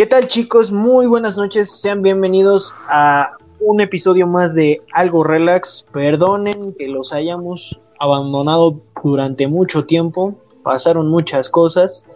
[0.00, 0.72] ¿Qué tal chicos?
[0.72, 5.84] Muy buenas noches, sean bienvenidos a un episodio más de Algo Relax.
[5.92, 12.06] Perdonen que los hayamos abandonado durante mucho tiempo, pasaron muchas cosas.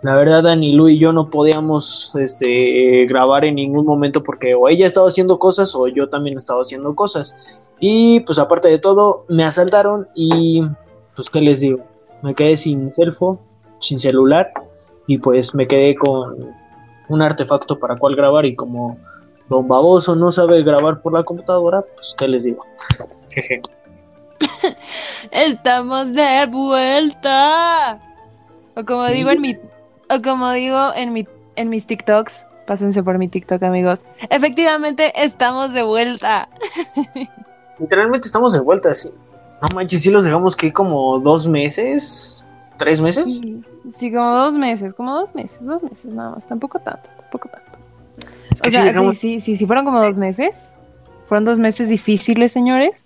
[0.00, 4.70] La verdad, Dani, Lu y yo no podíamos este, grabar en ningún momento porque o
[4.70, 7.36] ella estaba haciendo cosas o yo también estaba haciendo cosas.
[7.78, 10.62] Y pues aparte de todo, me asaltaron y
[11.14, 11.80] pues qué les digo,
[12.22, 13.38] me quedé sin celfo,
[13.78, 14.54] sin celular
[15.06, 16.64] y pues me quedé con
[17.08, 18.98] un artefacto para cual grabar y como
[19.48, 22.64] Don Baboso no sabe grabar por la computadora, pues qué les digo.
[23.30, 23.60] Jeje.
[25.30, 27.98] Estamos de vuelta.
[28.74, 29.12] O como Sí.
[29.14, 29.56] digo en mi
[30.08, 34.00] o como digo en mi en mis TikToks, pásense por mi TikTok, amigos.
[34.28, 36.48] Efectivamente, estamos de vuelta.
[37.78, 39.10] Literalmente estamos de vuelta, sí.
[39.62, 42.36] No manches, sí los dejamos que como dos meses,
[42.76, 43.40] tres meses.
[43.40, 43.62] Sí,
[43.92, 47.78] sí, como dos meses, como dos meses, dos meses nada más, tampoco tanto, tampoco tanto.
[48.52, 50.72] Es que O sea, dejamos- sí, sí, sí, sí, fueron como dos meses.
[51.28, 53.04] Fueron dos meses difíciles, señores.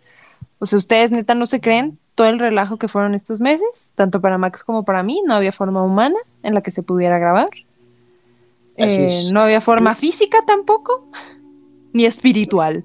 [0.58, 4.20] O sea, ustedes neta no se creen todo el relajo que fueron estos meses, tanto
[4.20, 5.22] para Max como para mí.
[5.26, 7.48] No había forma humana en la que se pudiera grabar.
[8.76, 11.06] Eh, no había forma física tampoco,
[11.92, 12.84] ni espiritual.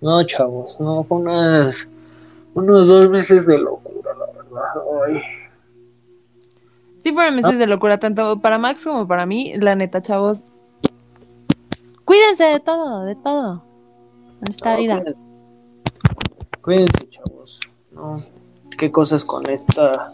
[0.00, 1.86] No, chavos, no, fue unas,
[2.54, 4.39] unos dos meses de locura, la verdad.
[5.06, 5.22] Ay.
[7.02, 9.54] Sí, fueron meses de locura, tanto para Max como para mí.
[9.56, 10.44] La neta, chavos.
[12.04, 13.62] Cuídense de todo, de todo.
[14.42, 14.96] En esta No, vida.
[15.02, 15.20] cuídense.
[16.62, 17.60] Cuídense, chavos.
[17.92, 18.14] No,
[18.76, 20.12] qué cosas con esta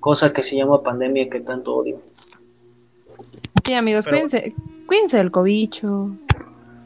[0.00, 2.00] cosa que se llama pandemia que tanto odio.
[3.64, 4.54] Sí, amigos, Pero- cuídense,
[4.86, 6.10] cuídense del cobicho,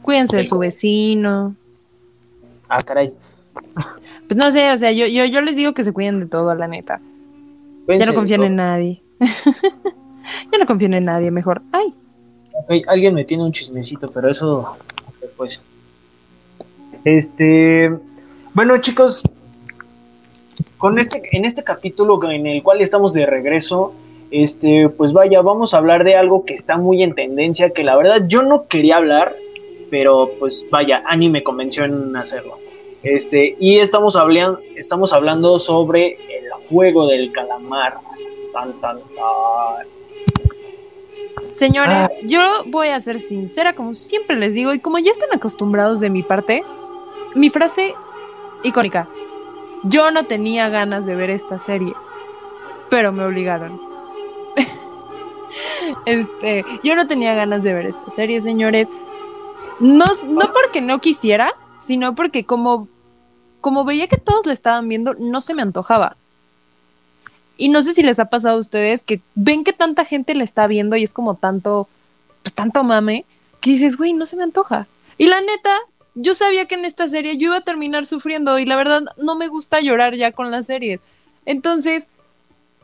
[0.01, 1.55] cuídense de su vecino.
[2.67, 3.13] Ah, caray.
[4.31, 6.55] Pues no sé, o sea, yo, yo, yo les digo que se cuiden de todo,
[6.55, 7.01] la neta.
[7.89, 8.43] Ya no todo.
[8.45, 9.01] en nadie.
[9.19, 11.61] ya no confíen en nadie, mejor.
[11.73, 11.93] Ay,
[12.53, 14.77] Ok, alguien me tiene un chismecito, pero eso
[15.19, 15.61] después.
[17.03, 17.93] Este,
[18.53, 19.21] bueno chicos,
[20.77, 23.93] con este, en este capítulo en el cual estamos de regreso,
[24.31, 27.97] este, pues vaya, vamos a hablar de algo que está muy en tendencia, que la
[27.97, 29.35] verdad yo no quería hablar,
[29.89, 32.70] pero pues vaya, Ani me convenció en hacerlo.
[33.03, 37.97] Este, y estamos hablando, estamos hablando sobre el juego del calamar.
[38.53, 39.87] Tan, tan, tan.
[41.51, 42.09] señores, Ah.
[42.23, 46.09] yo voy a ser sincera, como siempre les digo, y como ya están acostumbrados de
[46.09, 46.63] mi parte,
[47.33, 47.93] mi frase
[48.63, 49.07] icónica.
[49.83, 51.93] Yo no tenía ganas de ver esta serie,
[52.89, 53.81] pero me obligaron.
[56.05, 58.87] este, yo no tenía ganas de ver esta serie, señores.
[59.79, 61.53] No, no porque no quisiera,
[61.85, 62.87] sino porque como,
[63.59, 66.15] como veía que todos la estaban viendo, no se me antojaba.
[67.57, 70.43] Y no sé si les ha pasado a ustedes que ven que tanta gente la
[70.43, 71.87] está viendo y es como tanto,
[72.43, 73.25] pues tanto mame,
[73.59, 74.87] que dices, güey, no se me antoja.
[75.17, 75.77] Y la neta,
[76.15, 79.35] yo sabía que en esta serie yo iba a terminar sufriendo y la verdad no
[79.35, 80.99] me gusta llorar ya con las series.
[81.45, 82.05] Entonces,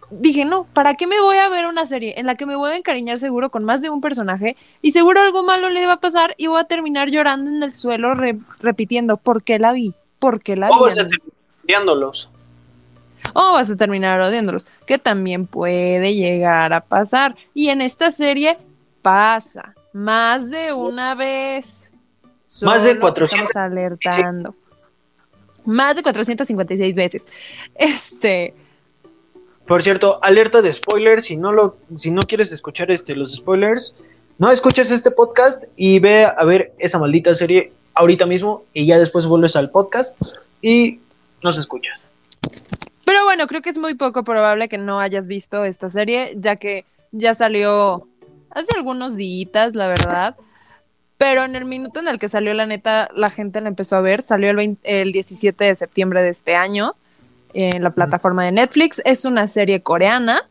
[0.09, 2.71] dije, no, ¿para qué me voy a ver una serie en la que me voy
[2.71, 5.99] a encariñar seguro con más de un personaje y seguro algo malo le va a
[5.99, 9.93] pasar y voy a terminar llorando en el suelo re- repitiendo, ¿por qué la vi?
[10.19, 10.73] ¿Por qué la vi?
[10.77, 11.17] O vas a amigo?".
[11.19, 11.33] terminar
[11.65, 12.29] odiándolos.
[13.33, 17.35] o vas a terminar odiándolos, que también puede llegar a pasar.
[17.53, 18.57] Y en esta serie
[19.01, 21.91] pasa más de una vez.
[22.61, 23.49] Más de Solo 400.
[23.49, 24.55] Estamos alertando.
[25.65, 27.27] Más de 456 veces.
[27.75, 28.53] Este,
[29.67, 33.97] Por cierto, alerta de spoilers, si no lo, si no quieres escuchar este los spoilers,
[34.37, 38.97] no escuches este podcast y ve a ver esa maldita serie ahorita mismo y ya
[38.97, 40.17] después vuelves al podcast
[40.61, 41.01] y
[41.43, 42.05] nos escuchas.
[43.03, 46.55] Pero bueno, creo que es muy poco probable que no hayas visto esta serie, ya
[46.55, 48.07] que ya salió
[48.51, 50.35] hace algunos días, la verdad.
[51.17, 54.01] Pero en el minuto en el que salió, la neta, la gente la empezó a
[54.01, 54.21] ver.
[54.21, 56.95] Salió el, 20 el 17 de septiembre de este año
[57.53, 59.01] en la plataforma de Netflix.
[59.05, 60.47] Es una serie coreana.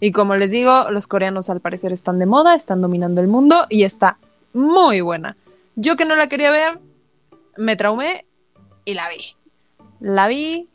[0.00, 3.66] Y como les digo, los coreanos al parecer están de moda, están dominando el mundo
[3.70, 4.18] y está
[4.52, 5.36] muy buena.
[5.74, 6.78] Yo que no la quería ver,
[7.56, 8.26] me traumé
[8.84, 9.34] y la vi.
[10.00, 10.68] La vi,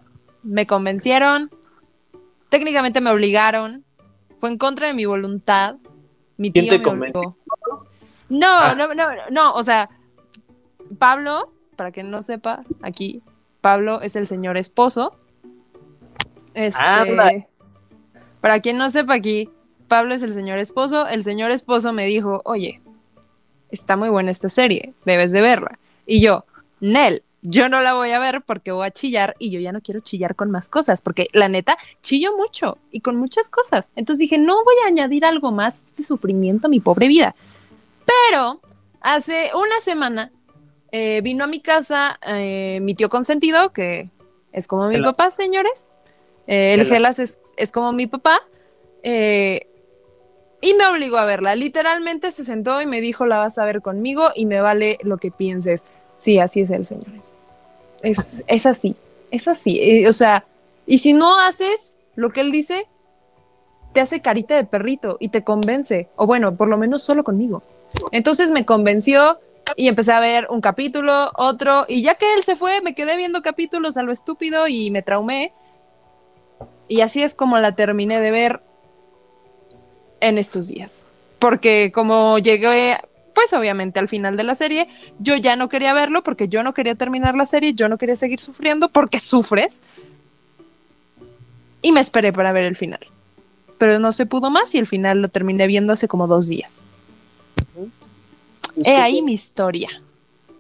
[0.44, 1.52] me convencieron,
[2.50, 3.84] técnicamente me obligaron,
[4.40, 5.76] fue en contra de mi voluntad.
[6.38, 7.38] Mi ¿Quién tío te me obligó.
[8.30, 8.74] No, Ah.
[8.76, 9.90] no, no, no, o sea,
[10.98, 13.22] Pablo, para quien no sepa, aquí,
[13.62, 15.16] Pablo es el señor esposo.
[16.54, 17.48] Este,
[18.42, 19.50] para quien no sepa aquí,
[19.88, 21.08] Pablo es el señor esposo.
[21.08, 22.82] El señor esposo me dijo, oye,
[23.70, 25.80] está muy buena esta serie, debes de verla.
[26.06, 26.46] Y yo,
[26.80, 29.82] Nel, yo no la voy a ver porque voy a chillar y yo ya no
[29.82, 33.90] quiero chillar con más cosas, porque la neta, chillo mucho y con muchas cosas.
[33.96, 37.36] Entonces dije, no voy a añadir algo más de sufrimiento a mi pobre vida.
[38.06, 38.62] Pero
[39.00, 40.32] hace una semana
[40.92, 44.10] eh, vino a mi casa eh, mi tío consentido, que
[44.52, 45.88] es como mi papá, señores.
[46.48, 46.88] Eh, el.
[46.88, 48.40] Gelas es, es como mi papá.
[49.04, 49.68] eh,
[50.64, 51.56] y me obligó a verla.
[51.56, 55.18] Literalmente se sentó y me dijo, la vas a ver conmigo y me vale lo
[55.18, 55.82] que pienses.
[56.20, 57.40] Sí, así es él, señores.
[58.04, 58.96] Es, es así,
[59.32, 59.80] es así.
[59.82, 60.46] eh, o sea,
[60.86, 62.88] y si no haces lo que él dice,
[63.94, 66.10] te hace carita de perrito y te convence.
[66.16, 67.64] O bueno, por lo menos solo conmigo.
[68.12, 69.40] Entonces me convenció
[69.76, 73.16] y empecé a ver un capítulo, otro, y ya que él se fue, me quedé
[73.18, 75.54] viendo capítulos a lo estúpido y me traumé.
[76.92, 78.60] Y así es como la terminé de ver
[80.20, 81.06] en estos días.
[81.40, 82.98] Porque como llegué,
[83.34, 86.74] pues obviamente al final de la serie, yo ya no quería verlo porque yo no
[86.74, 89.80] quería terminar la serie, yo no quería seguir sufriendo porque sufres.
[91.82, 93.00] Y me esperé para ver el final.
[93.78, 96.74] Pero no se pudo más y el final lo terminé viendo hace como dos días.
[98.84, 99.88] He ahí mi historia.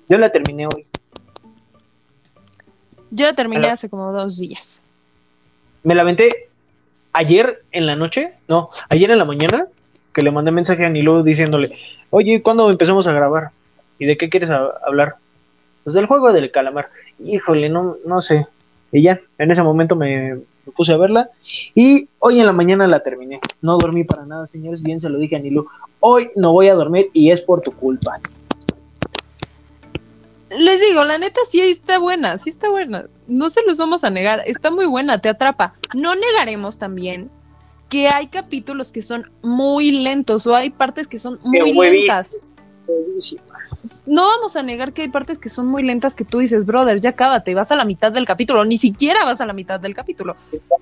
[0.08, 0.86] Yo la terminé hoy.
[3.10, 4.81] Yo la terminé hace como dos días.
[5.84, 6.50] Me la aventé
[7.14, 9.68] ayer en la noche, no, ayer en la mañana,
[10.14, 11.76] que le mandé mensaje a Nilo diciéndole,
[12.10, 13.52] oye, ¿cuándo empezamos a grabar?
[13.98, 15.16] ¿Y de qué quieres hablar?
[15.84, 16.90] Pues del juego del calamar.
[17.24, 18.48] Híjole, no, no sé.
[18.92, 20.36] Y ya, en ese momento me,
[20.66, 21.30] me puse a verla
[21.74, 23.40] y hoy en la mañana la terminé.
[23.62, 25.68] No dormí para nada, señores, bien se lo dije a Nilo.
[26.00, 28.20] Hoy no voy a dormir y es por tu culpa.
[30.58, 33.06] Les digo, la neta sí está buena, sí está buena.
[33.28, 35.74] No se los vamos a negar, está muy buena, te atrapa.
[35.94, 37.30] No negaremos también
[37.90, 42.36] que hay capítulos que son muy lentos o hay partes que son muy lentas.
[44.06, 47.00] No vamos a negar que hay partes que son muy lentas que tú dices, brother,
[47.00, 49.96] ya cábate, vas a la mitad del capítulo, ni siquiera vas a la mitad del
[49.96, 50.36] capítulo.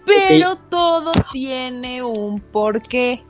[0.06, 3.24] Pero todo tiene un porqué.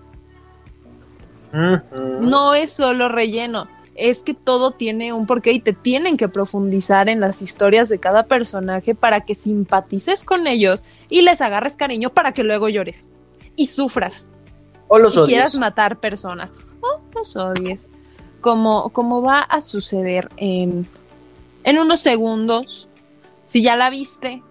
[1.52, 3.68] No es solo relleno,
[4.00, 8.00] es que todo tiene un porqué y te tienen que profundizar en las historias de
[8.00, 13.12] cada personaje para que simpatices con ellos y les agarres cariño para que luego llores
[13.56, 14.30] y sufras
[14.88, 17.90] O los y quieras matar personas o los odies.
[18.42, 20.88] Como, como va a suceder en,
[21.64, 22.88] en unos segundos.
[23.46, 24.42] Si ya la viste,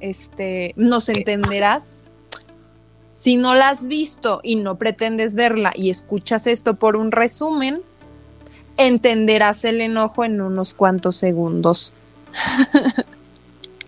[0.00, 1.82] este, nos entenderás.
[3.14, 7.82] Si no la has visto y no pretendes verla y escuchas esto por un resumen,
[8.76, 11.92] entenderás el enojo en unos cuantos segundos.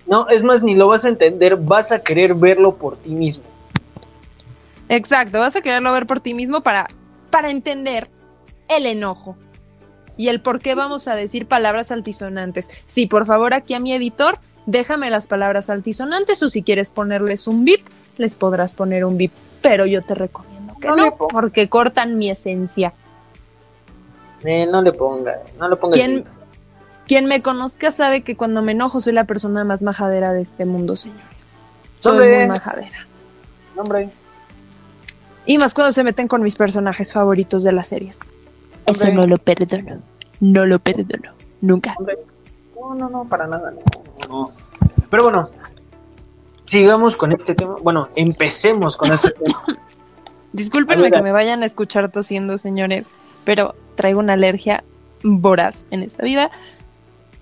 [0.09, 3.45] No, es más, ni lo vas a entender, vas a querer verlo por ti mismo.
[4.89, 6.89] Exacto, vas a quererlo ver por ti mismo para,
[7.31, 8.09] para entender
[8.69, 9.37] el enojo
[10.17, 12.71] y el por qué vamos a decir palabras altisonantes.
[12.87, 17.47] Sí, por favor, aquí a mi editor, déjame las palabras altisonantes o si quieres ponerles
[17.47, 17.87] un bip,
[18.17, 22.31] les podrás poner un bip, pero yo te recomiendo que No no, porque cortan mi
[22.31, 22.95] esencia.
[24.45, 25.95] Eh, no le ponga, no le ponga.
[25.95, 26.25] ¿Quién,
[27.07, 30.65] quien me conozca sabe que cuando me enojo soy la persona más majadera de este
[30.65, 31.25] mundo, señores.
[31.99, 32.39] Soy Hombre.
[32.41, 33.07] muy majadera.
[33.77, 34.11] Hombre,
[35.47, 38.21] Y más cuando se meten con mis personajes favoritos de las series.
[38.87, 39.13] Eso Hombre.
[39.15, 40.03] no lo perdono.
[40.41, 41.33] No lo perdono.
[41.61, 41.95] Nunca.
[41.99, 42.19] hombre.
[42.79, 43.81] No, no, no, para nada, no,
[44.29, 44.49] no, no.
[45.11, 45.51] Pero bueno,
[46.67, 47.77] sigamos con este tema.
[47.83, 49.65] Bueno, empecemos con este tema.
[50.53, 53.07] Discúlpenme que me vayan a escuchar tosiendo, señores,
[53.45, 54.85] pero traigo una alergia
[55.25, 56.51] voraz en esta vida.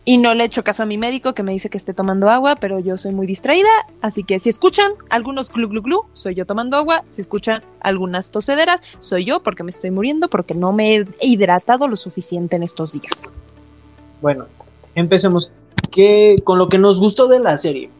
[0.09, 2.55] Y no le echo caso a mi médico que me dice que esté tomando agua,
[2.57, 3.69] pero yo soy muy distraída.
[4.01, 7.03] Así que si escuchan algunos glu glu glu, soy yo tomando agua.
[7.11, 11.89] Si escuchan algunas tosederas, soy yo porque me estoy muriendo porque no me he hidratado
[11.89, 13.33] lo suficiente en estos días.
[14.23, 14.47] Bueno,
[14.95, 15.53] empecemos
[15.91, 17.91] que, con lo que nos gustó de la serie.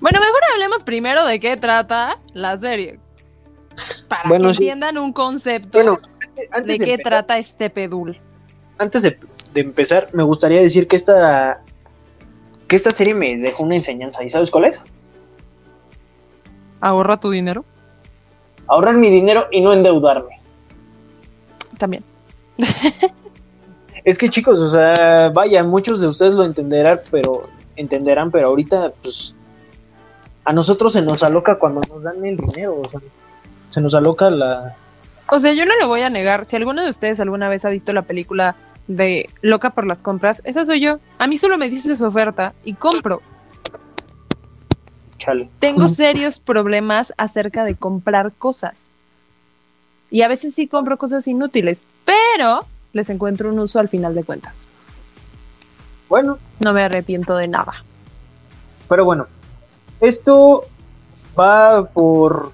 [0.00, 2.98] Bueno, mejor hablemos primero de qué trata la serie.
[4.08, 4.62] Para Bueno, que sí.
[4.64, 5.98] entiendan un concepto Bueno,
[6.36, 8.18] de antes qué empezar- trata este pedul.
[8.78, 9.18] antes de,
[9.52, 11.62] de empezar, me gustaría decir que esta,
[12.68, 14.24] que esta serie me dejó una enseñanza.
[14.24, 14.80] ¿Y sabes cuál es?
[16.80, 17.64] Ahorra tu dinero.
[18.66, 20.40] Ahorrar mi dinero y no endeudarme.
[21.78, 22.04] También.
[24.04, 27.42] Es que chicos, o sea, vaya, muchos de ustedes lo entenderán, pero
[27.76, 29.34] entenderán, pero ahorita, pues,
[30.44, 33.00] a nosotros se nos aloca cuando nos dan el dinero, o sea,
[33.70, 34.76] se nos aloca la...
[35.34, 36.44] O sea, yo no lo voy a negar.
[36.44, 38.54] Si alguno de ustedes alguna vez ha visto la película
[38.86, 40.98] de Loca por las compras, esa soy yo.
[41.18, 43.22] A mí solo me dice su oferta y compro.
[45.16, 45.48] Chale.
[45.58, 48.88] Tengo serios problemas acerca de comprar cosas.
[50.10, 54.24] Y a veces sí compro cosas inútiles, pero les encuentro un uso al final de
[54.24, 54.68] cuentas.
[56.10, 57.72] Bueno, No me arrepiento de nada.
[58.86, 59.28] pero bueno,
[60.02, 60.64] esto
[61.40, 62.52] va por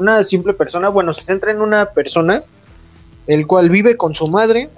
[0.00, 2.42] una simple persona, bueno, se centra en una persona,
[3.26, 4.70] el cual vive con su madre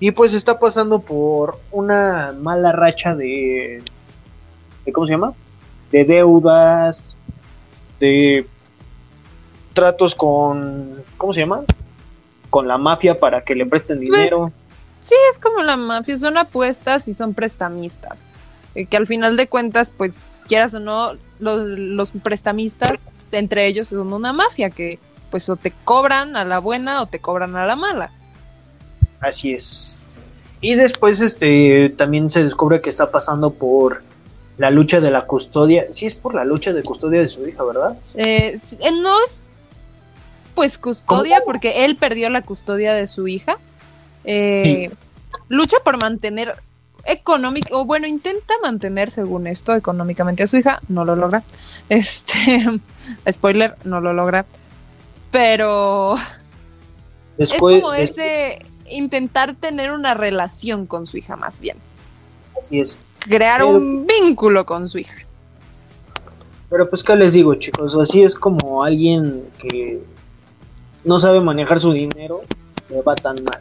[0.00, 3.82] y pues está pasando por una mala racha de,
[4.84, 5.32] de ¿cómo se llama?
[5.92, 7.16] De deudas,
[8.00, 8.46] de
[9.72, 11.62] tratos con, ¿cómo se llama?
[12.50, 14.52] Con la mafia para que le presten dinero.
[15.00, 18.18] Sí, es como la mafia, son apuestas y son prestamistas.
[18.74, 23.00] Eh, que al final de cuentas, pues, quieras o no, los, los prestamistas,
[23.32, 24.98] entre ellos son una mafia que,
[25.30, 28.10] pues, o te cobran a la buena o te cobran a la mala.
[29.20, 30.02] Así es.
[30.60, 34.02] Y después este también se descubre que está pasando por
[34.58, 35.92] la lucha de la custodia.
[35.92, 37.98] Sí es por la lucha de custodia de su hija, ¿verdad?
[38.14, 39.42] Eh, eh, no es,
[40.54, 43.58] pues, custodia, porque él perdió la custodia de su hija.
[44.24, 44.90] Eh,
[45.48, 46.56] Lucha por mantener
[47.06, 51.42] económico, o bueno, intenta mantener, según esto, económicamente a su hija, no lo logra.
[51.88, 52.66] Este,
[53.30, 54.44] spoiler, no lo logra.
[55.30, 56.16] Pero
[57.38, 61.76] Después es como ese intentar tener una relación con su hija, más bien.
[62.58, 62.98] así es.
[63.20, 65.16] Crear Pero- un vínculo con su hija.
[66.68, 70.02] Pero pues qué les digo, chicos, así es como alguien que
[71.04, 72.42] no sabe manejar su dinero
[72.90, 73.60] le va tan mal.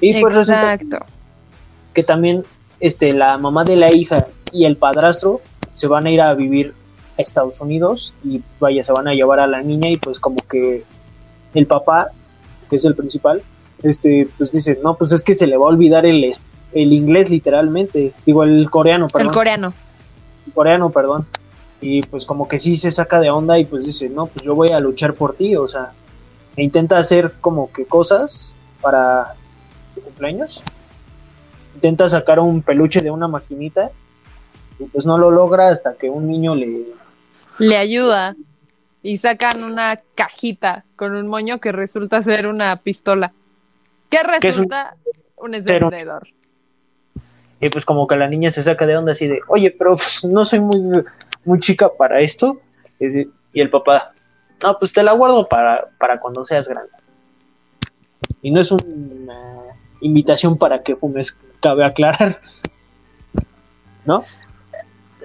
[0.00, 1.06] Y pues resulta Exacto.
[1.96, 2.44] Que también
[2.78, 5.40] este la mamá de la hija y el padrastro
[5.72, 6.74] se van a ir a vivir
[7.18, 10.36] a Estados Unidos y vaya se van a llevar a la niña y pues como
[10.46, 10.84] que
[11.54, 12.10] el papá
[12.68, 13.42] que es el principal
[13.82, 16.34] este pues dice no pues es que se le va a olvidar el
[16.74, 19.72] el inglés literalmente digo el coreano perdón El coreano.
[20.46, 21.26] el coreano perdón.
[21.80, 24.54] Y pues como que sí se saca de onda y pues dice no pues yo
[24.54, 25.92] voy a luchar por ti o sea
[26.56, 29.34] e intenta hacer como que cosas para
[29.94, 30.62] tu cumpleaños
[31.76, 33.90] intenta sacar un peluche de una maquinita
[34.78, 36.84] y pues no lo logra hasta que un niño le
[37.58, 38.34] le ayuda
[39.02, 43.32] y sacan una cajita con un moño que resulta ser una pistola.
[44.10, 44.96] ¿Qué Que es un- resulta?
[45.36, 46.28] Un, encendedor.
[47.60, 50.24] y pues como que la niña se saca de onda así de oye pero pues,
[50.24, 51.04] no soy muy
[51.44, 52.58] muy chica para esto
[52.98, 54.12] y el papá
[54.62, 56.90] no pues te la guardo para para cuando seas grande
[58.42, 59.38] y no es una
[60.00, 61.36] invitación para que fumes
[61.66, 62.40] cabe aclarar
[64.04, 64.24] ¿no?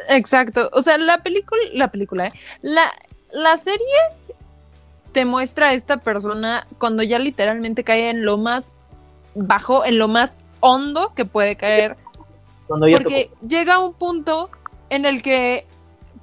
[0.09, 0.69] Exacto.
[0.73, 2.33] O sea, la película, la película, ¿eh?
[2.61, 2.91] La,
[3.31, 3.95] la serie
[5.11, 8.63] te muestra a esta persona cuando ya literalmente cae en lo más
[9.35, 11.95] bajo, en lo más hondo que puede caer.
[12.67, 14.49] Cuando ya Porque llega un punto
[14.89, 15.65] en el que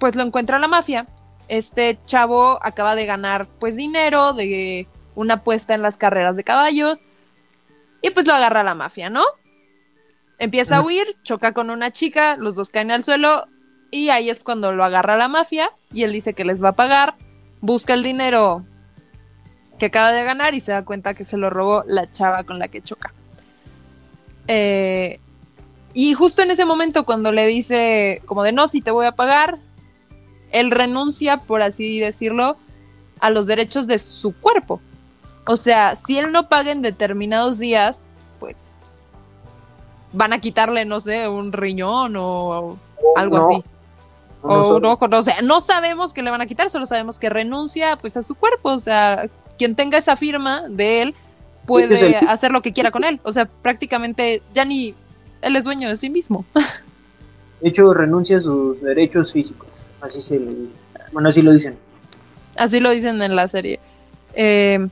[0.01, 1.07] pues lo encuentra la mafia.
[1.47, 7.03] Este chavo acaba de ganar pues dinero de una apuesta en las carreras de caballos
[8.03, 9.23] y pues lo agarra la mafia, ¿no?
[10.38, 13.47] Empieza a huir, choca con una chica, los dos caen al suelo
[13.90, 16.76] y ahí es cuando lo agarra la mafia y él dice que les va a
[16.76, 17.16] pagar,
[17.61, 18.64] busca el dinero
[19.78, 22.59] que acaba de ganar y se da cuenta que se lo robó la chava con
[22.59, 23.12] la que choca.
[24.47, 25.21] Eh,
[25.92, 29.12] y justo en ese momento cuando le dice como de no, si te voy a
[29.12, 29.59] pagar,
[30.52, 32.57] él renuncia, por así decirlo,
[33.21, 34.80] a los derechos de su cuerpo.
[35.47, 38.04] O sea, si él no paga en determinados días,
[40.12, 42.79] van a quitarle, no sé, un riñón o
[43.17, 43.65] algo no, así.
[44.43, 46.71] no, O son- un ojo, no, o sea, no sabemos que le van a quitar,
[46.71, 48.71] solo sabemos que renuncia pues a su cuerpo.
[48.71, 51.15] O sea, quien tenga esa firma de él
[51.67, 53.21] puede hacer lo que quiera con él.
[53.25, 54.95] O sea, prácticamente ya ni
[55.43, 56.45] él es dueño de sí mismo.
[57.61, 59.67] de hecho renuncia a sus derechos físicos
[60.00, 60.73] así se le dice.
[61.11, 61.77] bueno así lo dicen
[62.57, 63.79] Así lo dicen en la serie.
[64.35, 64.88] Eh,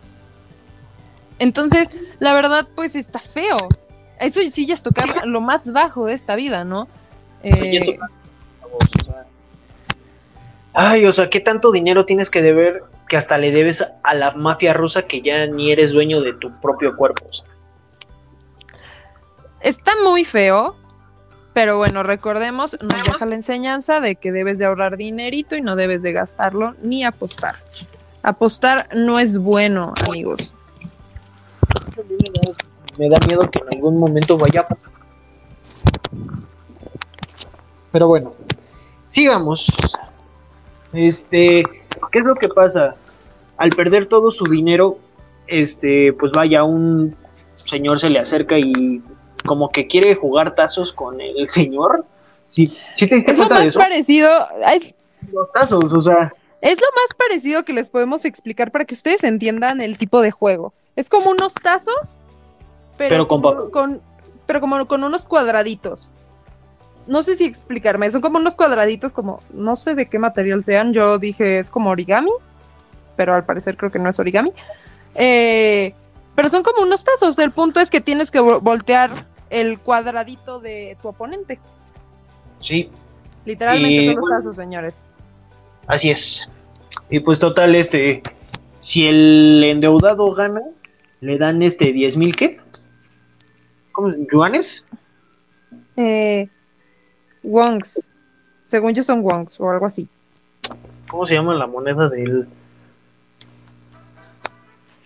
[1.38, 3.56] entonces, la verdad, pues está feo.
[4.20, 6.88] Eso sí ya es tocar lo más bajo de esta vida, ¿no?
[7.42, 7.98] Eh,
[10.72, 14.32] Ay, o sea, ¿qué tanto dinero tienes que deber que hasta le debes a la
[14.32, 17.26] mafia rusa que ya ni eres dueño de tu propio cuerpo?
[17.28, 17.46] O sea,
[19.60, 20.76] Está muy feo,
[21.52, 25.76] pero bueno, recordemos, nos deja la enseñanza de que debes de ahorrar dinerito y no
[25.76, 27.56] debes de gastarlo ni apostar.
[28.22, 30.54] Apostar no es bueno, amigos.
[32.98, 34.92] Me da miedo que en algún momento vaya a pasar.
[37.92, 38.34] Pero bueno,
[39.08, 39.66] sigamos.
[40.92, 41.62] Este,
[42.12, 42.94] ¿qué es lo que pasa?
[43.56, 44.98] Al perder todo su dinero,
[45.46, 47.16] este, pues vaya, un
[47.56, 49.02] señor se le acerca y
[49.46, 52.04] como que quiere jugar tazos con el señor.
[52.48, 53.78] Sí, sí te diste Es lo de más eso.
[53.78, 54.30] parecido,
[54.74, 54.94] es,
[55.32, 59.24] Los tazos, o sea, es lo más parecido que les podemos explicar para que ustedes
[59.24, 60.72] entiendan el tipo de juego.
[60.94, 62.20] Es como unos tazos,
[62.96, 64.00] pero, con,
[64.46, 66.10] pero como con unos cuadraditos.
[67.06, 70.92] No sé si explicarme, son como unos cuadraditos, como no sé de qué material sean.
[70.92, 72.32] Yo dije es como origami,
[73.16, 74.52] pero al parecer creo que no es origami.
[75.14, 75.94] Eh,
[76.34, 77.38] pero son como unos tazos.
[77.38, 81.58] El punto es que tienes que voltear el cuadradito de tu oponente.
[82.60, 82.90] Sí.
[83.44, 85.00] Literalmente son los tazos, señores.
[85.86, 86.50] Así es.
[87.10, 88.22] Y pues total, este,
[88.80, 90.62] si el endeudado gana,
[91.20, 92.58] le dan este 10 mil, ¿qué?
[93.96, 94.12] ¿Cómo?
[94.30, 94.84] ¿Yuanes?
[95.96, 96.50] Eh,
[97.42, 98.10] wongs.
[98.66, 100.06] Según yo son wongs o algo así.
[101.08, 102.46] ¿Cómo se llama la moneda del...?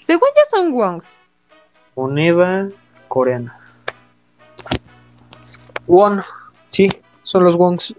[0.04, 1.20] Según yo son wongs.
[1.94, 2.68] Moneda
[3.06, 3.60] coreana.
[5.86, 6.24] Won.
[6.70, 6.88] Sí,
[7.22, 7.94] son los wongs.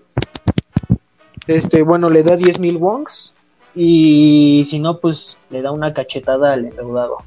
[1.48, 3.34] Este, bueno, le da 10 mil wongs
[3.74, 7.20] y si no, pues le da una cachetada al endeudado.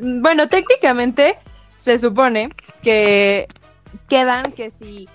[0.00, 1.40] bueno, técnicamente
[1.82, 2.50] se supone
[2.82, 3.48] que
[4.08, 5.08] quedan que si,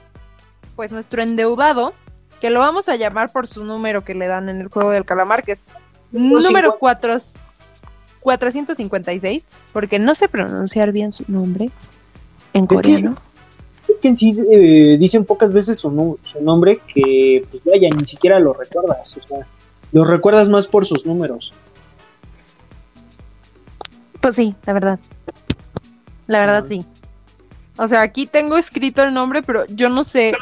[0.76, 1.94] pues nuestro endeudado,
[2.40, 5.06] que lo vamos a llamar por su número que le dan en el juego del
[5.06, 5.60] calamar, que es
[6.12, 7.18] número 4,
[8.20, 9.44] 456,
[9.74, 11.70] porque no sé pronunciar bien su nombre
[12.54, 13.16] en coreano
[14.02, 18.40] que en sí eh, dicen pocas veces su, su, nombre que, pues vaya, ni siquiera
[18.40, 19.18] lo recuerdas.
[19.18, 19.48] O sea,
[19.92, 21.54] lo recuerdas más por sus números.
[24.22, 25.00] Pues sí, la verdad.
[26.28, 26.86] La verdad sí.
[27.78, 30.34] O sea, aquí tengo escrito el nombre, pero yo no sé,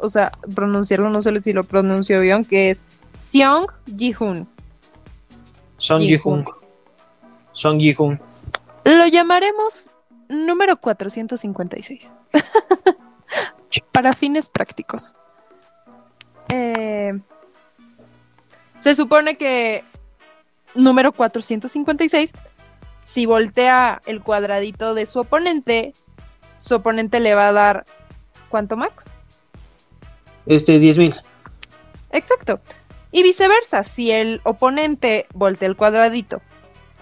[0.00, 2.84] o sea, pronunciarlo, no sé si lo pronuncio bien, que es
[3.18, 4.48] Seong Ji-hoon.
[5.78, 6.44] Song Ji-hoon.
[7.52, 8.20] Song Ji-hoon.
[8.84, 9.90] Lo llamaremos
[10.28, 12.12] número 456.
[13.92, 15.14] Para fines prácticos.
[16.52, 17.18] Eh,
[18.80, 19.84] se supone que
[20.74, 22.30] número 456,
[23.12, 25.92] si voltea el cuadradito de su oponente,
[26.58, 27.84] su oponente le va a dar
[28.48, 29.06] ¿cuánto max?
[30.46, 31.20] Este, 10.000.
[32.12, 32.60] Exacto.
[33.10, 36.42] Y viceversa, si el oponente voltea el cuadradito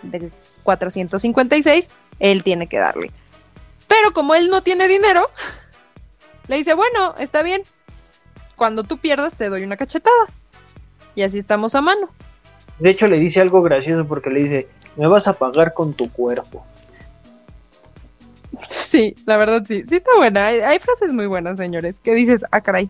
[0.03, 0.31] del
[0.63, 1.89] 456,
[2.21, 3.11] él tiene que darle.
[3.89, 5.23] Pero como él no tiene dinero,
[6.49, 7.63] le dice, bueno, está bien,
[8.55, 10.27] cuando tú pierdas te doy una cachetada.
[11.15, 12.09] Y así estamos a mano.
[12.79, 16.11] De hecho le dice algo gracioso porque le dice, me vas a pagar con tu
[16.11, 16.65] cuerpo.
[18.71, 20.47] Sí, la verdad sí, sí está buena.
[20.47, 21.95] Hay, frases muy buenas, señores.
[22.03, 22.45] ¿Qué dices?
[22.51, 22.89] Ah, caray.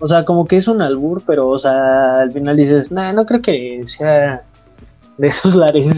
[0.00, 3.24] O sea, como que es un albur, pero, o sea, al final dices, nah, no
[3.24, 4.42] creo que sea
[5.18, 5.94] de esos lares.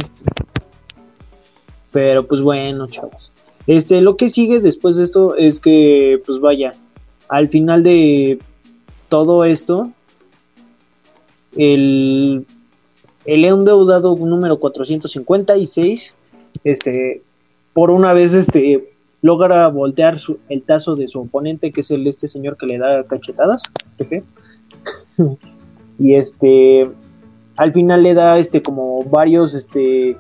[1.91, 3.31] Pero pues bueno, chavos.
[3.67, 6.73] Este, lo que sigue después de esto es que, pues vaya,
[7.29, 8.39] al final de
[9.09, 9.91] todo esto,
[11.57, 12.45] el,
[13.25, 16.15] el endeudado número 456,
[16.65, 17.23] este,
[17.73, 22.29] por una vez, este, logra voltear el tazo de su oponente, que es el este
[22.29, 23.63] señor que le da cachetadas,
[25.99, 26.91] y este,
[27.57, 30.17] al final le da, este, como varios, este,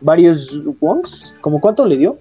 [0.00, 2.18] varios wongs, ¿como cuánto le dio?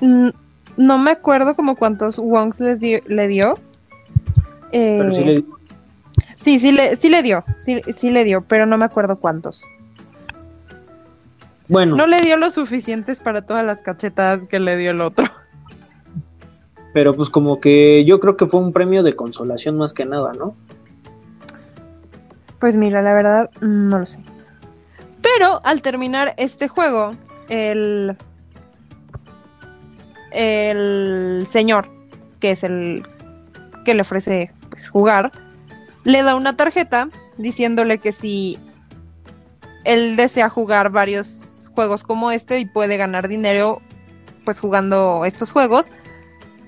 [0.00, 0.28] Mm,
[0.76, 3.54] no me acuerdo como cuántos wongs les le dio.
[4.70, 5.55] pero sí le dio.
[6.46, 9.64] Sí, sí le, sí le dio, sí, sí le dio, pero no me acuerdo cuántos.
[11.66, 11.96] Bueno.
[11.96, 15.26] No le dio lo suficientes para todas las cachetadas que le dio el otro.
[16.92, 20.34] Pero pues como que yo creo que fue un premio de consolación más que nada,
[20.34, 20.54] ¿no?
[22.60, 24.20] Pues mira, la verdad, no lo sé.
[25.22, 27.10] Pero al terminar este juego,
[27.48, 28.16] el,
[30.30, 31.88] el señor,
[32.38, 33.02] que es el
[33.84, 35.32] que le ofrece pues, jugar,
[36.06, 38.58] le da una tarjeta diciéndole que si
[39.84, 43.82] él desea jugar varios juegos como este y puede ganar dinero
[44.44, 45.90] pues jugando estos juegos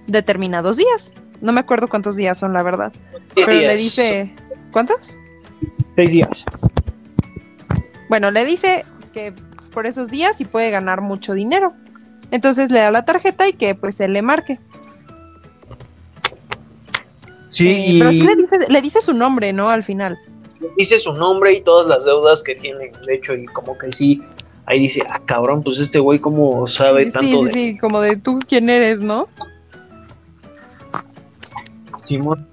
[0.09, 1.15] determinados días.
[1.41, 2.93] No me acuerdo cuántos días son, la verdad.
[3.37, 4.35] Pero le dice...
[4.73, 5.17] ¿Cuántos?
[5.95, 6.45] Seis días.
[8.09, 9.33] Bueno, le dice que
[9.73, 11.75] por esos días y puede ganar mucho dinero.
[12.33, 14.59] Entonces le da la tarjeta y que pues él le marque.
[17.51, 19.69] Sí, eh, pero sí le dice, le dice su nombre, ¿no?
[19.69, 20.19] Al final.
[20.77, 24.21] Dice su nombre y todas las deudas que tiene, de hecho, y como que sí,
[24.67, 27.53] ahí dice, ah, cabrón, pues este güey como sabe sí, tanto sí, de...
[27.53, 29.29] Sí, como de tú quién eres, ¿no?
[32.07, 32.47] Simón.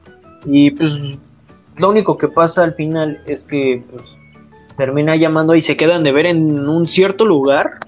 [0.45, 0.91] Y pues
[1.77, 4.03] lo único que pasa al final es que pues,
[4.77, 7.79] termina llamando y se quedan de ver en un cierto lugar.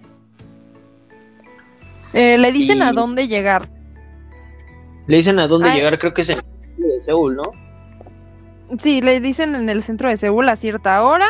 [2.13, 3.69] Eh, le dicen a dónde llegar.
[5.05, 6.39] Le dicen a dónde llegar, creo que es en
[6.97, 7.51] de Seúl, ¿no?
[8.79, 11.27] Sí, le dicen en el centro de Seúl a cierta hora,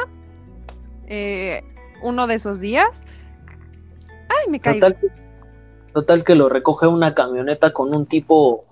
[1.08, 1.64] eh,
[2.02, 3.04] uno de esos días.
[4.30, 4.80] Ay, me caigo.
[4.80, 4.98] Total,
[5.94, 8.66] total que lo recoge una camioneta con un tipo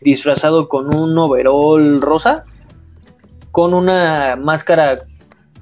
[0.00, 2.44] disfrazado con un overall rosa,
[3.50, 5.04] con una máscara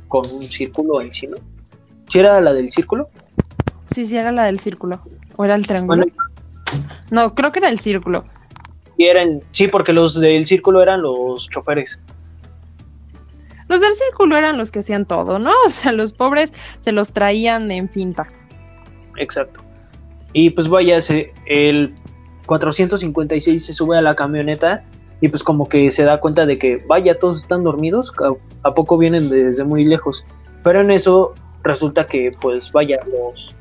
[0.08, 1.36] con un círculo encima.
[2.08, 3.08] ¿Sí era la del círculo?
[3.94, 5.00] Sí, sí, era la del círculo.
[5.36, 6.04] ¿O era el triángulo?
[6.04, 6.12] Bueno,
[7.10, 8.24] No, creo que era el círculo.
[9.00, 11.98] Y eran, sí, porque los del círculo eran los choferes.
[13.66, 15.52] Los del círculo eran los que hacían todo, ¿no?
[15.66, 18.26] O sea, los pobres se los traían en finta.
[19.16, 19.62] Exacto.
[20.34, 21.94] Y pues vaya, se- el
[22.44, 24.84] 456 se sube a la camioneta
[25.22, 28.12] y pues como que se da cuenta de que vaya, todos están dormidos,
[28.64, 30.26] ¿a, poco vienen desde muy lejos?
[30.62, 33.56] Pero en eso resulta que pues vaya, los,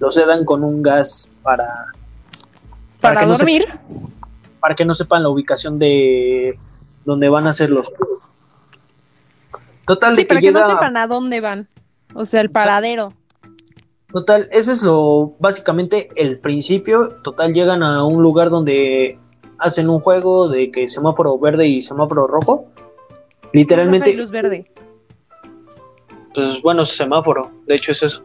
[0.00, 1.86] los sedan con un gas para,
[3.00, 3.66] Para que no se- dormir.
[4.60, 6.58] Para que no sepan la ubicación de
[7.04, 7.92] donde van a hacer los
[9.86, 11.68] Total, Sí, de que para que no sepan a dónde van.
[12.14, 13.12] O sea, el paradero.
[14.12, 17.16] Total, ese es lo básicamente el principio.
[17.22, 19.18] Total, llegan a un lugar donde
[19.58, 22.68] hacen un juego de que semáforo verde y semáforo rojo.
[23.52, 24.64] Literalmente, luz verde.
[26.34, 28.24] pues bueno, semáforo, de hecho es eso.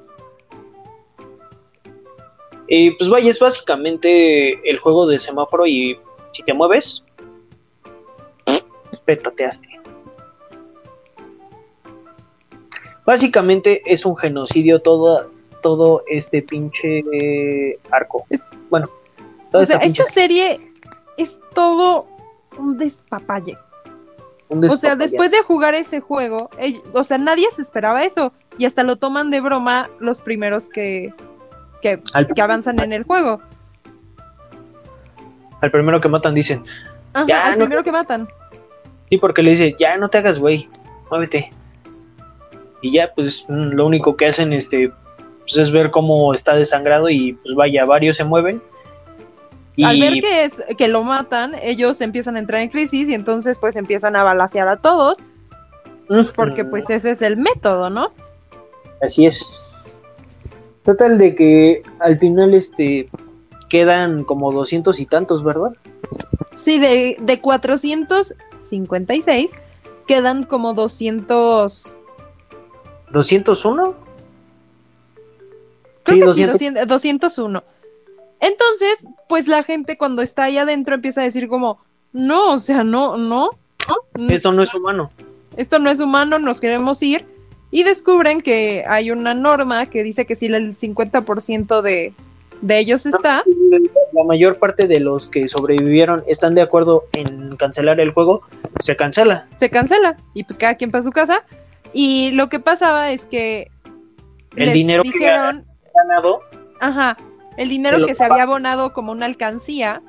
[2.67, 5.99] Y pues vaya, es básicamente el juego de semáforo y
[6.35, 7.01] si te mueves,
[9.05, 9.69] petateaste.
[13.05, 15.29] Básicamente es un genocidio todo,
[15.61, 18.25] todo este pinche eh, arco.
[18.69, 18.89] Bueno,
[19.51, 20.59] toda O sea, esta serie
[21.17, 22.07] es todo
[22.57, 23.57] un despapalle.
[24.49, 26.49] un O sea, después de jugar ese juego,
[26.93, 28.33] o sea, nadie se esperaba eso.
[28.57, 31.13] Y hasta lo toman de broma los primeros que,
[31.81, 33.39] que, Al- que avanzan en el juego.
[35.65, 36.63] Al primero que matan dicen,
[37.13, 38.27] Ajá, Ya, al no- primero que matan.
[39.09, 40.67] Sí, porque le dice, ya no te hagas, güey,
[41.11, 41.51] muévete.
[42.81, 44.91] Y ya, pues, mm, lo único que hacen este,
[45.41, 48.61] pues, es ver cómo está desangrado y, pues, vaya, varios se mueven.
[49.75, 53.13] Y Al ver que, es, que lo matan, ellos empiezan a entrar en crisis y
[53.13, 55.17] entonces pues empiezan a balasear a todos
[56.35, 58.11] porque pues ese es el método, ¿no?
[59.01, 59.73] Así es.
[60.85, 63.07] Total de que al final, este,
[63.75, 65.73] quedan como doscientos y tantos, ¿verdad?
[66.55, 69.49] Sí, de, de 456
[70.07, 71.97] quedan como 200...
[73.11, 73.93] ¿201?
[76.03, 76.57] Creo Sí, que 200.
[76.57, 77.63] sí, 200 201.
[78.39, 81.79] Entonces, pues la gente cuando está ahí adentro empieza a decir como,
[82.13, 83.49] no, o sea, no, no,
[84.17, 85.11] no, Esto no es humano.
[85.57, 87.25] esto no es humano, nos queremos ir.
[87.71, 92.13] Y descubren que hay una norma que dice que si el 50% de,
[92.65, 93.43] de ellos está,
[94.13, 98.41] La mayor parte de los que sobrevivieron están de acuerdo en cancelar el juego,
[98.79, 99.47] se cancela.
[99.55, 100.17] se cancela.
[100.33, 101.43] Y pues cada quien para su casa.
[101.93, 103.69] Y lo que pasaba es que
[104.55, 106.41] El les dinero que dijeron, Ganado
[106.79, 107.17] ajá,
[107.57, 110.01] el dinero que se había abonado como una alcancía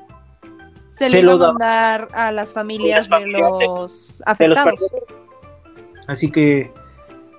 [0.93, 3.67] se, Se le iba a mandar a las familias Las de familias de- los de
[3.67, 4.81] los afectados.
[6.09, 6.73] Así que,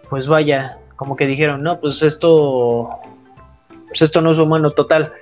[0.09, 2.89] pues vaya, como que dijeron, no, pues esto,
[3.87, 5.13] pues esto no es humano total.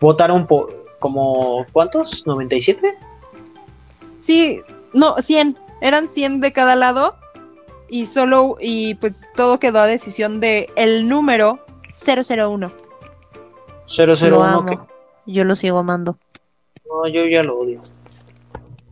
[0.00, 2.24] Votaron por, como, ¿cuántos?
[2.24, 2.94] ¿97?
[4.22, 4.60] Sí,
[4.92, 5.56] no, 100.
[5.80, 7.16] Eran 100 de cada lado.
[7.90, 11.58] Y solo, y pues todo quedó a decisión de el número
[12.04, 12.70] 001.
[13.88, 14.78] 001, que
[15.26, 16.18] Yo lo sigo amando.
[16.86, 17.82] no, yo ya lo odio.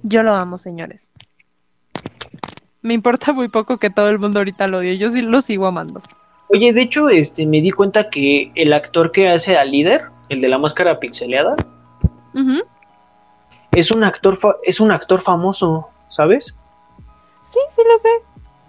[0.02, 1.10] Yo lo amo, señores.
[2.80, 4.96] Me importa muy poco que todo el mundo ahorita lo odie.
[4.96, 6.00] Yo sí lo sigo amando.
[6.48, 10.40] Oye, de hecho, este, me di cuenta que el actor que hace al líder, el
[10.40, 11.56] de la máscara pixeleada,
[13.72, 16.54] es un actor, fa- es un actor famoso, ¿sabes?
[17.50, 18.08] Sí, sí lo sé.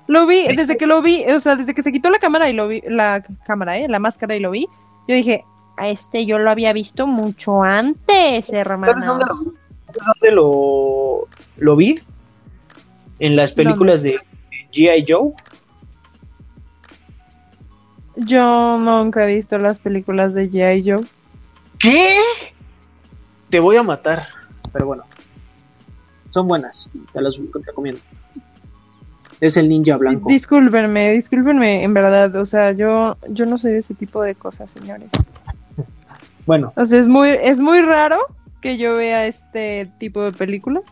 [0.08, 2.54] Lo vi, desde que lo vi, o sea, desde que se quitó la cámara y
[2.54, 3.88] lo vi, la cámara, ¿eh?
[3.88, 4.68] La máscara y lo vi,
[5.08, 5.44] yo dije,
[5.76, 8.94] a este yo lo había visto mucho antes, hermano.
[8.94, 12.00] ¿Sabes dónde, lo, sabes dónde lo, lo vi?
[13.20, 14.20] En las películas de
[14.74, 15.06] G.I.
[15.08, 15.34] Joe.
[18.17, 20.89] Yo nunca he visto las películas de G.I.
[20.89, 21.06] Joe.
[21.80, 22.15] ¿Qué?
[23.49, 24.27] Te voy a matar.
[24.73, 25.03] Pero bueno.
[26.32, 26.89] Son buenas.
[27.13, 28.01] Te las recomiendo.
[29.39, 30.30] Es el ninja blanco.
[30.30, 34.71] Discúlpenme, discúlpenme, en verdad, o sea, yo, yo no soy de ese tipo de cosas,
[34.71, 35.10] señores.
[36.47, 38.17] Bueno, O sea, es muy, es muy raro
[38.62, 40.84] que yo vea este tipo de películas.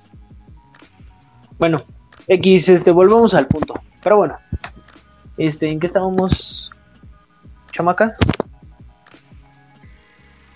[1.58, 1.84] bueno.
[2.28, 3.76] X, este, volvamos al punto.
[4.04, 4.38] Pero bueno.
[5.38, 6.72] Este, ¿en qué estábamos?
[7.76, 8.16] Chamaca.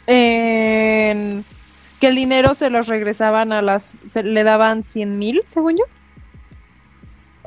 [0.07, 1.43] En
[1.99, 5.83] que el dinero se los regresaban a las, se le daban 100 mil, según yo.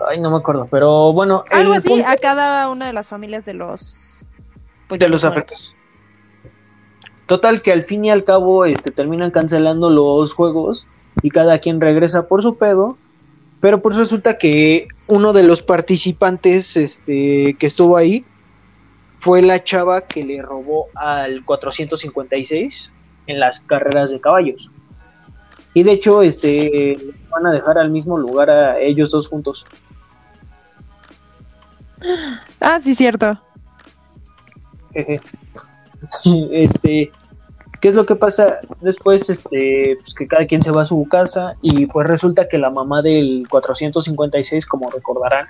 [0.07, 0.69] Ay, no me acuerdo.
[0.71, 1.45] Pero bueno.
[1.51, 4.27] Algo así punto a cada una de las familias de los...
[4.89, 5.75] pues, de los afectos.
[7.27, 10.87] Total que al fin y al cabo este, terminan cancelando los juegos
[11.23, 12.99] y cada quien regresa por su pedo.
[13.63, 18.27] Pero pues resulta que uno de los participantes este, que estuvo ahí
[19.23, 22.93] fue la chava que le robó al 456
[23.29, 24.69] en las carreras de caballos.
[25.75, 26.99] Y de hecho, este,
[27.31, 29.65] van a dejar al mismo lugar a ellos dos juntos.
[32.59, 33.41] Ah, sí, cierto.
[36.51, 37.13] este,
[37.81, 39.31] ¿qué es lo que pasa después?
[39.31, 42.71] Este, pues que cada quien se va a su casa y pues resulta que la
[42.71, 45.47] mamá del 456, como recordarán,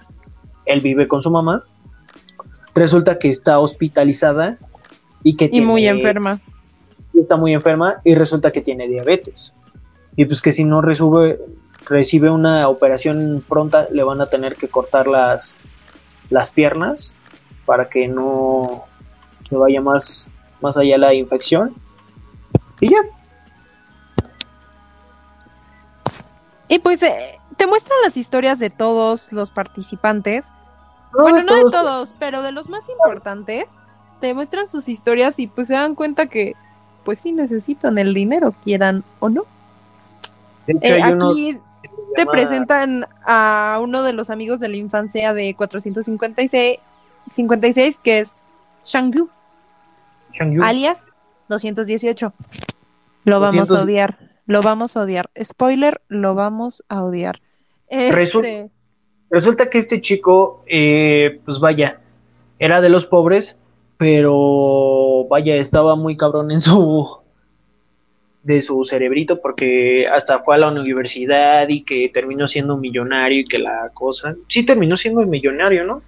[0.67, 1.65] él vive con su mamá.
[2.75, 4.59] Resulta que está hospitalizada
[5.23, 6.41] y que y muy enferma.
[7.15, 9.53] Está muy enferma y resulta que tiene diabetes.
[10.17, 11.41] Y pues que si no recibe,
[11.87, 15.59] recibe una operación pronta, le van a tener que cortar las,
[16.31, 17.19] las piernas
[17.67, 18.85] para que no
[19.49, 20.31] se vaya más,
[20.61, 21.75] más allá la infección.
[22.81, 22.99] Y ya.
[26.69, 30.47] Y pues eh, te muestran las historias de todos los participantes.
[31.13, 33.67] Bueno, no de todos, pero de los más importantes.
[34.21, 36.55] Te muestran sus historias y pues se dan cuenta que
[37.05, 39.45] pues sí necesitan el dinero, quieran o no.
[40.69, 41.59] Eh, aquí
[42.15, 46.79] te presentan a uno de los amigos de la infancia de 456,
[47.31, 48.33] 56, que es
[48.85, 49.29] Shangyu,
[50.63, 51.05] alias
[51.49, 52.33] 218.
[53.25, 55.31] Lo vamos a odiar, lo vamos a odiar.
[55.43, 57.41] Spoiler, lo vamos a odiar.
[57.89, 58.49] Este, resulta,
[59.71, 62.01] que este chico, eh, pues vaya,
[62.59, 63.57] era de los pobres,
[63.97, 67.23] pero vaya, estaba muy cabrón en su
[68.43, 73.45] de su cerebrito porque hasta fue a la universidad y que terminó siendo millonario y
[73.45, 76.03] que la cosa sí terminó siendo millonario, ¿no?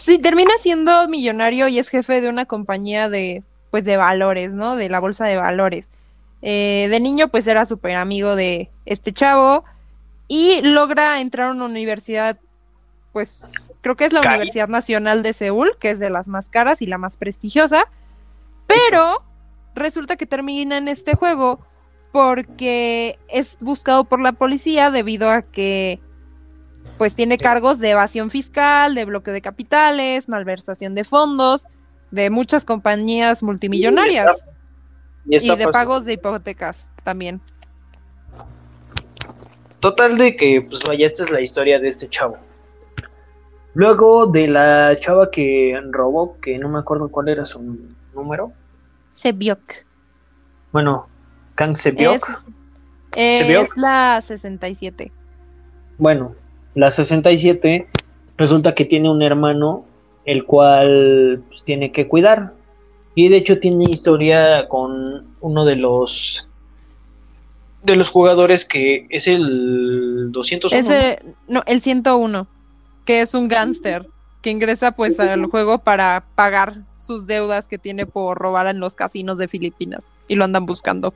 [0.00, 4.76] Sí, termina siendo millonario y es jefe de una compañía de pues de valores, ¿no?
[4.76, 5.86] De la bolsa de valores.
[6.40, 9.64] Eh, de niño pues era súper amigo de este chavo
[10.26, 12.38] y logra entrar a una universidad
[13.14, 16.82] pues creo que es la Universidad Nacional de Seúl, que es de las más caras
[16.82, 17.88] y la más prestigiosa,
[18.66, 19.22] pero
[19.76, 21.64] resulta que termina en este juego
[22.12, 26.00] porque es buscado por la policía debido a que
[26.98, 31.66] pues tiene cargos de evasión fiscal, de bloqueo de capitales, malversación de fondos,
[32.10, 34.44] de muchas compañías multimillonarias
[35.24, 37.40] y, de pagos de hipotecas también.
[39.78, 42.38] Total de que, pues vaya, esta es la historia de este chavo.
[43.74, 47.60] Luego de la chava que robó, que no me acuerdo cuál era su
[48.14, 48.52] número.
[49.10, 49.60] Sebiok.
[50.72, 51.08] Bueno,
[51.56, 52.44] Kang Sebiok.
[53.16, 55.12] Es, es la 67.
[55.98, 56.34] Bueno,
[56.74, 57.86] la 67
[58.36, 59.84] resulta que tiene un hermano
[60.24, 62.52] el cual pues, tiene que cuidar.
[63.14, 66.48] Y de hecho tiene historia con uno de los
[67.84, 70.90] de los jugadores que es el 201.
[70.90, 72.48] Es no, el 101,
[73.04, 74.06] que es un gángster
[74.42, 78.94] que ingresa pues al juego para pagar sus deudas que tiene por robar en los
[78.94, 81.14] casinos de Filipinas y lo andan buscando.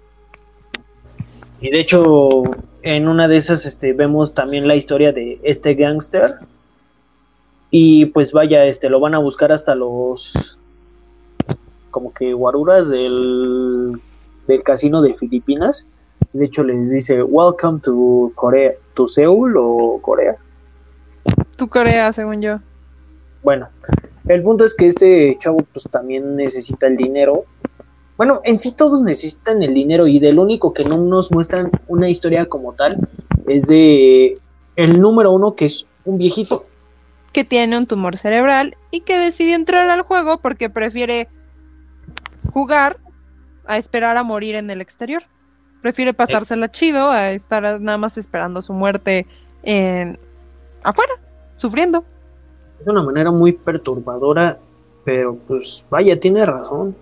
[1.61, 2.42] Y de hecho,
[2.83, 6.37] en una de esas este, vemos también la historia de este gángster.
[7.70, 10.59] Y pues vaya, este, lo van a buscar hasta los
[11.90, 14.01] como que guaruras del,
[14.46, 15.87] del casino de Filipinas.
[16.33, 20.37] De hecho les dice, welcome to Corea, to Seúl o Corea.
[21.59, 22.61] Tu Corea, según yo.
[23.42, 23.68] Bueno,
[24.27, 27.44] el punto es que este chavo pues también necesita el dinero
[28.18, 32.09] bueno, en sí todos necesitan el dinero y del único que no nos muestran una
[32.09, 32.99] historia como tal
[33.47, 34.35] es de
[34.75, 36.66] el número uno que es un viejito.
[37.33, 41.29] Que tiene un tumor cerebral y que decide entrar al juego porque prefiere
[42.53, 42.99] jugar
[43.66, 45.23] a esperar a morir en el exterior.
[45.81, 49.29] Prefiere pasársela chido a estar nada más esperando su muerte
[49.62, 50.18] en
[50.83, 51.12] afuera,
[51.59, 52.05] sufriendo.
[52.81, 54.59] Es una manera muy perturbadora,
[55.05, 56.97] pero pues vaya, tiene razón.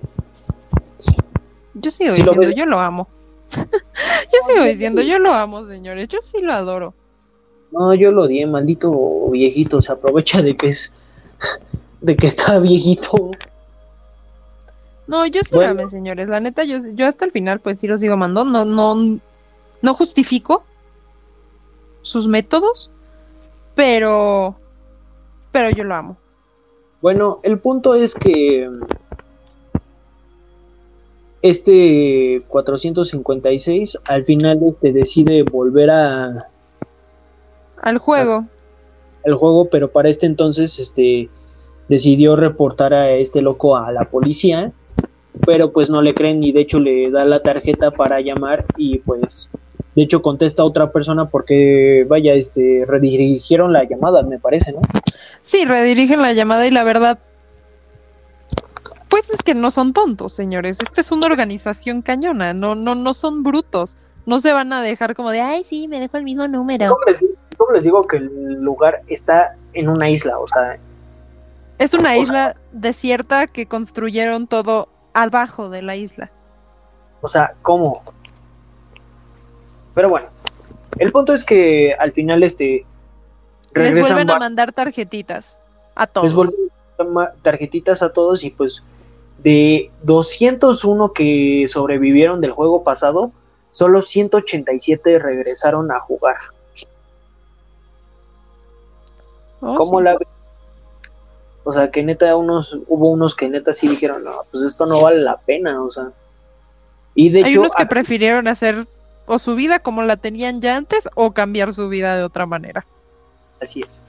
[1.75, 3.09] Yo sigo diciendo, yo lo amo.
[3.53, 6.09] yo sigo diciendo, yo lo amo, señores.
[6.09, 6.95] Yo sí lo adoro.
[7.71, 9.83] No, yo lo odié, maldito viejito.
[9.83, 10.93] Se aprovecha de que es.
[12.01, 13.31] de que está viejito.
[15.07, 16.29] No, yo sí lo amé, señores.
[16.29, 18.45] La neta, yo, yo hasta el final, pues sí lo sigo amando.
[18.45, 19.21] No, no,
[19.83, 20.65] no justifico
[22.03, 22.91] sus métodos,
[23.77, 24.57] pero.
[25.53, 26.17] Pero yo lo amo.
[27.01, 28.69] Bueno, el punto es que
[31.43, 36.49] este 456 al final este decide volver a
[37.83, 38.47] al juego
[39.25, 41.29] al juego pero para este entonces este
[41.89, 44.73] decidió reportar a este loco a la policía
[45.45, 48.99] pero pues no le creen y de hecho le da la tarjeta para llamar y
[48.99, 49.51] pues
[49.97, 54.81] de hecho contesta a otra persona porque vaya, este, redirigieron la llamada, me parece, ¿no?
[55.43, 57.19] Sí, redirigen la llamada y la verdad,
[59.09, 60.79] pues es que no son tontos, señores.
[60.83, 63.97] Esta es una organización cañona, no, no, no son brutos.
[64.27, 66.91] No se van a dejar como de, ay, sí, me dejo el mismo número.
[66.91, 67.25] ¿Cómo les,
[67.57, 70.39] cómo les digo que el lugar está en una isla?
[70.39, 70.79] O sea,
[71.79, 76.31] Es una O sea- isla desierta que construyeron todo abajo de la isla.
[77.23, 78.03] O sea, ¿cómo?
[79.97, 80.27] Pero bueno,
[80.99, 82.85] el punto es que al final este
[83.73, 85.59] Les vuelven a mandar tarjetitas
[85.95, 86.35] a les todos.
[86.35, 88.83] vuelven a ma- tarjetitas a todos y pues
[89.43, 93.33] de 201 que sobrevivieron del juego pasado,
[93.71, 96.37] solo 187 regresaron a jugar.
[99.61, 100.05] Oh, ¿Cómo sí.
[100.05, 100.19] la?
[101.65, 105.01] O sea, que neta unos hubo unos que neta sí dijeron, "No, pues esto no
[105.01, 106.11] vale la pena", o sea.
[107.15, 108.87] Y de Hay hecho unos que a- prefirieron hacer
[109.27, 112.87] o su vida como la tenían ya antes o cambiar su vida de otra manera.
[113.61, 114.01] Así es.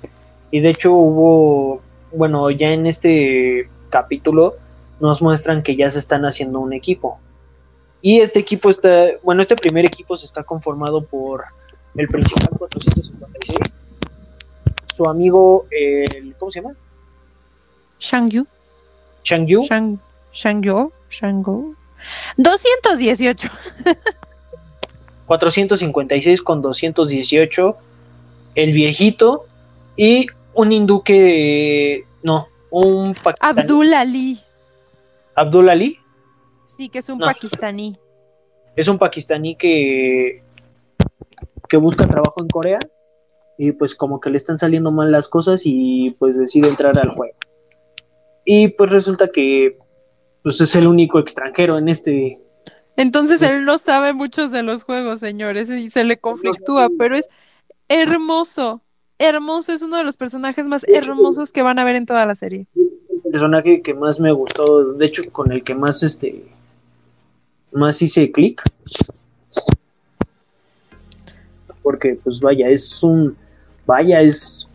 [0.51, 4.55] Y de hecho hubo, bueno, ya en este capítulo
[4.99, 7.19] nos muestran que ya se están haciendo un equipo.
[8.01, 11.43] Y este equipo está, bueno, este primer equipo se está conformado por
[11.95, 13.77] el principal 456,
[14.95, 16.75] su amigo, el, ¿cómo se llama?
[17.99, 18.45] Shangyu,
[19.23, 19.99] Chang Yu, Shang,
[20.31, 21.75] Shangyo, Shango.
[22.37, 23.49] 218.
[25.27, 27.77] 456 con 218,
[28.55, 29.45] el viejito
[29.95, 34.39] y un hindú que, no, un pakistaní, Abdul Ali.
[35.35, 35.99] Abdul Ali,
[36.65, 37.25] Sí, que es un No.
[37.25, 37.93] pakistaní.
[38.75, 40.43] es un pakistaní que,
[41.67, 42.79] que busca trabajo en Corea
[43.57, 47.09] y pues como que le están saliendo mal las cosas y pues decide entrar al
[47.09, 47.33] juego.
[48.45, 49.77] Y pues resulta que
[50.43, 52.39] pues es el único extranjero en este...
[52.97, 57.15] Entonces Pues- él no sabe muchos de los juegos, señores, y se le conflictúa, pero
[57.15, 57.29] es
[57.87, 58.81] hermoso.
[59.19, 62.35] Hermoso, es uno de los personajes más hermosos que van a ver en toda la
[62.35, 62.67] serie.
[62.75, 66.45] el personaje que más me gustó, de hecho con el que más este
[67.71, 68.61] más hice clic.
[71.81, 73.35] Porque pues vaya, es un
[73.85, 74.67] vaya, es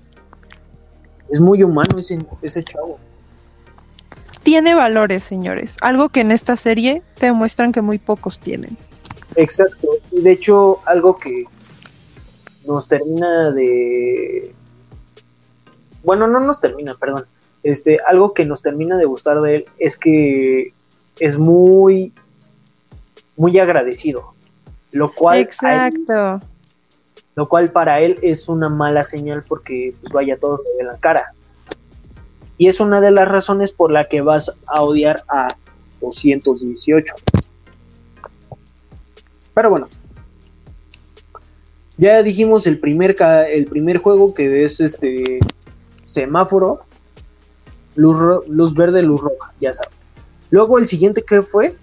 [1.30, 2.98] es muy humano ese ese chavo.
[4.42, 5.76] Tiene valores, señores.
[5.80, 8.76] Algo que en esta serie te demuestran que muy pocos tienen.
[9.36, 9.88] Exacto.
[10.10, 11.44] Y de hecho, algo que
[12.66, 14.54] nos termina de.
[16.02, 17.26] Bueno, no nos termina, perdón.
[17.62, 20.72] Este, algo que nos termina de gustar de él es que
[21.20, 22.12] es muy,
[23.36, 24.34] muy agradecido.
[24.90, 26.40] Lo cual, él- Exacto.
[27.36, 30.98] lo cual para él es una mala señal porque, pues vaya, todos le ven la
[30.98, 31.32] cara.
[32.58, 35.48] Y es una de las razones por la que vas a odiar a
[36.00, 37.14] 218.
[39.54, 39.88] Pero bueno.
[41.98, 43.16] Ya dijimos el primer,
[43.48, 45.38] el primer juego que es este
[46.04, 46.82] semáforo.
[47.94, 49.94] Luz, ro- luz verde, luz roja, ya sabes.
[50.50, 51.76] Luego el siguiente que fue,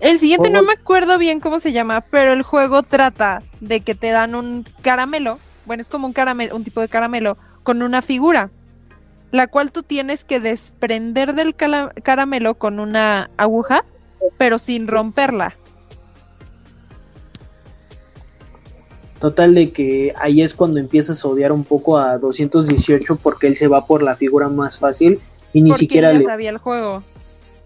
[0.00, 3.94] El siguiente no me acuerdo bien cómo se llama, pero el juego trata de que
[3.94, 8.02] te dan un caramelo, bueno, es como un caramelo, un tipo de caramelo con una
[8.02, 8.50] figura,
[9.32, 13.84] la cual tú tienes que desprender del caramelo con una aguja,
[14.38, 15.54] pero sin romperla.
[19.18, 23.56] total de que ahí es cuando empiezas a odiar un poco a 218 porque él
[23.56, 25.20] se va por la figura más fácil
[25.52, 26.24] y ni porque siquiera ya le...
[26.24, 27.02] sabía el juego.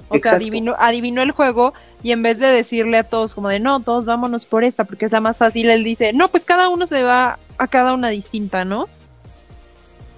[0.09, 0.37] O sea, Exacto.
[0.37, 4.05] adivinó, adivinó el juego y en vez de decirle a todos como de no, todos
[4.05, 7.03] vámonos por esta porque es la más fácil, él dice, no, pues cada uno se
[7.03, 8.88] va a cada una distinta, ¿no?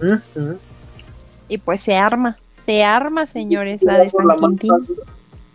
[0.01, 0.55] Ujú.
[1.47, 4.71] Y pues se arma, se arma, señores, la de San la Quintín.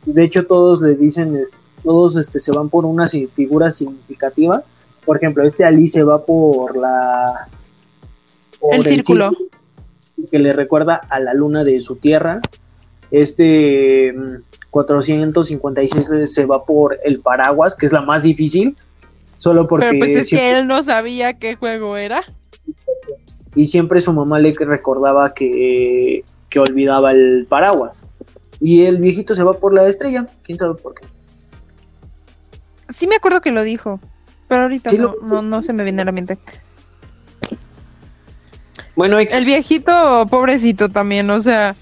[0.06, 1.44] De hecho, todos le dicen,
[1.82, 4.62] todos este, se van por una figura significativa.
[5.04, 7.48] Por ejemplo, este Ali se va por la...
[8.60, 9.30] por El círculo.
[10.30, 12.40] que le recuerda a la luna de su tierra.
[13.10, 18.76] Este mm, 456 se va por el paraguas, que es la más difícil.
[19.38, 22.22] Solo porque Pero pues es siempre- que él no sabía qué juego era.
[23.54, 28.00] Y siempre su mamá le recordaba que, que olvidaba el paraguas.
[28.60, 31.06] Y el viejito se va por la estrella, quién sabe por qué.
[32.88, 34.00] Sí me acuerdo que lo dijo,
[34.48, 36.38] pero ahorita Sí no, lo- no, no se me viene a la mente.
[38.96, 39.18] Bueno.
[39.20, 41.76] El viejito, pobrecito también, o sea,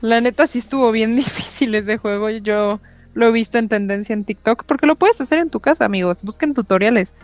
[0.00, 2.28] la neta sí estuvo bien difícil ese juego.
[2.30, 2.80] Yo
[3.14, 6.22] lo he visto en tendencia en TikTok, porque lo puedes hacer en tu casa, amigos.
[6.22, 7.14] Busquen tutoriales.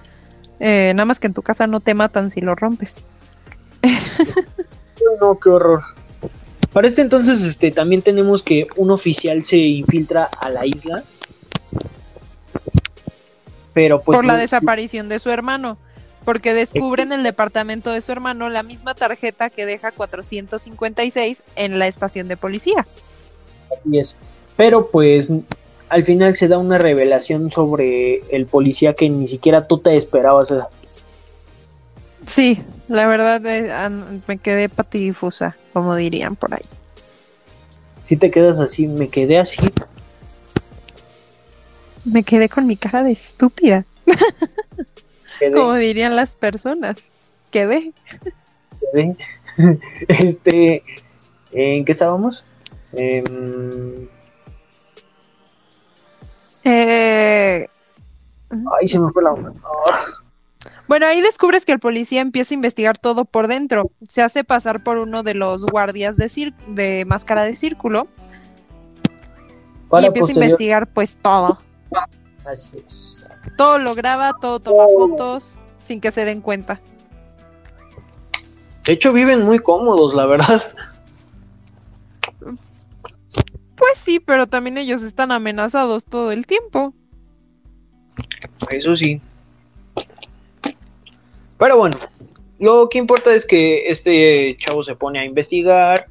[0.60, 3.02] Eh, nada más que en tu casa no te matan si lo rompes.
[5.20, 5.82] no, qué horror.
[6.72, 11.04] Para este entonces, este, también tenemos que un oficial se infiltra a la isla.
[13.74, 14.16] Pero pues.
[14.16, 15.76] Por la no- desaparición de su hermano.
[16.24, 21.80] Porque descubre en el departamento de su hermano la misma tarjeta que deja 456 en
[21.80, 22.86] la estación de policía.
[23.76, 24.16] Así es.
[24.56, 25.32] Pero pues
[25.88, 30.52] al final se da una revelación sobre el policía que ni siquiera tú te esperabas.
[30.52, 30.68] o sea,
[32.26, 33.72] Sí, la verdad eh,
[34.26, 36.64] me quedé patidifusa, como dirían por ahí.
[38.02, 39.60] Si te quedas así, me quedé así.
[42.04, 43.84] Me quedé con mi cara de estúpida,
[45.38, 46.96] quedé, como dirían las personas.
[47.50, 47.92] Quedé.
[48.92, 49.16] quedé.
[50.08, 50.82] este,
[51.52, 52.44] ¿en qué estábamos?
[52.92, 54.08] Em,
[56.64, 57.68] Eh,
[58.50, 59.52] ay, se me fue la onda.
[60.88, 63.90] Bueno, ahí descubres que el policía empieza a investigar todo por dentro.
[64.08, 68.08] Se hace pasar por uno de los guardias de, cir- de máscara de círculo
[70.00, 71.58] y empieza a investigar pues todo.
[72.44, 73.24] Así es.
[73.56, 75.08] Todo lo graba, todo toma Oh.
[75.08, 76.80] fotos sin que se den cuenta.
[78.84, 80.62] De hecho, viven muy cómodos, la verdad.
[83.76, 86.94] Pues sí, pero también ellos están amenazados todo el tiempo.
[88.70, 89.20] Eso sí.
[91.62, 91.96] Pero bueno,
[92.58, 96.06] lo que importa es que este chavo se pone a investigar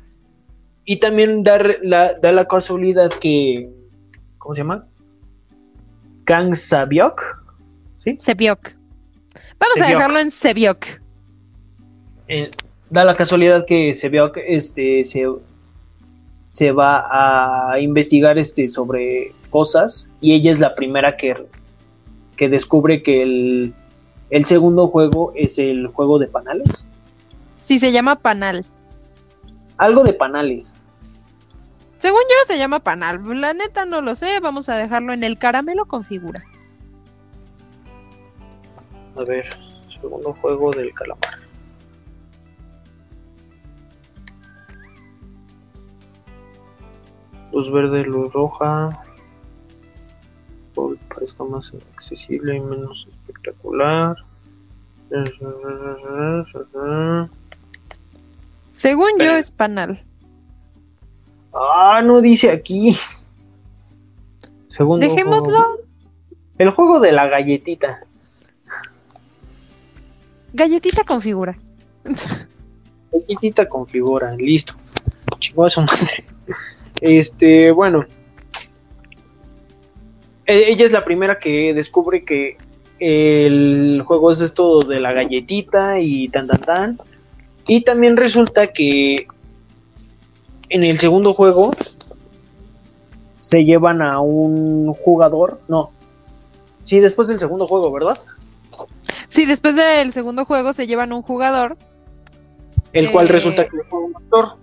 [0.85, 3.69] y también dar la, da la casualidad que...
[4.37, 4.87] ¿Cómo se llama?
[6.23, 7.21] Kang Sabiok.
[7.97, 8.15] ¿Sí?
[8.17, 8.77] Sebiok.
[9.59, 9.93] Vamos a Sebiok.
[9.97, 10.85] dejarlo en Sebiok.
[12.29, 12.49] Eh,
[12.89, 15.27] da la casualidad que Sabiok este, se,
[16.51, 21.35] se va a investigar este, sobre cosas y ella es la primera que,
[22.37, 23.73] que descubre que el,
[24.31, 26.85] el segundo juego es el juego de panales.
[27.57, 28.65] Sí, se llama Panal.
[29.77, 30.81] Algo de panales.
[31.97, 33.21] Según yo se llama Panal.
[33.39, 34.39] La neta no lo sé.
[34.39, 36.43] Vamos a dejarlo en el caramelo con figura.
[39.17, 39.49] A ver,
[40.01, 41.39] segundo juego del calamar.
[47.51, 49.03] Luz verde, luz roja.
[50.73, 53.07] Por parezca más accesible y menos
[53.41, 54.15] espectacular.
[58.73, 60.03] Según yo es Panal.
[61.53, 62.95] Ah, no dice aquí.
[64.69, 65.57] Segundo Dejémoslo.
[65.59, 65.77] juego.
[66.57, 68.01] El juego de la galletita.
[70.53, 71.57] Galletita con figura.
[73.11, 74.73] Galletita con figura, listo.
[75.39, 76.23] Chingó a su madre.
[77.01, 78.05] Este, bueno.
[80.45, 82.57] E- Ella es la primera que descubre que
[83.01, 86.99] el juego es esto de la galletita y tan tan tan.
[87.67, 89.25] Y también resulta que
[90.69, 91.73] en el segundo juego
[93.39, 95.59] se llevan a un jugador.
[95.67, 95.89] No.
[96.83, 98.19] Sí, después del segundo juego, ¿verdad?
[99.29, 101.77] Sí, después del segundo juego se llevan un jugador.
[102.93, 104.57] El cual resulta que fue un actor.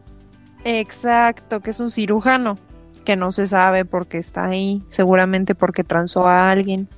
[0.65, 2.57] Exacto, que es un cirujano.
[3.05, 4.83] Que no se sabe por qué está ahí.
[4.91, 6.89] Seguramente porque transó a alguien.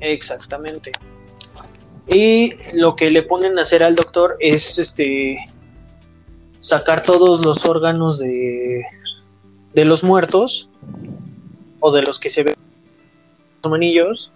[0.00, 0.92] Exactamente.
[2.06, 5.38] Y lo que le ponen a hacer al doctor es este
[6.60, 8.82] sacar todos los órganos de,
[9.74, 10.68] de los muertos
[11.80, 12.54] o de los que se ven
[13.62, 14.32] los manillos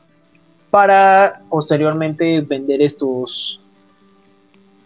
[0.70, 3.60] para posteriormente vender estos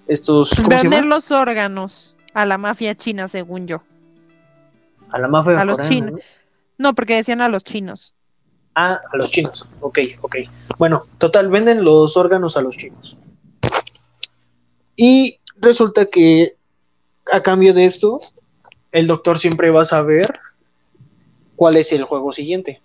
[0.09, 3.83] estos Pues ¿cómo se vender los órganos a la mafia china, según yo.
[5.11, 6.12] a la mafia a los chinos.
[6.12, 6.18] ¿no?
[6.79, 8.16] No, porque decían a los chinos.
[8.79, 9.66] Ah, a los chinos.
[9.81, 10.37] Ok, ok.
[10.77, 13.16] Bueno, total, venden los órganos a los chinos.
[14.95, 16.57] Y resulta que
[17.33, 18.20] a cambio de esto,
[18.93, 20.31] el doctor siempre va a saber
[21.57, 22.83] cuál es el juego siguiente.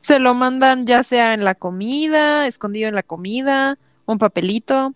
[0.00, 4.92] Se lo mandan ya sea en la comida, escondido en la comida, un papelito,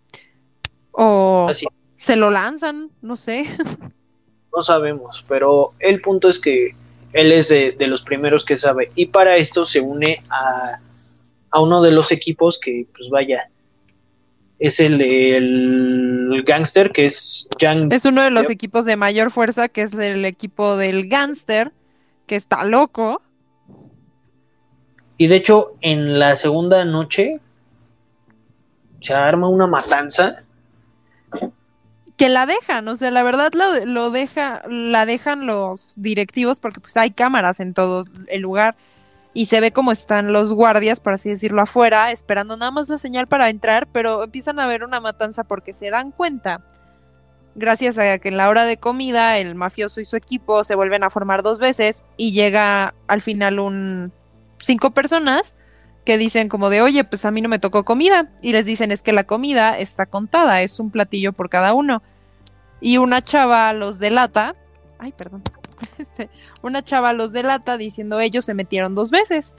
[0.92, 1.64] o Así,
[1.96, 3.46] se lo lanzan, no sé.
[4.54, 6.76] no sabemos, pero el punto es que
[7.16, 8.90] él es de, de los primeros que sabe.
[8.94, 10.78] Y para esto se une a,
[11.50, 13.48] a uno de los equipos que, pues vaya,
[14.58, 19.68] es el del gangster, que es Yang Es uno de los equipos de mayor fuerza,
[19.68, 21.72] que es el equipo del gánster,
[22.26, 23.22] que está loco.
[25.18, 27.40] Y de hecho, en la segunda noche
[29.00, 30.45] se arma una matanza.
[32.16, 36.80] Que la dejan, o sea, la verdad lo, lo deja, la dejan los directivos porque
[36.80, 38.76] pues hay cámaras en todo el lugar
[39.34, 42.96] y se ve cómo están los guardias, por así decirlo, afuera, esperando nada más la
[42.96, 46.62] señal para entrar, pero empiezan a ver una matanza porque se dan cuenta.
[47.54, 51.04] Gracias a que en la hora de comida el mafioso y su equipo se vuelven
[51.04, 54.10] a formar dos veces y llega al final un
[54.58, 55.54] cinco personas
[56.06, 58.30] que dicen como de, oye, pues a mí no me tocó comida.
[58.40, 62.02] Y les dicen es que la comida está contada, es un platillo por cada uno.
[62.80, 64.54] Y una chava los delata,
[64.98, 65.42] ay, perdón,
[66.62, 69.52] una chava los delata diciendo ellos se metieron dos veces.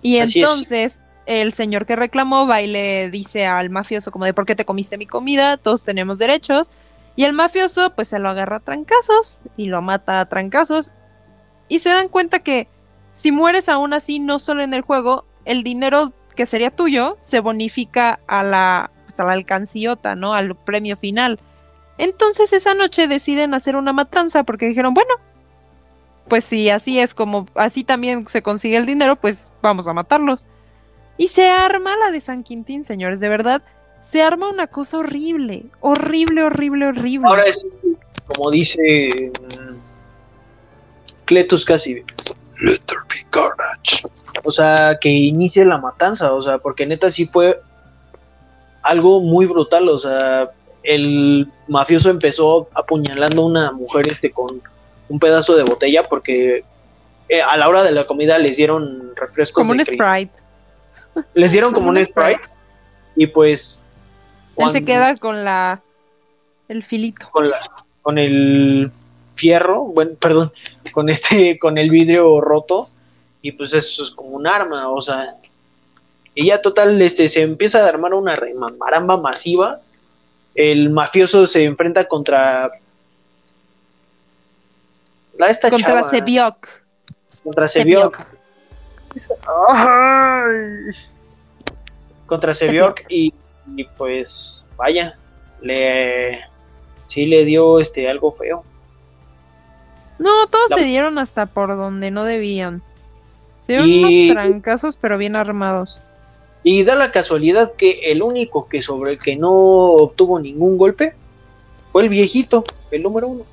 [0.00, 4.46] Y entonces el señor que reclamó va y le dice al mafioso como de, ¿por
[4.46, 5.56] qué te comiste mi comida?
[5.56, 6.70] Todos tenemos derechos.
[7.16, 10.92] Y el mafioso pues se lo agarra a trancazos y lo mata a trancazos.
[11.68, 12.68] Y se dan cuenta que
[13.12, 17.40] si mueres aún así, no solo en el juego, el dinero que sería tuyo se
[17.40, 20.34] bonifica a la, pues, a la alcanciota, ¿no?
[20.34, 21.38] Al premio final.
[21.98, 25.14] Entonces esa noche deciden hacer una matanza porque dijeron, bueno,
[26.28, 30.46] pues si así es como, así también se consigue el dinero, pues vamos a matarlos.
[31.18, 33.62] Y se arma la de San Quintín, señores, de verdad,
[34.00, 37.28] se arma una cosa horrible, horrible, horrible, horrible.
[37.28, 37.64] Ahora es
[38.26, 39.76] como dice mm,
[41.26, 42.02] Cletus casi
[42.62, 44.04] Let there be carnage.
[44.44, 47.60] O sea, que inicie la matanza, o sea, porque neta sí fue
[48.82, 50.50] algo muy brutal, o sea,
[50.82, 54.62] el mafioso empezó apuñalando a una mujer este con
[55.08, 56.64] un pedazo de botella porque
[57.28, 59.62] eh, a la hora de la comida les dieron refrescos.
[59.62, 60.32] Como un Sprite.
[61.34, 62.48] Les dieron como, un Sprite.
[63.16, 63.82] y pues...
[64.56, 65.80] Él se queda con la...
[66.68, 67.28] el filito.
[67.30, 67.58] Con, la,
[68.02, 68.90] con el
[69.34, 70.52] fierro, bueno, perdón,
[70.90, 72.88] con este, con el vidrio roto,
[73.40, 75.36] y pues eso es como un arma, o sea,
[76.34, 78.38] y ya total, este, se empieza a armar una
[78.78, 79.80] maramba masiva,
[80.54, 82.70] el mafioso se enfrenta contra
[85.38, 86.68] la esta contra Sebiok.
[87.42, 88.26] Contra Sebiok.
[92.26, 93.32] Contra Sebiok y,
[93.76, 95.18] y, pues vaya,
[95.60, 96.40] le
[97.08, 98.64] sí le dio este algo feo.
[100.18, 102.82] No, todos se dieron hasta por donde no debían.
[103.66, 106.00] Se dieron unos trancazos, pero bien armados.
[106.62, 111.14] Y da la casualidad que el único que sobre el que no obtuvo ningún golpe
[111.90, 113.44] fue el viejito, el número uno.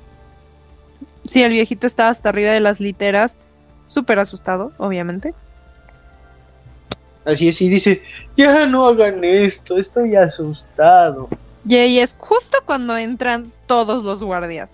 [1.26, 3.36] Sí, el viejito estaba hasta arriba de las literas,
[3.86, 5.34] súper asustado, obviamente.
[7.24, 8.02] Así es, y dice,
[8.36, 11.28] ya no hagan esto, estoy asustado.
[11.68, 14.72] Y ahí es justo cuando entran todos los guardias.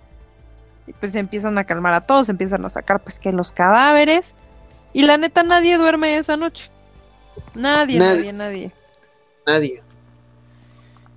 [0.86, 4.34] Y pues se empiezan a calmar a todos, empiezan a sacar pues que los cadáveres.
[4.92, 6.70] Y la neta nadie duerme esa noche.
[7.54, 8.72] Nadie, nadie, nadie.
[9.46, 9.82] Nadie.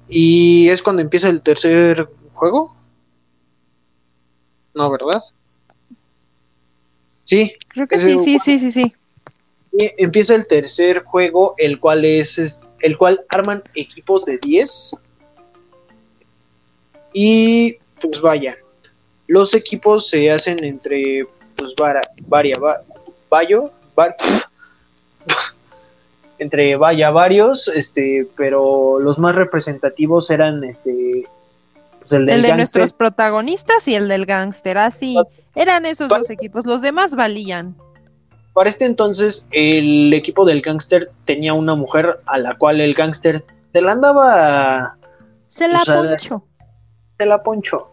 [0.07, 2.75] ¿Y es cuando empieza el tercer juego?
[4.73, 5.21] No, ¿verdad?
[7.25, 7.53] Sí.
[7.67, 8.95] Creo que sí, sí, sí, sí, sí.
[9.71, 14.95] Empieza el tercer juego, el cual es, el cual arman equipos de 10.
[17.13, 18.55] Y pues vaya,
[19.29, 21.73] los equipos se hacen entre, pues,
[22.27, 22.55] varia,
[26.39, 31.27] entre vaya varios, este, pero los más representativos eran, este,
[31.99, 35.15] pues, el, de nuestros protagonistas y el del gángster, así,
[35.53, 37.75] eran esos dos equipos, los demás valían.
[38.53, 43.45] Para este entonces, el equipo del gángster tenía una mujer a la cual el gángster
[43.71, 44.97] se la andaba...
[45.47, 46.43] Se la poncho.
[47.19, 47.88] Se la poncho.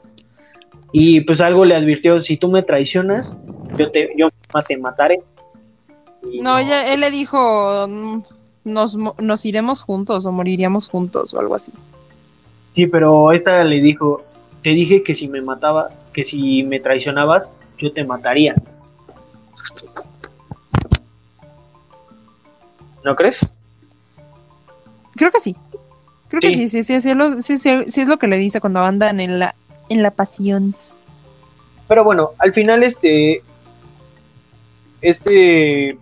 [0.92, 3.36] Y pues algo le advirtió, si tú me traicionas,
[3.76, 4.28] yo te, yo
[4.66, 5.20] te mataré.
[6.40, 8.22] no, él le dijo, mm,
[8.64, 11.72] nos, nos iremos juntos o moriríamos juntos o algo así.
[12.72, 14.24] Sí, pero esta le dijo,
[14.62, 18.54] te dije que si me mataba, que si me traicionabas, yo te mataría.
[23.04, 23.46] ¿No crees?
[25.14, 25.56] Creo que sí.
[26.28, 28.36] Creo que sí, sí, sí, sí, es lo, sí, sí, sí, es lo que le
[28.36, 29.54] dice cuando andan en la
[29.88, 30.74] en la pasión.
[31.88, 33.42] Pero bueno, al final este,
[35.02, 35.98] este,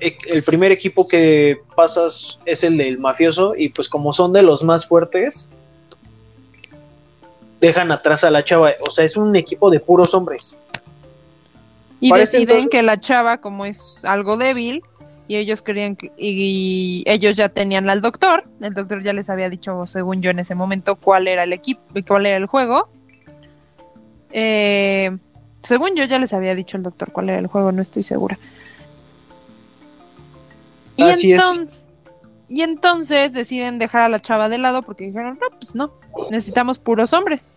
[0.00, 4.62] el primer equipo que pasas es el del mafioso y pues como son de los
[4.62, 5.48] más fuertes,
[7.60, 10.56] dejan atrás a la chava, o sea, es un equipo de puros hombres.
[12.00, 14.82] Y deciden que la chava, como es algo débil,
[15.28, 19.50] y ellos querían que, y, ellos ya tenían al doctor, el doctor ya les había
[19.50, 22.88] dicho, según yo en ese momento, cuál era el equipo, y cuál era el juego,
[24.32, 25.16] eh,
[25.62, 28.38] según yo ya les había dicho el doctor cuál era el juego, no estoy segura.
[30.96, 31.88] Y entonces,
[32.48, 35.92] y entonces deciden dejar a la chava de lado porque dijeron, no, pues no,
[36.30, 37.48] necesitamos puros hombres.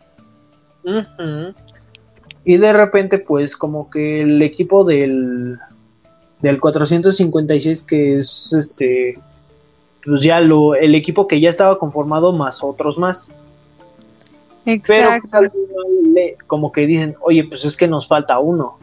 [2.46, 5.58] Y de repente, pues como que el equipo del,
[6.42, 9.20] del 456, que es este,
[10.06, 13.34] pues ya lo, el equipo que ya estaba conformado más otros más.
[14.66, 15.28] Exacto.
[15.32, 18.80] Pero pues, como que dicen, oye, pues es que nos falta uno.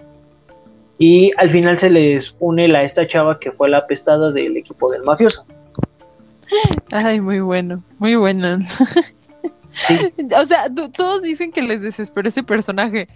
[0.99, 4.91] Y al final se les une la esta chava que fue la apestada del equipo
[4.93, 5.47] del mafioso.
[6.91, 8.59] Ay, muy bueno, muy bueno.
[10.37, 13.09] o sea, to- todos dicen que les desesperó ese personaje.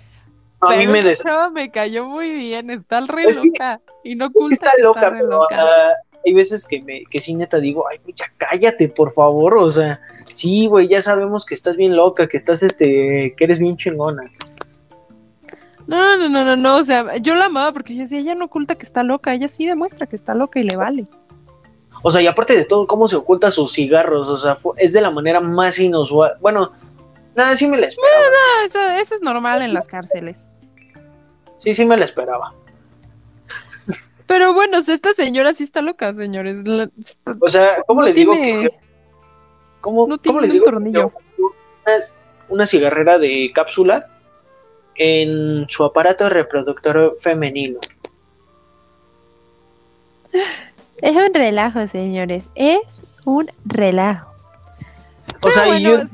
[0.61, 1.23] A mí pero me esa des...
[1.23, 3.81] chava me cayó muy bien, está re Es que- loca.
[4.03, 5.57] Y no oculta Está loca, pero loca.
[5.59, 5.93] ah,
[6.25, 10.01] hay veces que me que sí neta digo, ay, ya cállate, por favor, o sea,
[10.35, 14.31] sí, güey, ya sabemos que estás bien loca, que estás este, que eres bien chingona.
[15.87, 18.47] No, no, no, no, no, o sea, yo la amaba porque yo decía, ella no
[18.47, 21.07] oculta que está loca, ella sí demuestra que está loca y le vale.
[22.03, 25.01] O sea, y aparte de todo, cómo se oculta sus cigarros, o sea, es de
[25.01, 26.35] la manera más inusual.
[26.41, 26.73] Bueno,
[27.35, 28.25] nada, sí me la esperaba.
[28.27, 30.39] Ah, eso, eso es normal en las cárceles.
[31.59, 32.53] Sí, sí me la esperaba.
[34.27, 36.67] Pero bueno, esta señora sí está loca, señores.
[36.67, 38.84] La- está- O sea, ¿cómo No les digo tiene- que
[39.85, 41.13] ¿Cómo, no cómo les un digo tornillo.
[41.37, 41.95] una,
[42.49, 44.09] una cigarrera de cápsula
[44.95, 47.81] en su aparato reproductor femenino?
[51.03, 54.33] Es un relajo, señores, es un relajo.
[55.43, 56.09] O sea, Pero bueno,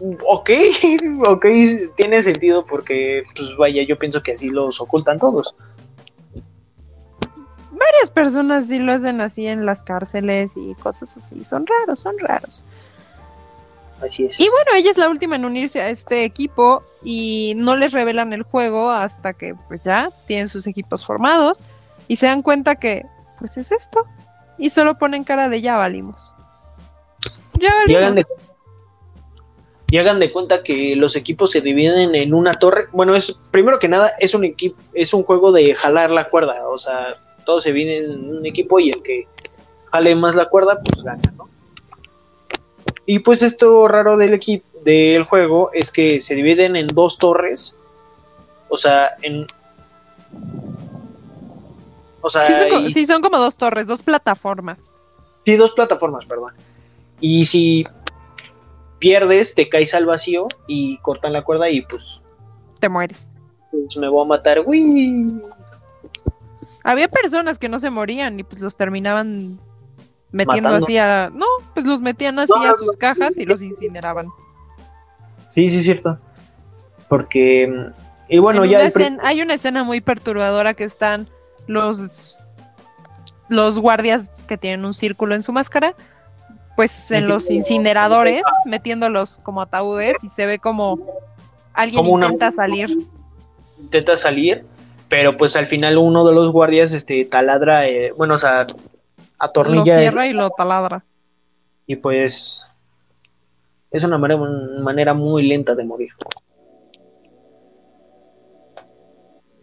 [0.00, 0.50] yo, ok,
[1.26, 1.46] ok,
[1.94, 5.54] tiene sentido porque, pues vaya, yo pienso que así los ocultan todos.
[7.74, 11.44] Varias personas sí lo hacen así en las cárceles y cosas así.
[11.44, 12.64] Son raros, son raros.
[14.02, 14.38] Así es.
[14.40, 18.32] Y bueno, ella es la última en unirse a este equipo y no les revelan
[18.32, 21.62] el juego hasta que pues ya tienen sus equipos formados
[22.08, 23.04] y se dan cuenta que
[23.38, 24.04] pues es esto
[24.58, 26.34] y solo ponen cara de ya valimos.
[27.60, 28.14] Ya Y hagan, valimos.
[28.16, 28.26] de,
[29.94, 32.88] y hagan de cuenta que los equipos se dividen en una torre.
[32.92, 36.68] Bueno, es primero que nada es un equipo, es un juego de jalar la cuerda.
[36.68, 39.26] O sea, todos se dividen en un equipo y el que
[39.92, 41.48] jale más la cuerda, pues gana, ¿no?
[43.06, 47.76] Y pues esto raro del equipo del juego es que se dividen en dos torres.
[48.68, 49.46] O sea, en
[52.20, 54.90] o sea, Sí son, co- y- sí, son como dos torres, dos plataformas.
[55.44, 56.54] Sí, dos plataformas, perdón.
[57.20, 57.84] Y si
[58.98, 62.22] pierdes, te caes al vacío y cortan la cuerda y pues,
[62.80, 63.26] Te mueres.
[63.70, 64.62] pues me voy a matar.
[64.64, 65.38] ¡Uy!
[66.84, 69.58] Había personas que no se morían y pues los terminaban
[70.30, 70.86] metiendo Matando.
[70.86, 71.30] así a...
[71.34, 72.92] No, pues los metían así No, a sus no.
[72.98, 74.28] cajas y los incineraban.
[75.50, 76.18] Sí, sí, es cierto.
[77.08, 77.92] Porque, mm,
[78.28, 81.28] y bueno, En ya una escena- hay una escena muy perturbadora que están
[81.66, 82.36] los
[83.48, 85.94] los guardias que tienen un círculo en su máscara,
[86.76, 90.98] pues en los incineradores, metiéndolos como ataúdes y se ve como
[91.74, 93.06] alguien como una- intenta salir.
[93.78, 94.66] intenta salir,
[95.16, 98.74] pero pues al final uno de los guardias este taladra, eh, bueno, o sea, Lo
[99.38, 101.04] atornilla es- cierra y lo taladra.
[101.86, 102.64] y pues
[103.92, 104.40] es una manera,
[104.80, 106.10] manera muy lenta de morir.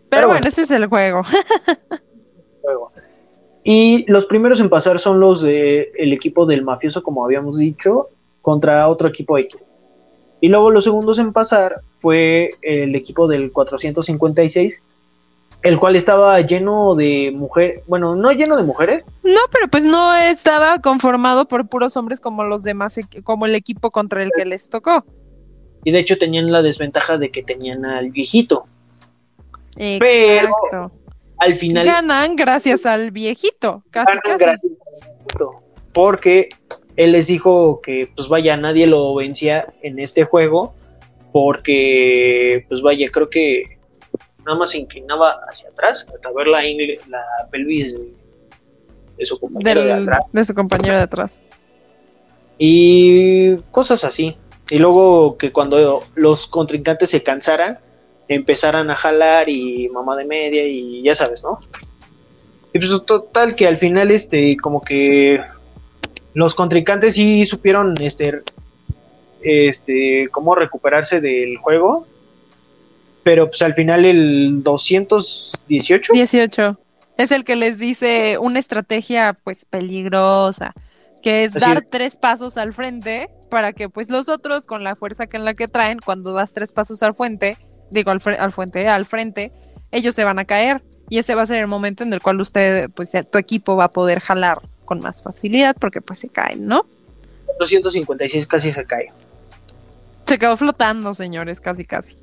[0.10, 0.39] Pero, bueno.
[0.39, 1.22] bueno, ese es el juego.
[2.62, 2.91] juego.
[3.64, 8.08] Y los primeros en pasar son los de el equipo del mafioso, como habíamos dicho,
[8.41, 9.58] contra otro equipo X.
[10.39, 14.82] Y luego los segundos en pasar fue el equipo del 456,
[15.64, 20.14] el cual estaba lleno de mujeres, bueno, no lleno de mujeres, No, pero pues no
[20.16, 24.45] estaba conformado por puros hombres como los demás, equ- como el equipo contra el que
[24.45, 25.05] les tocó.
[25.84, 28.66] y de hecho tenían la desventaja de que tenían al viejito.
[29.76, 30.91] Exacto.
[31.38, 34.38] Al final Ganan gracias al viejito, casi ganan casi.
[34.38, 35.51] gracias a esto,
[35.93, 36.49] porque
[36.97, 40.76] él les dijo que pues vaya nadie lo vencía en este juego
[41.32, 43.80] porque pues vaya creo que
[44.46, 47.22] nada más se inclinaba hacia atrás hasta ver la, ingle- la
[47.52, 48.08] pelvis de,
[49.18, 50.22] de su compañero de atrás.
[50.32, 51.39] de su compañero de atrás.
[52.58, 54.38] y cosas así.
[54.70, 57.80] Y luego que cuando los contrincantes se cansaran
[58.28, 61.60] empezaran a jalar y mamá de media y ya sabes no
[62.74, 65.42] y pues total que al final este como que
[66.34, 68.42] los contrincantes sí supieron este
[69.42, 72.08] este cómo recuperarse del juego
[73.24, 76.80] pero pues al final el 218 18.
[77.17, 80.74] Es el que les dice una estrategia pues peligrosa,
[81.22, 81.89] que es Así dar es.
[81.89, 85.53] tres pasos al frente para que pues los otros con la fuerza que en la
[85.53, 87.57] que traen, cuando das tres pasos al frente,
[87.91, 89.51] digo al, al frente, al frente,
[89.91, 92.39] ellos se van a caer y ese va a ser el momento en el cual
[92.39, 96.65] usted pues tu equipo va a poder jalar con más facilidad porque pues se caen,
[96.65, 96.86] ¿no?
[97.59, 99.11] 256 casi se cae
[100.26, 102.17] Se quedó flotando, señores, casi casi.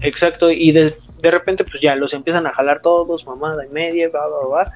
[0.00, 4.08] Exacto, y de, de repente pues ya los empiezan a jalar todos, mamada y media,
[4.08, 4.72] va, va, va.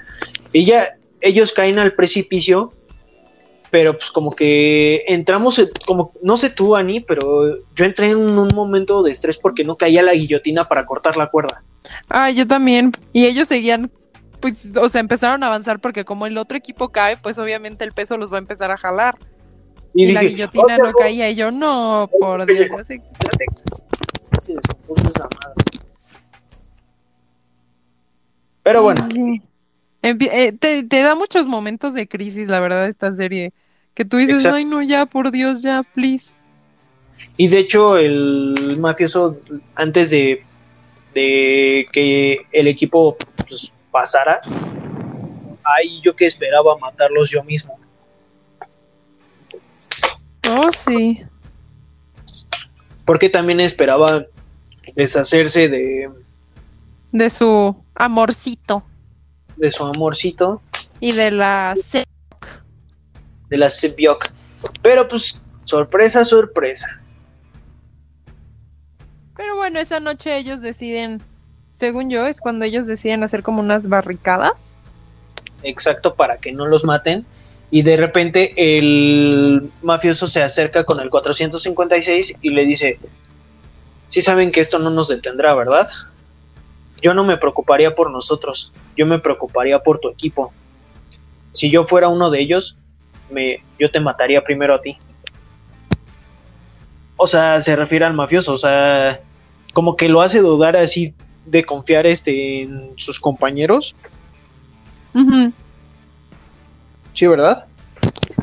[0.53, 0.87] Y ya
[1.21, 2.73] ellos caen al precipicio,
[3.71, 8.49] pero pues como que entramos, como, no sé tú, Ani, pero yo entré en un
[8.55, 11.65] momento de estrés porque no caía la guillotina para cortar la cuerda.
[12.09, 12.93] Ah, yo también.
[13.13, 13.91] Y ellos seguían,
[14.39, 17.93] pues, o sea, empezaron a avanzar porque como el otro equipo cae, pues obviamente el
[17.93, 19.17] peso los va a empezar a jalar.
[19.93, 22.69] Y, la guillotina no caía y yo, no, por Dios.
[22.79, 23.01] Así...
[28.63, 29.09] Pero bueno.
[30.03, 33.53] Eh, te, da muchos momentos de crisis, la verdad, esta serie.
[33.95, 36.33] Que tú dices, ay, no, ya, por Dios, ya, please.
[37.37, 39.39] Y de hecho, el mafioso,
[39.75, 40.45] antes de,
[41.15, 43.17] de que el equipo
[43.49, 44.41] pues, pasara,
[45.63, 47.79] ay, yo que esperaba matarlos yo mismo.
[50.51, 51.23] Oh, sí.
[53.05, 54.27] Porque también esperaba
[54.95, 56.11] deshacerse de...
[57.13, 58.85] De su amorcito.
[59.57, 60.63] De su amorcito.
[61.01, 61.75] Y de la
[63.49, 64.31] De la Sebiok.
[64.83, 66.89] Pero pues, sorpresa, sorpresa.
[69.37, 71.23] Pero bueno, esa noche ellos deciden,
[71.75, 74.77] según yo, es cuando ellos deciden hacer como unas barricadas.
[75.63, 77.27] Exacto, para que no los maten.
[77.75, 83.01] Y de repente el mafioso se acerca con el 456 y le dice,
[84.11, 85.89] si saben que esto no nos detendrá, ¿verdad?
[87.03, 90.53] Yo no me preocuparía por nosotros, yo me preocuparía por tu equipo.
[91.53, 92.77] Si yo fuera uno de ellos,
[93.29, 94.97] me, yo te mataría primero a ti.
[97.17, 99.21] O sea, se refiere al mafioso, o sea,
[99.73, 101.13] como que lo hace dudar así
[101.45, 103.97] de confiar este en sus compañeros.
[107.15, 107.67] Sí, ¿verdad?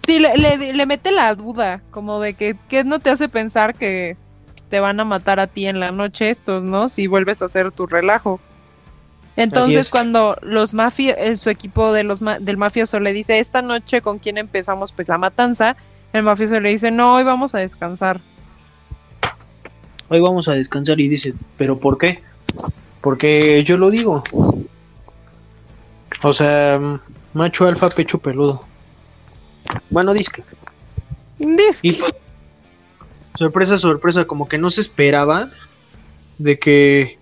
[0.05, 0.36] Sí, le,
[0.74, 4.17] le, mete la duda, como de que, ¿qué no te hace pensar que
[4.69, 6.89] te van a matar a ti en la noche estos, ¿no?
[6.89, 8.39] Si vuelves a hacer tu relajo.
[9.36, 14.01] Entonces cuando los mafios, eh, su equipo de los del mafioso le dice, esta noche
[14.01, 15.76] con quién empezamos pues la matanza,
[16.13, 18.19] el mafioso le dice, no, hoy vamos a descansar.
[20.09, 22.22] Hoy vamos a descansar y dice, pero ¿por qué?
[22.99, 24.24] Porque yo lo digo.
[26.24, 26.80] O sea,
[27.34, 28.65] macho alfa, pecho peludo.
[29.89, 30.43] Bueno, disque.
[31.39, 32.03] Disque.
[33.38, 35.47] Sorpresa, sorpresa, como que no se esperaba
[36.38, 37.17] de que...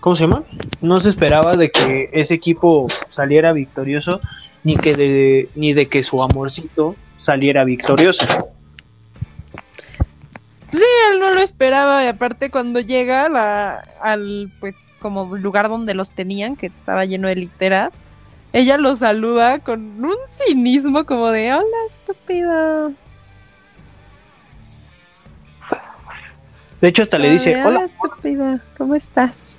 [0.00, 0.44] ¿Cómo se llama?
[0.80, 4.20] No se esperaba de que ese equipo saliera victorioso,
[4.62, 8.26] ni que de, ni de que su amorcito saliera victorioso.
[10.70, 15.94] Sí, él no lo esperaba y aparte cuando llega la, al pues como lugar donde
[15.94, 17.92] los tenían, que estaba lleno de literas,
[18.52, 22.90] ella lo saluda con un cinismo como de hola estúpida.
[26.80, 27.84] De hecho, hasta le dice, hola.
[27.84, 29.56] estúpida, ¿cómo estás?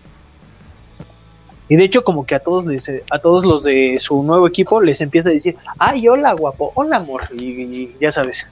[1.70, 2.66] Y de hecho, como que a todos
[3.12, 6.98] a todos los de su nuevo equipo les empieza a decir, ay, hola guapo, hola
[6.98, 8.48] amor, y, ya sabes.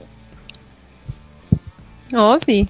[2.14, 2.68] Oh, sí.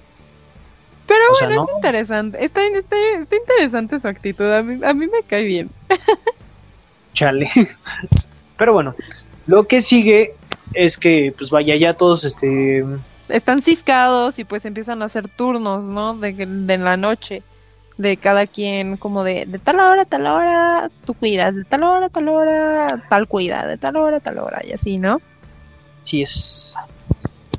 [1.07, 2.44] Pero bueno, es interesante.
[2.44, 4.50] Está, interesante su actitud.
[4.50, 5.70] A mí, a mí me cae bien.
[7.14, 7.50] Chale.
[8.59, 8.94] Pero bueno,
[9.46, 10.34] lo que sigue
[10.72, 12.84] es que, pues vaya, ya todos este
[13.28, 16.16] están ciscados y pues empiezan a hacer turnos, ¿no?
[16.16, 17.42] De, de la noche,
[17.98, 22.09] de cada quien, como de, de tal hora, tal hora, tú cuidas, de tal hora,
[22.09, 25.20] tal hora, tal cuida, de tal hora, tal hora, y así, ¿no?
[26.04, 26.74] Sí es.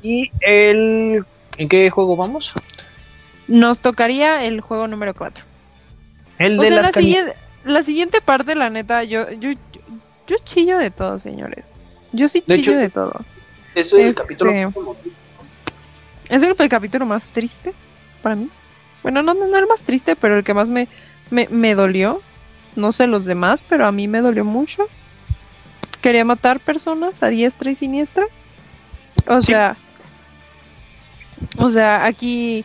[0.02, 1.24] ¿Y el...
[1.58, 2.54] ¿En qué juego vamos?
[3.48, 5.44] Nos tocaría el juego número 4.
[6.38, 7.34] El de la, siguiente,
[7.64, 9.50] la siguiente parte, la neta, yo, yo,
[10.26, 11.64] yo, chillo de todo, señores.
[12.12, 13.24] Yo sí chillo de, todo.
[13.74, 14.68] Eso es el capítulo este,
[16.28, 17.72] es el, capítulo más triste
[18.22, 18.50] para mí.
[19.02, 20.88] Bueno, no, no, el más triste, pero el que más me,
[21.30, 22.20] me, dolió.
[22.76, 24.86] No sé los demás, pero a mí me dolió mucho.
[26.02, 28.26] Quería matar personas a diestra y siniestra.
[29.26, 29.76] O sea,
[31.56, 32.64] o sea, aquí,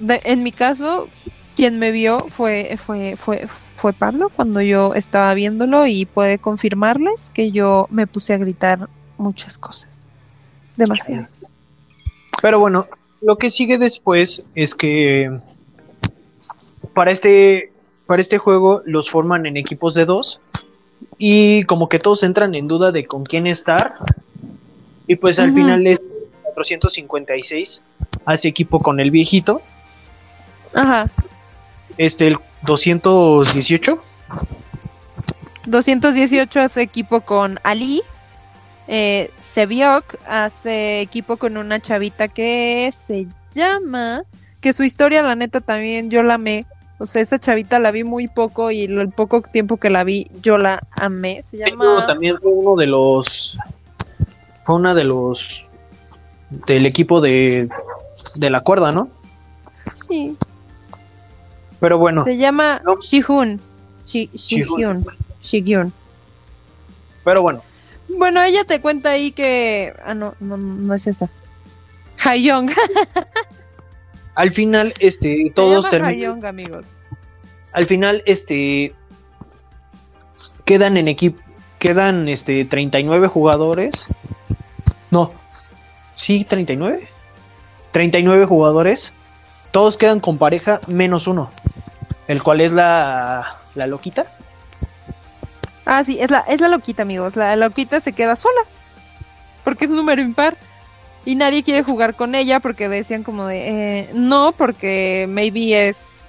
[0.00, 1.08] en mi caso,
[1.56, 7.30] quien me vio fue, fue, fue, fue Pablo cuando yo estaba viéndolo y puede confirmarles
[7.30, 10.08] que yo me puse a gritar muchas cosas.
[10.76, 11.50] Demasiadas.
[12.40, 12.86] Pero bueno,
[13.20, 15.40] lo que sigue después es que
[16.94, 17.72] para este,
[18.06, 20.40] para este juego los forman en equipos de dos
[21.16, 23.94] y como que todos entran en duda de con quién estar
[25.06, 26.00] y pues al final es
[26.54, 27.82] 456
[28.24, 29.62] hace equipo con el viejito.
[30.74, 31.10] Ajá.
[31.96, 34.02] Este, el 218.
[35.66, 38.02] 218 hace equipo con Ali
[38.90, 44.22] eh, Sebiok hace equipo con una chavita que se llama,
[44.62, 46.64] que su historia la neta también yo la amé,
[46.98, 50.26] O sea, esa chavita la vi muy poco y el poco tiempo que la vi
[50.42, 51.42] yo la amé.
[51.42, 52.06] Se llama...
[52.06, 53.56] También fue uno de los...
[54.64, 55.66] Fue una de los...
[56.66, 57.68] Del equipo de...
[58.34, 59.10] De la cuerda, ¿no?
[60.08, 60.36] Sí.
[61.80, 62.24] Pero bueno.
[62.24, 62.96] Se llama no.
[63.00, 63.60] Shihun.
[64.06, 65.92] Shihyun.
[67.24, 67.62] Pero bueno.
[68.08, 69.92] Bueno, ella te cuenta ahí que.
[70.04, 71.28] Ah, no, no, no es esa.
[72.24, 72.70] Hayong.
[74.34, 76.44] Al final, este, todos terminan.
[76.44, 76.86] amigos.
[77.72, 78.94] Al final, este.
[80.64, 81.42] Quedan en equipo.
[81.78, 84.08] Quedan este 39 jugadores.
[85.10, 85.32] No.
[86.16, 87.08] Sí, 39.
[87.92, 89.12] 39 jugadores.
[89.70, 91.50] Todos quedan con pareja menos uno.
[92.26, 94.24] El cual es la, la loquita.
[95.84, 97.36] Ah, sí, es la, es la loquita, amigos.
[97.36, 98.60] La loquita se queda sola.
[99.64, 100.56] Porque es un número impar.
[101.24, 106.26] Y nadie quiere jugar con ella porque decían como de, eh, no, porque maybe es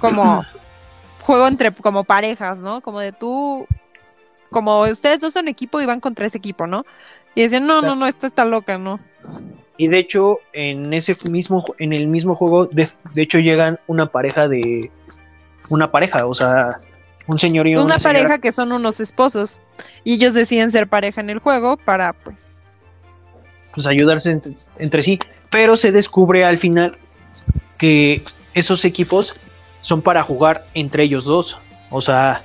[0.00, 0.44] como
[1.22, 2.80] juego entre como parejas, ¿no?
[2.80, 3.66] Como de tú,
[4.50, 6.84] como ustedes dos son equipo y van contra ese equipo, ¿no?
[7.34, 8.98] Y decían, no, no, no, esta está loca, ¿no?
[9.78, 14.06] Y de hecho, en ese mismo, en el mismo juego, de, de hecho llegan una
[14.06, 14.90] pareja de,
[15.68, 16.80] una pareja, o sea,
[17.26, 19.60] un señor y una, una pareja que son unos esposos
[20.04, 22.62] y ellos deciden ser pareja en el juego para pues
[23.74, 24.40] pues ayudarse
[24.78, 25.18] entre, sí,
[25.50, 26.96] pero se descubre al final
[27.76, 28.22] que
[28.54, 29.34] esos equipos
[29.82, 31.58] son para jugar entre ellos dos,
[31.90, 32.42] o sea,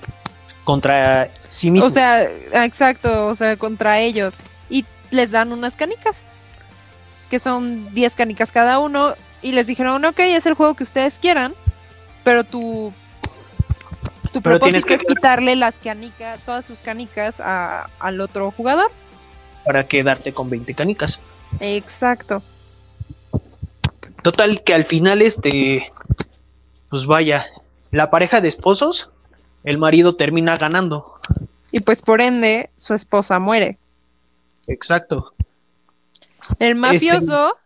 [0.66, 1.94] contra sí mismos.
[1.94, 2.24] O sea,
[2.66, 4.34] exacto, o sea, contra ellos
[4.70, 6.18] y les dan unas canicas
[7.32, 11.18] que son 10 canicas cada uno y les dijeron, ok, es el juego que ustedes
[11.18, 11.56] quieran,
[12.26, 12.94] pero tú
[14.34, 18.92] tu propósito es quitarle las canicas, todas sus canicas al otro jugador.
[19.64, 21.22] Para quedarte con 20 canicas.
[21.62, 22.44] Exacto.
[24.22, 25.92] Total que al final este
[26.90, 27.46] pues vaya,
[27.92, 29.10] la pareja de esposos,
[29.64, 31.14] el marido termina ganando.
[31.72, 33.78] Y pues por ende, su esposa muere.
[34.68, 35.34] Exacto.
[36.60, 37.58] El mafioso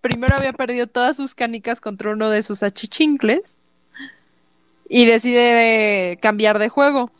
[0.00, 3.42] primero había perdido todas sus canicas contra uno de sus achichincles
[4.88, 7.10] y decide cambiar de juego.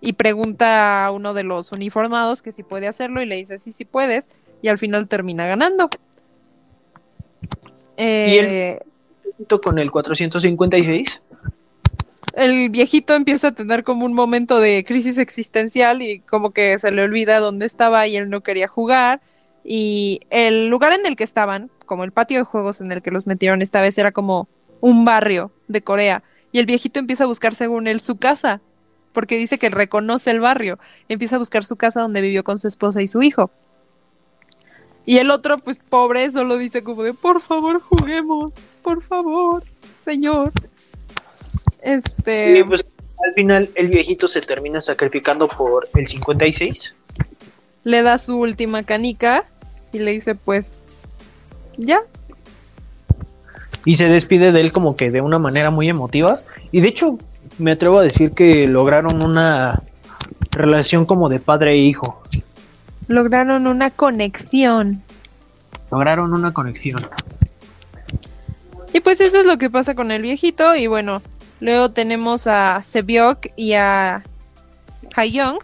[0.00, 3.72] Y pregunta a uno de los uniformados que si puede hacerlo y le dice sí,
[3.72, 4.26] sí puedes.
[4.62, 5.88] Y al final termina ganando.
[7.96, 8.80] ¿Y el eh,
[9.62, 11.22] con el 456?
[12.34, 16.90] El viejito empieza a tener como un momento de crisis existencial y como que se
[16.92, 19.20] le olvida dónde estaba y él no quería jugar.
[19.64, 23.10] Y el lugar en el que estaban, como el patio de juegos en el que
[23.10, 24.48] los metieron esta vez, era como
[24.80, 26.22] un barrio de Corea.
[26.52, 28.60] Y el viejito empieza a buscar, según él, su casa,
[29.12, 30.78] porque dice que reconoce el barrio.
[31.08, 33.50] Empieza a buscar su casa donde vivió con su esposa y su hijo.
[35.06, 38.52] Y el otro, pues pobre, solo dice como de, por favor, juguemos,
[38.82, 39.64] por favor,
[40.04, 40.52] señor.
[41.82, 42.64] Este...
[42.64, 42.84] Pues
[43.26, 46.94] al final el viejito se termina sacrificando por el 56.
[47.84, 49.44] Le da su última canica
[49.92, 50.84] y le dice, pues,
[51.76, 52.00] ya,
[53.84, 56.40] y se despide de él como que de una manera muy emotiva.
[56.70, 57.18] Y de hecho,
[57.58, 59.82] me atrevo a decir que lograron una
[60.50, 62.22] relación como de padre e hijo.
[63.06, 65.02] Lograron una conexión.
[65.90, 67.00] Lograron una conexión.
[68.92, 70.76] Y pues eso es lo que pasa con el viejito.
[70.76, 71.22] Y bueno,
[71.60, 74.22] luego tenemos a Sebyok y a
[75.16, 75.58] Hayoung.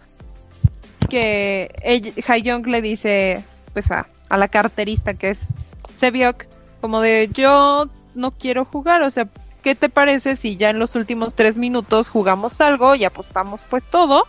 [1.09, 3.43] Que Hayoung le dice
[3.73, 5.47] pues a, a la carterista que es
[5.93, 6.45] Sebyok.
[6.81, 9.27] Como de yo no quiero jugar, o sea,
[9.63, 13.87] ¿qué te parece si ya en los últimos tres minutos jugamos algo y apostamos pues
[13.87, 14.25] todo?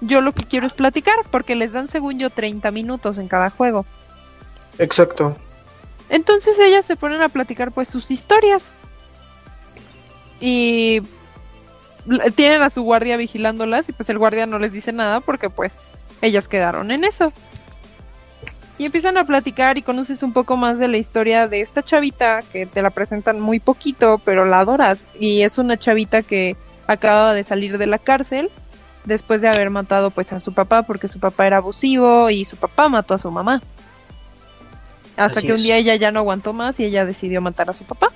[0.00, 3.50] Yo lo que quiero es platicar, porque les dan según yo 30 minutos en cada
[3.50, 3.86] juego.
[4.78, 5.36] Exacto.
[6.08, 8.74] Entonces ellas se ponen a platicar pues sus historias.
[10.40, 11.02] Y
[12.34, 15.76] tienen a su guardia vigilándolas y pues el guardia no les dice nada porque pues
[16.22, 17.32] ellas quedaron en eso.
[18.78, 22.42] Y empiezan a platicar y conoces un poco más de la historia de esta chavita
[22.52, 25.06] que te la presentan muy poquito, pero la adoras.
[25.20, 26.56] Y es una chavita que
[26.86, 28.50] acaba de salir de la cárcel
[29.04, 32.56] después de haber matado pues a su papá porque su papá era abusivo y su
[32.56, 33.62] papá mató a su mamá.
[35.16, 37.84] Hasta que un día ella ya no aguantó más y ella decidió matar a su
[37.84, 38.10] papá.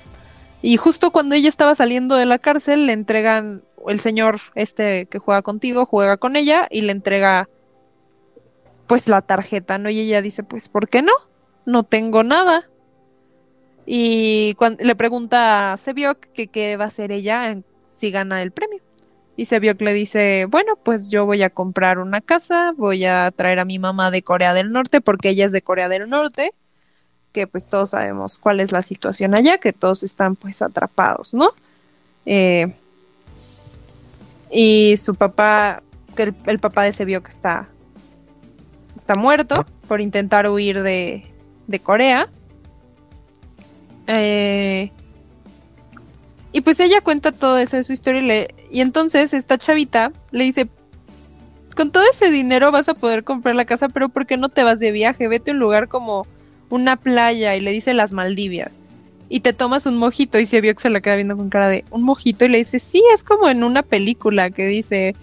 [0.61, 5.19] Y justo cuando ella estaba saliendo de la cárcel le entregan el señor este que
[5.19, 7.47] juega contigo, juega con ella y le entrega
[8.87, 9.89] pues la tarjeta, ¿no?
[9.89, 11.11] Y ella dice, pues, ¿por qué no?
[11.65, 12.65] No tengo nada.
[13.85, 17.57] Y cuando, le pregunta a Sebiok que qué va a hacer ella
[17.87, 18.81] si gana el premio.
[19.35, 23.59] Y Sebiok le dice, bueno, pues yo voy a comprar una casa, voy a traer
[23.59, 26.53] a mi mamá de Corea del Norte, porque ella es de Corea del Norte,
[27.33, 31.51] que pues todos sabemos cuál es la situación allá, que todos están pues atrapados, ¿no?
[32.25, 32.73] Eh,
[34.49, 35.83] y su papá,
[36.15, 37.69] que el, el papá de que está,
[39.07, 41.23] está muerto por intentar huir de,
[41.67, 42.27] de Corea.
[44.05, 44.91] Eh,
[46.51, 50.11] y pues ella cuenta todo eso de su historia y, le- y entonces esta chavita
[50.31, 50.67] le dice,
[51.73, 54.65] con todo ese dinero vas a poder comprar la casa, pero ¿por qué no te
[54.65, 55.29] vas de viaje?
[55.29, 56.27] Vete a un lugar como
[56.69, 58.71] una playa y le dice las Maldivias.
[59.29, 61.69] Y te tomas un mojito y se vio que se la queda viendo con cara
[61.69, 65.15] de un mojito y le dice, sí, es como en una película que dice...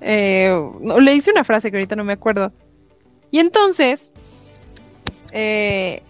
[0.00, 0.50] eh,
[1.00, 2.52] le dice una frase que ahorita no me acuerdo.
[3.30, 4.12] Y entonces,
[5.32, 6.02] eh,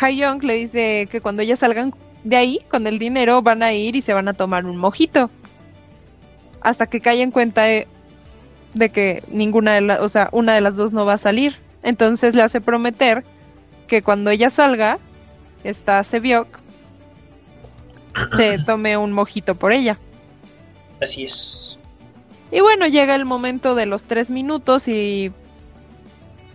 [0.00, 3.96] Young le dice que cuando ellas salgan de ahí, con el dinero, van a ir
[3.96, 5.30] y se van a tomar un mojito.
[6.60, 7.86] Hasta que cae en cuenta de,
[8.74, 11.56] de que ninguna de las, o sea, una de las dos no va a salir.
[11.82, 13.24] Entonces le hace prometer
[13.86, 14.98] que cuando ella salga,
[15.64, 16.60] esta Sebiok
[18.36, 19.98] se tome un mojito por ella.
[21.00, 21.79] Así es.
[22.52, 25.32] Y bueno, llega el momento de los tres minutos y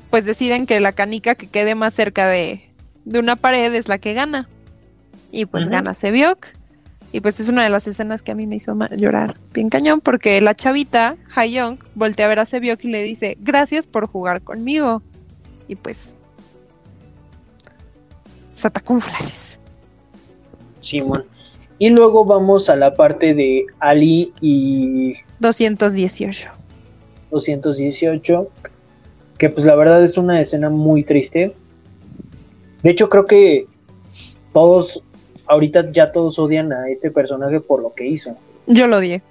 [0.10, 2.70] pues deciden que la canica que quede más cerca de,
[3.06, 4.50] de una pared es la que gana.
[5.32, 6.48] Y pues gana Sebiok.
[7.12, 10.02] Y pues es una de las escenas que a mí me hizo llorar bien cañón
[10.02, 11.16] porque la chavita,
[11.50, 15.02] Young voltea a ver a Sebiok y le dice, gracias por jugar conmigo.
[15.68, 16.16] Y pues...
[18.52, 19.60] Se atacó un flores.
[20.82, 21.26] Simón.
[21.78, 26.50] Y luego vamos a la parte de Ali y 218.
[27.32, 28.48] 218,
[29.38, 31.56] que pues la verdad es una escena muy triste.
[32.84, 33.68] De hecho creo que
[34.54, 35.02] todos,
[35.48, 38.36] ahorita ya todos odian a ese personaje por lo que hizo.
[38.68, 39.22] Yo lo odié.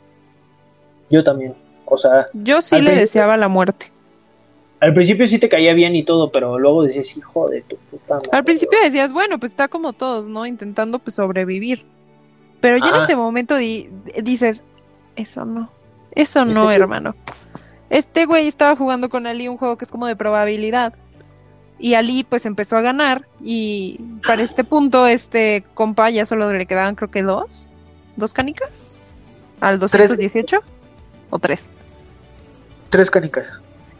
[1.10, 1.54] Yo también.
[1.86, 3.90] O sea, Yo sí le deseaba la muerte.
[4.80, 8.14] al principio sí te caía bien y todo, pero luego decías, hijo de tu puta
[8.16, 8.28] madre".
[8.32, 10.44] Al principio decías, bueno, pues está como todos, ¿no?
[10.46, 11.84] Intentando pues sobrevivir.
[12.60, 13.88] Pero ya en ese momento di-
[14.22, 14.62] dices,
[15.16, 15.70] eso no,
[16.14, 17.14] eso Este no, güey- hermano.
[17.90, 20.94] Este güey estaba jugando con Ali un juego que es como de probabilidad.
[21.78, 26.66] Y Ali pues empezó a ganar y para este punto este compa ya solo le
[26.66, 27.72] quedaban creo que dos,
[28.16, 28.86] dos canicas
[29.60, 30.60] al 218
[31.30, 31.68] o tres.
[32.90, 33.52] Tres canicas.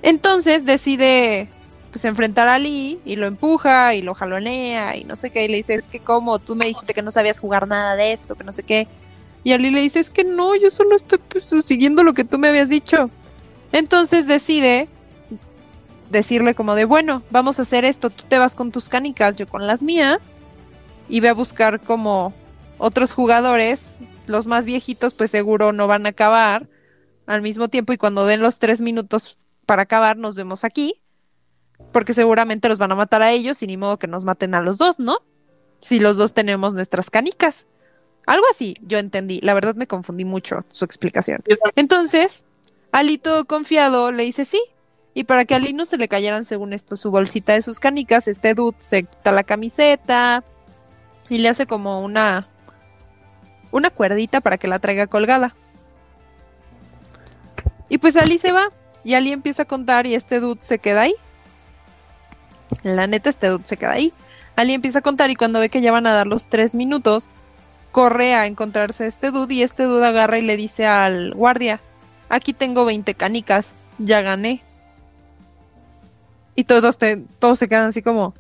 [0.03, 1.49] Entonces decide
[1.91, 5.45] pues enfrentar a Ali y lo empuja y lo jalonea y no sé qué.
[5.45, 8.13] Y le dice, es que como tú me dijiste que no sabías jugar nada de
[8.13, 8.89] esto, que no sé qué.
[9.45, 12.39] Y Ali le dice, es que no, yo solo estoy pues, siguiendo lo que tú
[12.39, 13.11] me habías dicho.
[13.73, 14.89] Entonces decide
[16.09, 19.47] decirle como de, bueno, vamos a hacer esto, tú te vas con tus canicas, yo
[19.47, 20.19] con las mías.
[21.09, 22.33] Y ve a buscar como
[22.79, 26.69] otros jugadores, los más viejitos pues seguro no van a acabar
[27.27, 31.03] al mismo tiempo y cuando den los tres minutos para acabar nos vemos aquí,
[31.93, 34.61] porque seguramente los van a matar a ellos y ni modo que nos maten a
[34.61, 35.19] los dos, ¿no?
[35.81, 37.67] Si los dos tenemos nuestras canicas.
[38.27, 39.41] Algo así, yo entendí.
[39.43, 41.43] La verdad me confundí mucho su explicación.
[41.77, 42.45] Entonces,
[42.93, 44.61] Ali todo confiado le dice sí.
[45.15, 47.79] Y para que a Ali no se le cayeran, según esto, su bolsita de sus
[47.79, 50.43] canicas, este dude se quita la camiseta
[51.29, 52.49] y le hace como una
[53.71, 55.55] una cuerdita para que la traiga colgada.
[57.89, 58.69] Y pues Ali se va
[59.03, 61.15] y Ali empieza a contar y este dude se queda ahí.
[62.83, 64.13] La neta, este dude se queda ahí.
[64.57, 67.29] Ali empieza a contar y cuando ve que ya van a dar los tres minutos,
[67.95, 71.81] corre a encontrarse a este dude y este dude agarra y le dice al guardia,
[72.29, 74.65] aquí tengo 20 canicas, ya gané.
[76.57, 76.99] Y todos,
[77.39, 78.35] todos se quedan así como,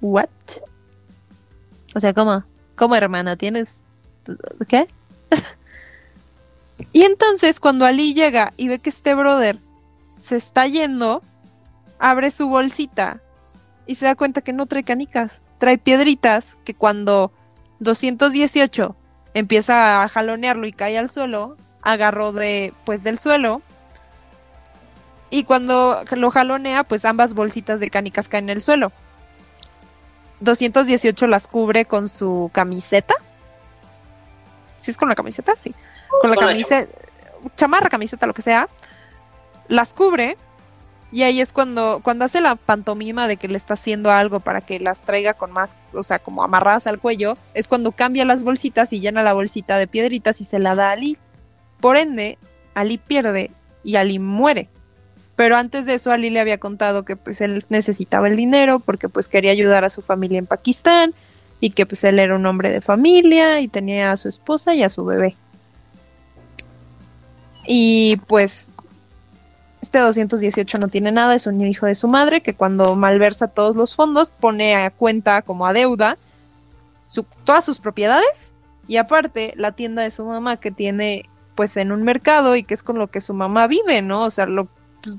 [0.00, 0.30] ¿what?
[1.94, 2.44] O sea, ¿cómo?
[2.76, 3.36] ¿Cómo hermano?
[3.36, 3.82] ¿Tienes
[4.68, 4.88] qué?
[6.94, 9.58] y entonces cuando Ali llega y ve que este brother
[10.16, 11.22] se está yendo,
[11.98, 13.20] abre su bolsita
[13.86, 17.32] y se da cuenta que no trae canicas, trae piedritas que cuando
[17.80, 18.96] 218
[19.34, 23.62] empieza a jalonearlo y cae al suelo, agarró de pues del suelo
[25.30, 28.92] y cuando lo jalonea, pues ambas bolsitas de canicas caen en el suelo.
[30.40, 33.14] 218 las cubre con su camiseta.
[34.78, 35.54] ¿Sí es con la camiseta?
[35.56, 35.74] Sí.
[36.20, 36.92] Con la Con la camiseta,
[37.56, 38.68] chamarra, camiseta, lo que sea.
[39.68, 40.36] Las cubre
[41.12, 44.60] y ahí es cuando, cuando hace la pantomima de que le está haciendo algo para
[44.60, 48.42] que las traiga con más, o sea, como amarradas al cuello, es cuando cambia las
[48.42, 51.16] bolsitas y llena la bolsita de piedritas y se la da a Ali.
[51.80, 52.38] Por ende,
[52.74, 53.52] Ali pierde
[53.84, 54.68] y Ali muere.
[55.36, 59.08] Pero antes de eso, Ali le había contado que pues él necesitaba el dinero porque
[59.08, 61.14] pues quería ayudar a su familia en Pakistán
[61.60, 64.82] y que pues él era un hombre de familia y tenía a su esposa y
[64.82, 65.36] a su bebé.
[67.66, 68.70] Y pues
[69.86, 73.76] este 218 no tiene nada, es un hijo de su madre que cuando malversa todos
[73.76, 76.18] los fondos pone a cuenta como a deuda
[77.06, 78.52] su- todas sus propiedades
[78.88, 82.74] Y aparte, la tienda de su mamá que tiene pues en un mercado y que
[82.74, 84.22] es con lo que su mamá vive, ¿no?
[84.24, 84.68] O sea, lo,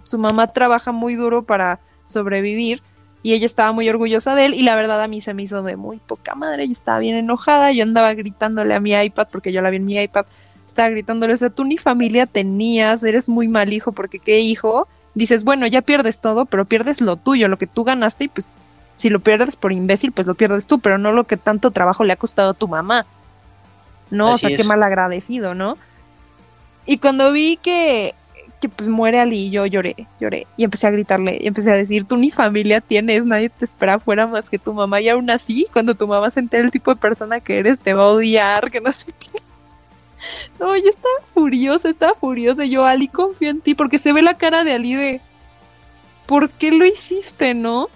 [0.03, 2.81] su mamá trabaja muy duro para sobrevivir
[3.23, 5.63] y ella estaba muy orgullosa de él y la verdad a mí se me hizo
[5.63, 9.51] de muy poca madre, yo estaba bien enojada, yo andaba gritándole a mi iPad porque
[9.51, 10.25] yo la vi en mi iPad,
[10.77, 14.87] estaba gritándole, o sea, tú ni familia tenías, eres muy mal hijo porque qué hijo,
[15.15, 18.59] dices, bueno, ya pierdes todo, pero pierdes lo tuyo, lo que tú ganaste y pues
[18.95, 22.03] si lo pierdes por imbécil, pues lo pierdes tú, pero no lo que tanto trabajo
[22.03, 23.07] le ha costado a tu mamá.
[24.11, 25.77] No, o sea, qué mal agradecido, ¿no?
[26.85, 28.13] Y cuando vi que,
[28.61, 30.45] que pues muere Ali, yo lloré, lloré.
[30.57, 33.95] Y empecé a gritarle, y empecé a decir, tú ni familia tienes, nadie te espera
[33.95, 35.01] afuera más que tu mamá.
[35.01, 37.93] Y aún así, cuando tu mamá se entera el tipo de persona que eres, te
[37.93, 39.46] va a odiar, que no sé qué.
[40.59, 42.65] No, yo estaba furiosa, estaba furiosa.
[42.65, 45.21] Yo, Ali, confío en ti, porque se ve la cara de Ali de,
[46.25, 47.89] ¿por qué lo hiciste, no?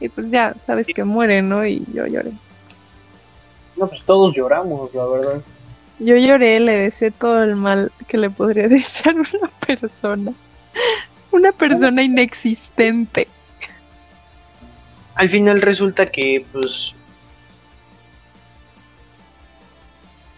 [0.00, 1.64] Y pues ya, sabes que muere, ¿no?
[1.64, 2.32] Y yo lloré.
[3.76, 5.42] No, pues todos lloramos, la verdad.
[5.98, 10.32] Yo lloré, le deseé todo el mal que le podría desear una persona.
[11.30, 13.28] Una persona inexistente.
[15.14, 16.94] Al final resulta que, pues.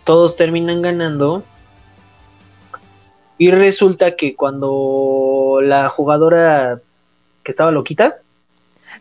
[0.08, 1.42] Todos terminan ganando.
[3.36, 6.80] Y resulta que cuando la jugadora
[7.42, 8.16] que estaba loquita.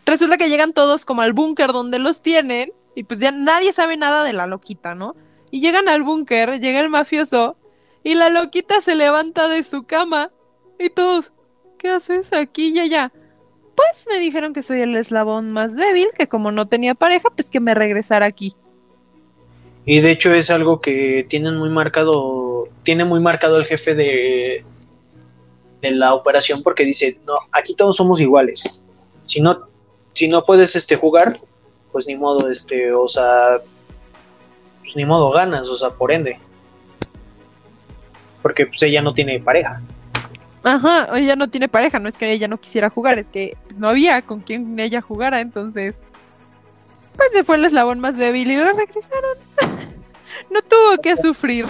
[0.04, 2.74] Resulta que llegan todos como al búnker donde los tienen.
[2.94, 5.16] Y pues ya nadie sabe nada de la loquita, ¿no?
[5.50, 7.56] Y llegan al búnker, llega el mafioso
[8.04, 10.30] y la loquita se levanta de su cama
[10.78, 11.32] y todos,
[11.78, 13.12] ¿qué haces aquí y allá?
[13.74, 17.48] Pues me dijeron que soy el eslabón más débil, que como no tenía pareja, pues
[17.48, 18.54] que me regresara aquí.
[19.90, 24.62] Y de hecho es algo que tienen muy marcado, tiene muy marcado el jefe de,
[25.80, 28.82] de la operación porque dice, no, aquí todos somos iguales.
[29.24, 29.66] Si no,
[30.12, 31.40] si no puedes este jugar,
[31.90, 33.62] pues ni modo, este, o sea,
[34.82, 36.38] pues ni modo ganas, o sea, por ende.
[38.42, 39.80] Porque pues ella no tiene pareja.
[40.64, 43.80] Ajá, ella no tiene pareja, no es que ella no quisiera jugar, es que pues,
[43.80, 45.98] no había con quien ella jugara, entonces
[47.18, 49.38] pues se fue el eslabón más débil y lo regresaron.
[50.50, 51.66] no tuvo que sufrir.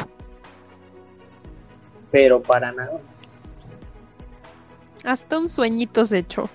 [2.11, 3.03] Pero para nada.
[5.05, 6.49] Hasta un sueñito se echó.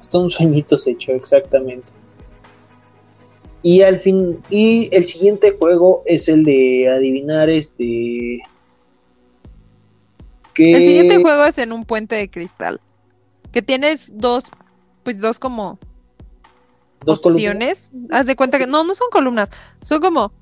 [0.00, 1.92] Hasta un sueñito se echó, exactamente.
[3.62, 8.40] Y al fin, y el siguiente juego es el de adivinar este.
[10.56, 12.80] El siguiente juego es en un puente de cristal.
[13.52, 14.46] Que tienes dos,
[15.04, 15.78] pues dos como
[17.04, 17.90] ¿Dos opciones.
[18.10, 19.48] Haz de cuenta que no, no son columnas,
[19.80, 20.32] son como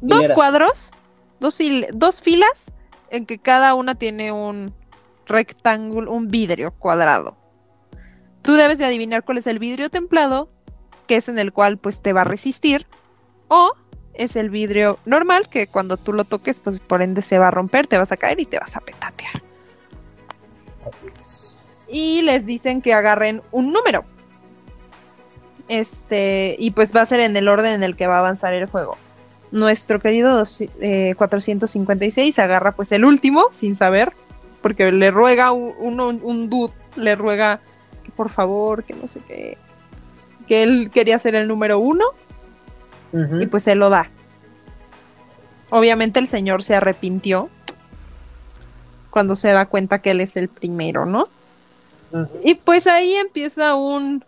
[0.00, 0.92] dos cuadros,
[1.40, 1.58] dos,
[1.92, 2.72] dos filas
[3.10, 4.74] en que cada una tiene un
[5.26, 7.36] rectángulo, un vidrio cuadrado.
[8.42, 10.50] Tú debes de adivinar cuál es el vidrio templado
[11.06, 12.86] que es en el cual pues te va a resistir,
[13.48, 13.72] o
[14.14, 17.50] es el vidrio normal que cuando tú lo toques pues por ende se va a
[17.50, 19.42] romper, te vas a caer y te vas a petatear.
[21.88, 24.04] Y les dicen que agarren un número.
[25.68, 28.54] Este, y pues va a ser en el orden en el que va a avanzar
[28.54, 28.96] el juego.
[29.50, 30.44] Nuestro querido
[31.16, 34.12] 456 eh, agarra pues el último sin saber,
[34.60, 37.60] porque le ruega un, un dude, le ruega
[38.04, 39.56] que por favor, que no sé qué,
[40.46, 42.04] que él quería ser el número uno
[43.40, 44.10] y pues se lo da.
[45.70, 47.48] Obviamente el señor se arrepintió
[49.10, 51.28] cuando se da cuenta que él es el primero, ¿no?
[52.44, 54.24] Y pues ahí empieza un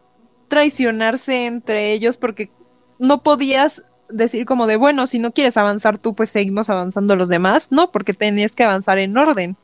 [0.49, 2.51] traicionarse entre ellos porque
[2.99, 7.29] no podías decir como de, bueno, si no quieres avanzar tú, pues seguimos avanzando los
[7.29, 9.57] demás, no, porque tenías que avanzar en orden.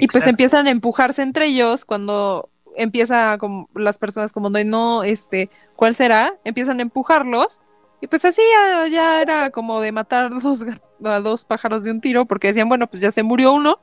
[0.00, 5.04] Y pues empiezan a empujarse entre ellos cuando empieza como las personas como de no,
[5.04, 6.34] este, ¿cuál será?
[6.42, 7.60] Empiezan a empujarlos
[8.00, 8.42] y pues así
[8.90, 10.64] ya, era como de matar dos,
[11.04, 13.78] a dos pájaros de un tiro porque decían, bueno, pues ya se murió uno,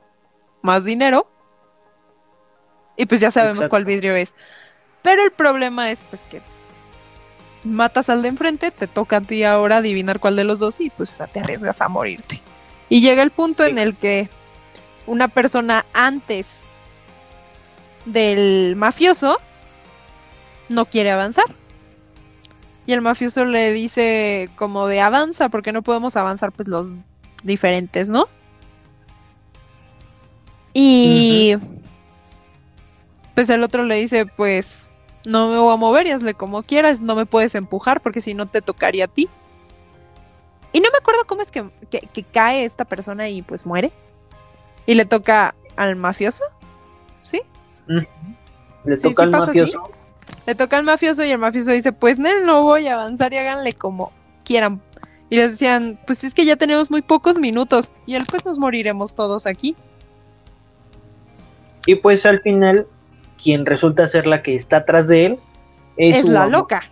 [0.60, 1.28] más dinero
[2.96, 4.34] y pues ya sabemos cuál vidrio es.
[5.02, 6.40] Pero el problema es pues que
[7.64, 10.90] matas al de enfrente, te toca a ti ahora adivinar cuál de los dos y
[10.90, 12.40] pues te arriesgas a morirte.
[12.88, 14.28] Y llega el punto en el que
[15.06, 16.60] una persona antes
[18.04, 19.40] del mafioso
[20.68, 21.46] no quiere avanzar.
[22.86, 26.94] Y el mafioso le dice como de avanza, porque no podemos avanzar pues los
[27.44, 28.28] diferentes, ¿no?
[30.74, 31.56] Y
[33.34, 34.88] pues el otro le dice pues
[35.24, 38.34] no me voy a mover y hazle como quieras, no me puedes empujar porque si
[38.34, 39.28] no te tocaría a ti.
[40.72, 41.70] Y no me acuerdo cómo es que,
[42.32, 43.92] cae esta persona y pues muere.
[44.86, 46.44] Y le toca al mafioso,
[47.22, 47.42] ¿sí?
[47.86, 49.90] Le toca al mafioso.
[50.46, 53.36] le toca al mafioso y el mafioso dice, pues Nel, no voy a avanzar y
[53.36, 54.12] háganle como
[54.44, 54.80] quieran.
[55.28, 58.58] Y les decían, pues es que ya tenemos muy pocos minutos y él pues nos
[58.58, 59.76] moriremos todos aquí.
[61.86, 62.86] Y pues al final,
[63.42, 65.38] quien resulta ser la que está atrás de él
[65.96, 66.52] es, la amor.
[66.60, 66.82] loca,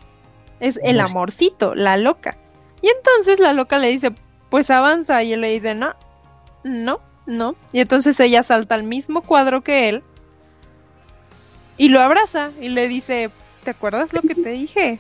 [0.61, 2.37] es el Pues- amorcito, la loca.
[2.83, 4.13] Y entonces la loca le dice,
[4.51, 5.95] pues avanza y él le dice, no,
[6.65, 7.55] no, no.
[7.73, 10.03] Y entonces ella salta al mismo cuadro que él
[11.77, 13.31] y lo abraza y le dice,
[13.65, 14.99] ¿te acuerdas lo que te dije?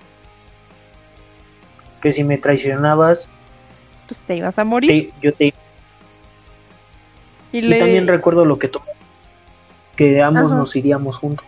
[2.02, 3.30] Que si me traicionabas,
[4.06, 4.90] Pues te ibas a morir.
[4.90, 5.46] te- yo te
[7.52, 7.78] y Y le...
[7.80, 8.80] también recuerdo lo que tú
[10.00, 10.54] que ambos Ajá.
[10.54, 11.44] nos iríamos juntos.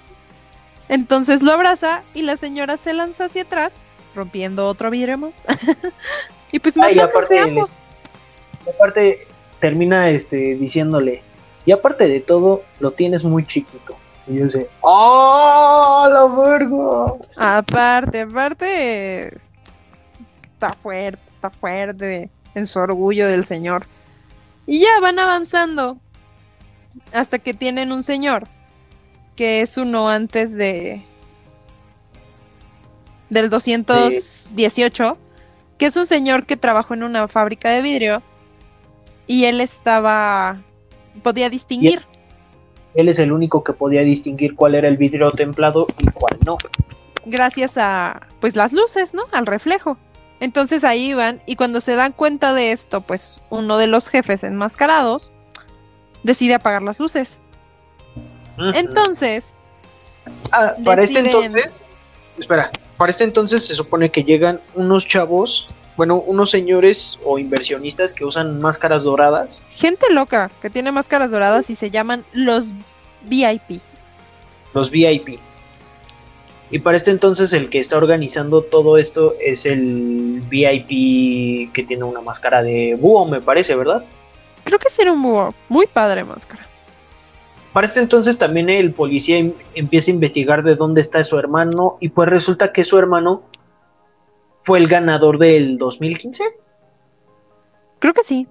[0.91, 3.73] Entonces lo abraza y la señora se lanza hacia atrás,
[4.15, 5.37] rompiendo otro vidrio más.
[6.53, 7.79] y pues Ah, y aparte ambos.
[8.67, 9.27] Y aparte
[9.59, 11.23] termina este diciéndole,
[11.65, 13.97] y aparte de todo, lo tienes muy chiquito.
[14.27, 17.15] Y yo sé, ¡Oh, la verga!
[17.37, 19.39] Aparte, aparte,
[20.43, 23.87] está fuerte, está fuerte en su orgullo del señor.
[24.67, 25.97] Y ya van avanzando
[27.13, 28.49] hasta que tienen un señor
[29.37, 31.05] que es uno antes de
[33.31, 35.17] del 218,
[35.79, 38.23] que es un señor que trabajó en una fábrica de vidrio
[39.27, 40.63] y él estaba
[41.23, 42.03] podía distinguir.
[42.95, 46.59] Él es el único que podía distinguir cuál era el vidrio templado y cuál no.
[47.25, 49.23] gracias a pues las luces, ¿no?
[49.33, 49.97] Al reflejo.
[50.41, 54.45] Entonces ahí van y cuando se dan cuenta de esto, pues uno de los jefes
[54.45, 55.31] enmascarados
[56.23, 57.41] decide apagar las luces.
[58.75, 59.55] Entonces,
[60.53, 61.69] Ah, para este entonces,
[62.39, 65.67] espera, para este entonces se supone que llegan unos chavos,
[65.97, 69.65] bueno, unos señores o inversionistas que usan máscaras doradas.
[69.71, 72.73] gente loca que tiene máscaras doradas y se llaman los
[73.25, 73.81] VIP.
[74.75, 75.39] los VIP.
[76.71, 82.05] Y para este entonces el que está organizando todo esto es el VIP que tiene
[82.05, 84.05] una máscara de búho, me parece, ¿verdad?
[84.73, 85.55] Creo que sí era un búho.
[85.69, 86.67] Muy padre máscara.
[87.75, 91.99] Para este entonces también el policía em- empieza a investigar de dónde está su hermano
[92.01, 93.43] y pues resulta que su hermano
[94.61, 96.43] fue el ganador del 2015.
[97.99, 98.47] Creo que sí.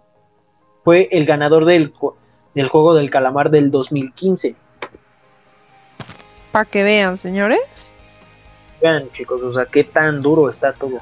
[0.83, 1.91] Fue el ganador del,
[2.53, 4.55] del juego del calamar del 2015.
[6.51, 7.95] Para que vean, señores.
[8.79, 10.99] Vean, chicos, o sea, qué tan duro está todo.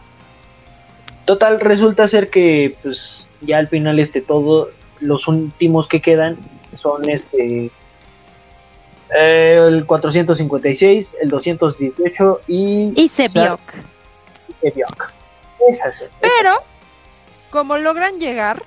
[1.25, 4.69] Total, resulta ser que, pues, ya al final, este, todo,
[4.99, 6.37] los últimos que quedan
[6.73, 7.71] son, este,
[9.15, 12.93] eh, el 456, el 218 y...
[12.95, 13.07] Y.
[13.07, 13.59] Sebiok.
[16.21, 16.63] Pero,
[17.49, 18.63] como logran llegar,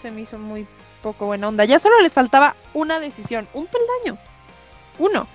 [0.00, 0.66] se me hizo muy
[1.02, 1.64] poco buena onda.
[1.64, 4.18] Ya solo les faltaba una decisión, un peldaño.
[4.98, 5.26] Uno.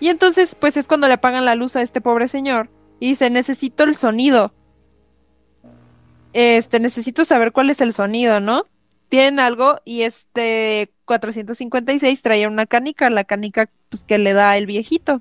[0.00, 2.68] Y entonces, pues es cuando le apagan la luz a este pobre señor.
[3.00, 4.52] Y dice, necesito el sonido.
[6.32, 8.66] Este, necesito saber cuál es el sonido, ¿no?
[9.12, 14.64] Tienen algo y este 456 traía una canica, la canica pues que le da el
[14.64, 15.18] viejito.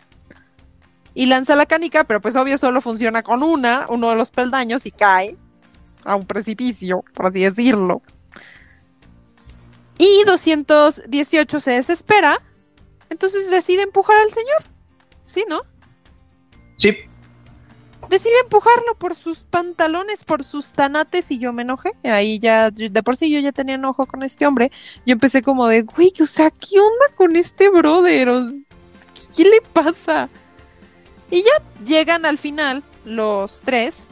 [1.13, 4.85] Y lanza la canica, pero pues obvio solo funciona con una, uno de los peldaños
[4.85, 5.35] y cae
[6.05, 8.01] a un precipicio, por así decirlo.
[9.97, 12.41] Y 218 se desespera,
[13.09, 14.63] entonces decide empujar al señor.
[15.25, 15.63] ¿Sí, no?
[16.77, 16.97] Sí,
[18.09, 21.93] Decide empujarlo por sus pantalones, por sus tanates y yo me enojé.
[22.03, 24.71] Ahí ya, de por sí yo ya tenía enojo con este hombre.
[25.05, 28.29] Yo empecé como de, güey, o sea, ¿qué onda con este brother?
[29.35, 30.29] ¿Qué le pasa?
[31.29, 34.07] Y ya llegan al final los tres.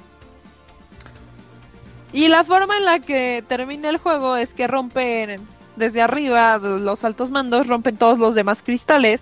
[2.13, 5.45] Y la forma en la que termina el juego es que rompen
[5.75, 9.21] desde arriba los altos mandos, rompen todos los demás cristales.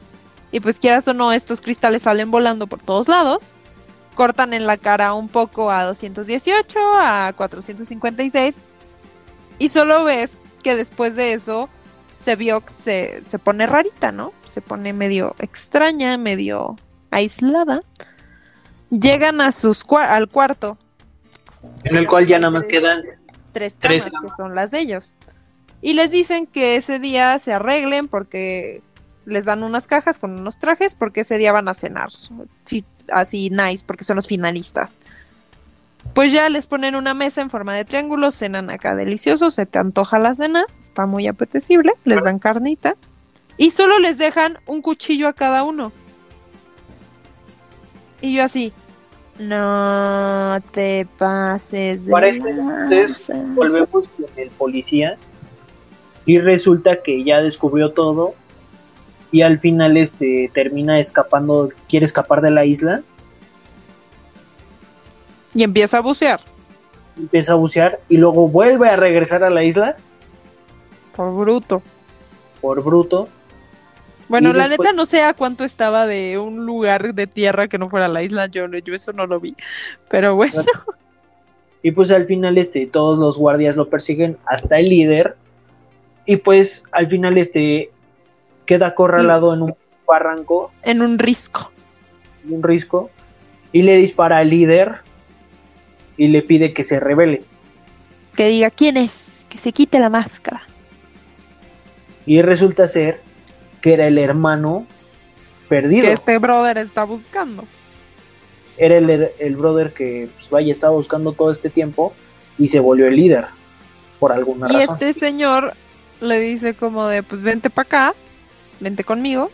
[0.51, 3.53] Y pues quieras o no, estos cristales salen volando por todos lados.
[4.17, 8.55] Cortan en la cara un poco a 218, a 456.
[9.59, 11.69] Y solo ves que después de eso
[12.17, 14.33] se vio que se, se pone rarita, ¿no?
[14.43, 16.75] Se pone medio extraña, medio
[17.11, 17.79] aislada.
[18.89, 20.77] Llegan a sus cua- al cuarto
[21.83, 23.03] en el cual ya nada más quedan
[23.51, 25.13] tres camas, Tres que son las de ellos.
[25.81, 28.81] Y les dicen que ese día se arreglen porque
[29.25, 32.09] les dan unas cajas con unos trajes porque ese día van a cenar.
[33.11, 34.95] Así nice, porque son los finalistas.
[36.13, 39.77] Pues ya les ponen una mesa en forma de triángulo, cenan acá delicioso, se te
[39.77, 42.95] antoja la cena, está muy apetecible, les dan carnita.
[43.57, 45.91] Y solo les dejan un cuchillo a cada uno.
[48.21, 48.71] Y yo así,
[49.39, 53.53] no te pases de Para este entonces, lanza".
[53.53, 55.17] volvemos con el policía
[56.25, 58.33] y resulta que ya descubrió todo
[59.31, 63.01] y al final este termina escapando, quiere escapar de la isla
[65.53, 66.41] Y empieza a bucear.
[67.17, 69.97] Empieza a bucear y luego vuelve a regresar a la isla.
[71.15, 71.81] Por bruto.
[72.61, 73.27] Por bruto.
[74.29, 77.89] Bueno, la neta no sé a cuánto estaba de un lugar de tierra que no
[77.89, 79.55] fuera la isla, yo, yo eso no lo vi,
[80.09, 80.63] pero bueno.
[81.81, 85.37] Y pues al final este, todos los guardias lo persiguen hasta el líder
[86.25, 87.91] y pues al final este
[88.67, 89.75] queda acorralado en un
[90.07, 90.71] barranco.
[90.83, 91.71] En un risco.
[92.45, 93.09] En un risco.
[93.71, 94.99] Y le dispara al líder
[96.17, 97.43] y le pide que se revele.
[98.35, 100.61] Que diga quién es, que se quite la máscara.
[102.27, 103.21] Y resulta ser
[103.81, 104.85] que era el hermano
[105.69, 106.05] perdido.
[106.05, 107.65] Que este brother está buscando.
[108.77, 112.13] Era el, brother que, pues, vaya, estaba buscando todo este tiempo
[112.59, 113.45] y se volvió el líder,
[114.19, 114.81] por alguna razón.
[114.81, 115.73] Y este señor
[116.21, 118.15] le dice como de, pues vente para acá,
[118.79, 119.51] vente conmigo.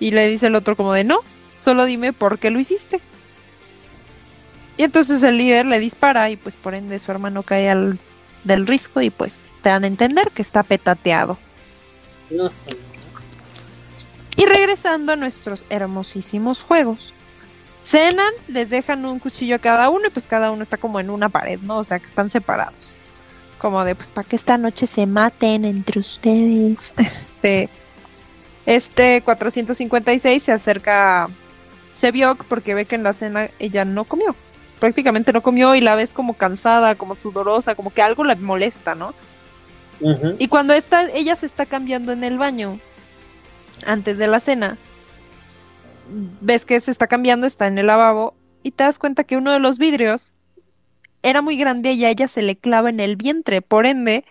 [0.00, 1.20] Y le dice el otro como de, no,
[1.54, 3.00] solo dime por qué lo hiciste.
[4.76, 7.98] Y entonces el líder le dispara y pues por ende su hermano cae al
[8.44, 11.38] del risco y pues te dan a entender que está petateado.
[14.36, 17.12] Y regresando a nuestros hermosísimos juegos.
[17.82, 21.10] Cenan, les dejan un cuchillo a cada uno y pues cada uno está como en
[21.10, 21.78] una pared, ¿no?
[21.78, 22.96] O sea que están separados.
[23.58, 26.94] Como de pues para que esta noche se maten entre ustedes.
[26.98, 27.68] Este.
[28.66, 31.28] Este 456 se acerca a
[31.90, 34.34] Sebiok porque ve que en la cena ella no comió.
[34.78, 38.94] Prácticamente no comió y la ves como cansada, como sudorosa, como que algo la molesta,
[38.94, 39.14] ¿no?
[40.40, 42.80] Y cuando está, ella se está cambiando en el baño,
[43.86, 44.76] antes de la cena,
[46.40, 48.34] ves que se está cambiando, está en el lavabo,
[48.64, 50.32] y te das cuenta que uno de los vidrios
[51.22, 54.24] era muy grande y a ella se le clava en el vientre, por ende,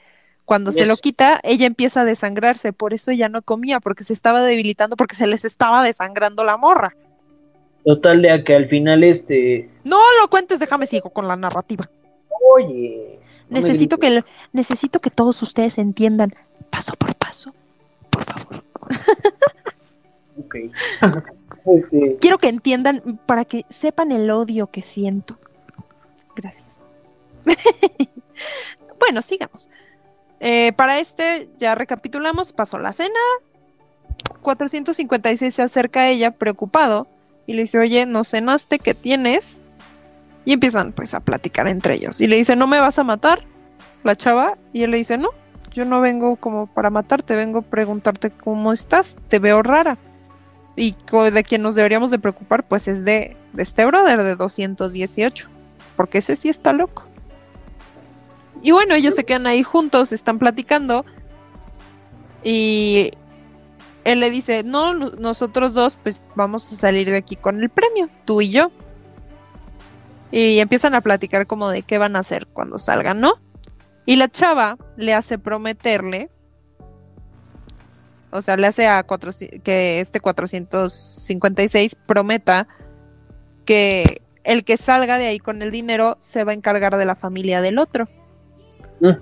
[0.51, 4.11] cuando se lo quita, ella empieza a desangrarse, por eso ella no comía, porque se
[4.11, 6.93] estaba debilitando, porque se les estaba desangrando la morra.
[7.85, 9.69] Total de que al final este...
[9.85, 11.89] No lo cuentes, déjame sigo con la narrativa.
[12.53, 13.17] Oye.
[13.47, 16.35] necesito que necesito que todos ustedes entiendan
[16.69, 17.55] paso por paso,
[18.09, 18.61] por favor.
[20.37, 20.55] ok.
[21.63, 25.37] Este, Quiero que entiendan para que sepan el odio que siento.
[26.35, 26.65] Gracias.
[28.99, 29.69] bueno, sigamos.
[30.43, 33.19] Eh, para este, ya recapitulamos, pasó la cena.
[34.41, 37.07] 456 se acerca a ella preocupado
[37.45, 38.80] y le dice, oye, ¿no cenaste?
[38.80, 39.61] ¿Qué tienes?
[40.43, 42.19] Y empiezan pues a platicar entre ellos.
[42.19, 43.45] Y le dice, ¿no me vas a matar?
[44.03, 44.57] La chava.
[44.73, 45.30] Y él le dice, no,
[45.72, 49.18] yo no vengo como para matarte, vengo a preguntarte cómo estás.
[49.27, 49.99] Te veo rara.
[50.76, 50.95] Y
[51.31, 55.49] de quien nos deberíamos de preocupar pues es de, de este brother de 218.
[55.95, 57.10] Porque ese sí está loco.
[58.61, 61.05] Y bueno, ellos se quedan ahí juntos, están platicando.
[62.43, 63.11] Y
[64.03, 68.09] él le dice, no, nosotros dos pues vamos a salir de aquí con el premio,
[68.25, 68.71] tú y yo.
[70.31, 73.33] Y empiezan a platicar como de qué van a hacer cuando salgan, ¿no?
[74.05, 76.29] Y la chava le hace prometerle,
[78.31, 79.05] o sea, le hace a
[79.63, 82.67] que este 456 prometa
[83.65, 87.15] que el que salga de ahí con el dinero se va a encargar de la
[87.15, 88.07] familia del otro.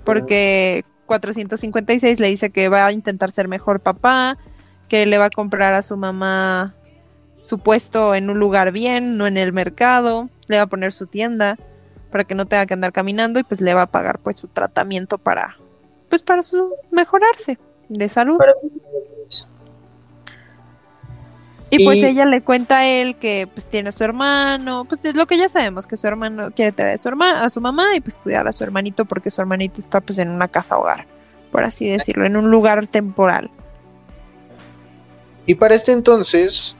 [0.04, 4.38] Porque 456 le dice que va a intentar ser mejor papá,
[4.88, 6.74] que le va a comprar a su mamá
[7.36, 11.06] su puesto en un lugar bien, no en el mercado, le va a poner su
[11.06, 11.56] tienda
[12.10, 14.48] para que no tenga que andar caminando y pues le va a pagar pues su
[14.48, 15.56] tratamiento para
[16.10, 17.58] pues para su mejorarse
[17.88, 18.38] de salud.
[21.70, 25.14] Y, pues ella le cuenta a él que pues tiene a su hermano, pues es
[25.14, 27.94] lo que ya sabemos, que su hermano quiere traer a su, hermana, a su mamá
[27.94, 31.06] y pues cuidar a su hermanito porque su hermanito está pues en una casa hogar,
[31.52, 33.50] por así decirlo, en un lugar temporal.
[35.46, 36.74] Y para este entonces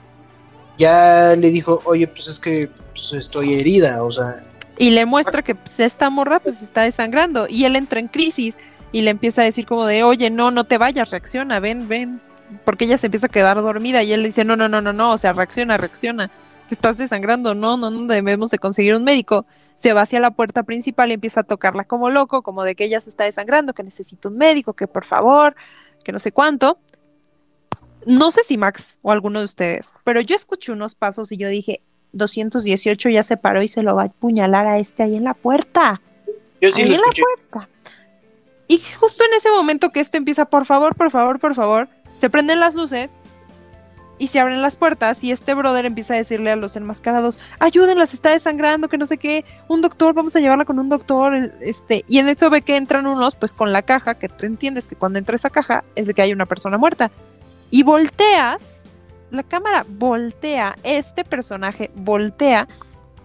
[0.77, 4.43] ya le dijo, oye, pues es que pues, estoy herida, o sea...
[4.77, 8.57] Y le muestra que pues, esta morra pues está desangrando y él entra en crisis
[8.91, 12.19] y le empieza a decir como de, oye, no, no te vayas, reacciona, ven, ven,
[12.65, 14.93] porque ella se empieza a quedar dormida y él le dice, no, no, no, no,
[14.93, 16.29] no, o sea, reacciona, reacciona,
[16.67, 19.45] te estás desangrando, no, no, no, debemos de conseguir un médico.
[19.77, 22.85] Se va hacia la puerta principal y empieza a tocarla como loco, como de que
[22.85, 25.55] ella se está desangrando, que necesita un médico, que por favor,
[26.03, 26.77] que no sé cuánto.
[28.05, 31.49] No sé si Max o alguno de ustedes, pero yo escuché unos pasos y yo
[31.49, 31.81] dije,
[32.13, 35.33] 218 ya se paró y se lo va a apuñalar a este ahí en la
[35.33, 36.01] puerta.
[36.61, 37.07] Yo sí ahí en la
[37.49, 37.69] puerta.
[38.67, 41.89] Y justo en ese momento que este empieza, por favor, por favor, por favor,
[42.21, 43.09] se prenden las luces
[44.19, 48.05] y se abren las puertas y este brother empieza a decirle a los enmascarados, ayúdenla,
[48.05, 51.51] se está desangrando, que no sé qué, un doctor, vamos a llevarla con un doctor,
[51.61, 54.95] este, y en eso ve que entran unos, pues con la caja, que entiendes que
[54.95, 57.09] cuando entra esa caja es de que hay una persona muerta.
[57.71, 58.83] Y volteas,
[59.31, 62.67] la cámara voltea, este personaje voltea,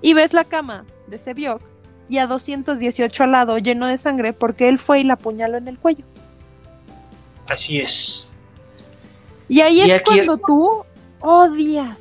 [0.00, 1.60] y ves la cama de Sebiok
[2.08, 5.68] y a 218 al lado lleno de sangre porque él fue y la apuñaló en
[5.68, 6.06] el cuello.
[7.50, 8.32] Así es.
[9.48, 10.84] Y ahí Y es cuando tú
[11.20, 11.98] odias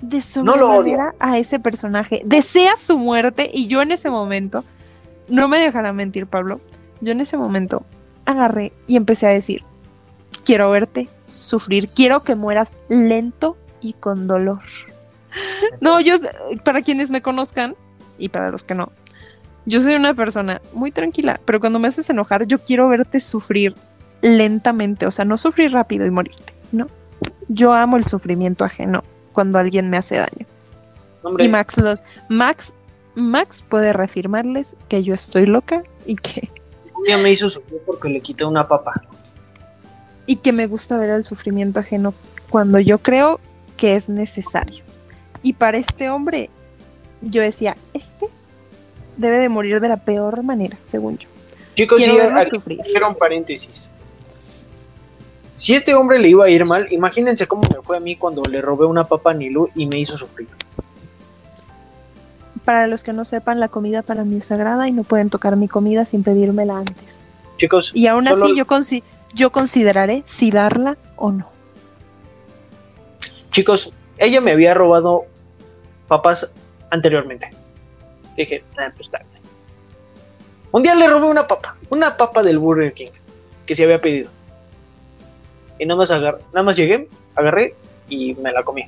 [0.00, 1.16] de No odias.
[1.20, 2.22] a ese personaje.
[2.24, 4.64] Deseas su muerte y yo en ese momento,
[5.28, 6.60] no me dejará mentir Pablo,
[7.00, 7.84] yo en ese momento
[8.26, 9.62] agarré y empecé a decir,
[10.44, 14.60] quiero verte sufrir, quiero que mueras lento y con dolor.
[15.80, 16.14] No, yo,
[16.64, 17.74] para quienes me conozcan
[18.18, 18.92] y para los que no,
[19.66, 23.74] yo soy una persona muy tranquila, pero cuando me haces enojar, yo quiero verte sufrir
[24.24, 26.86] lentamente, o sea, no sufrir rápido y morirte, ¿no?
[27.48, 30.46] Yo amo el sufrimiento ajeno cuando alguien me hace daño.
[31.22, 32.72] Hombre, Y Max los Max
[33.14, 36.50] Max puede reafirmarles que yo estoy loca y que
[36.96, 38.92] un día me hizo sufrir porque le quité una papa.
[40.26, 42.14] y que me gusta ver el sufrimiento ajeno
[42.48, 43.40] cuando yo creo
[43.76, 44.82] que es necesario.
[45.42, 46.48] Y para este hombre
[47.20, 48.26] yo decía, este
[49.18, 51.28] debe de morir de la peor manera, según yo.
[51.76, 53.90] Chicos, Quiero sí, quiero un paréntesis.
[55.56, 58.42] Si este hombre le iba a ir mal, imagínense cómo me fue a mí cuando
[58.42, 60.48] le robé una papa a Nilu y me hizo sufrir.
[62.64, 65.54] Para los que no sepan, la comida para mí es sagrada y no pueden tocar
[65.56, 67.24] mi comida sin pedírmela antes.
[67.58, 69.02] Chicos, Y aún Solo- así yo, consi-
[69.32, 71.50] yo consideraré si darla o no.
[73.50, 75.26] chicos, ella me había robado
[76.08, 76.52] papas
[76.90, 77.50] anteriormente.
[78.36, 79.22] Dije, ah, pues bien.
[80.72, 83.10] Un día le robé una papa, una papa del Burger King
[83.64, 84.28] que se había pedido.
[85.78, 87.74] Y nada más, agar- nada más llegué, agarré
[88.08, 88.84] y me la comí.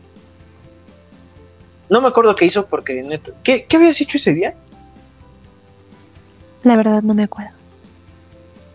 [1.89, 3.33] No me acuerdo qué hizo porque neta.
[3.45, 4.55] ¿Qué, qué habías hecho ese día?
[6.63, 7.51] La verdad no me acuerdo.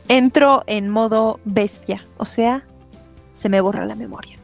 [0.07, 2.63] Entro en modo bestia, o sea,
[3.33, 4.37] se me borra la memoria.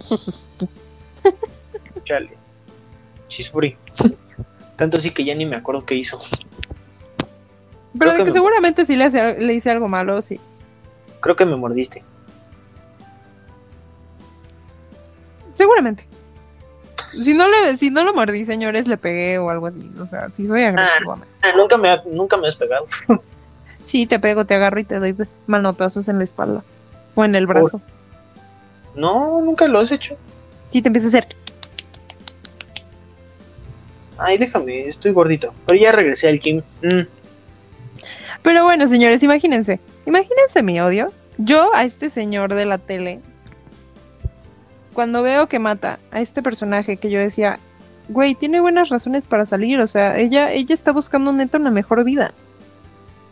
[2.04, 2.30] Chale.
[3.28, 3.76] Chisburi.
[4.76, 6.20] Tanto así que ya ni me acuerdo qué hizo.
[7.98, 10.40] Pero Creo de que que me- seguramente sí le, hace- le hice algo malo, sí.
[11.20, 12.02] Creo que me mordiste.
[15.54, 16.06] Seguramente.
[17.12, 19.90] Si no, le, si no lo mordí, señores, le pegué o algo así.
[20.00, 21.18] O sea, si soy agresivo.
[21.42, 22.86] Ah, nunca, me ha- nunca me has pegado.
[23.82, 25.16] Sí, te pego, te agarro y te doy
[25.46, 26.62] manotazos en la espalda.
[27.14, 27.80] O en el brazo.
[28.94, 30.16] No, nunca lo has hecho.
[30.66, 31.26] Sí, te empieza a hacer.
[34.18, 35.54] Ay, déjame, estoy gordito.
[35.66, 36.60] Pero ya regresé al Kim.
[36.82, 37.06] Mm,
[38.42, 39.80] Pero bueno, señores, imagínense.
[40.06, 41.12] Imagínense mi odio.
[41.38, 43.20] Yo a este señor de la tele,
[44.92, 47.58] cuando veo que mata a este personaje que yo decía,
[48.08, 49.80] güey, tiene buenas razones para salir.
[49.80, 52.32] O sea, ella, ella está buscando neta una mejor vida.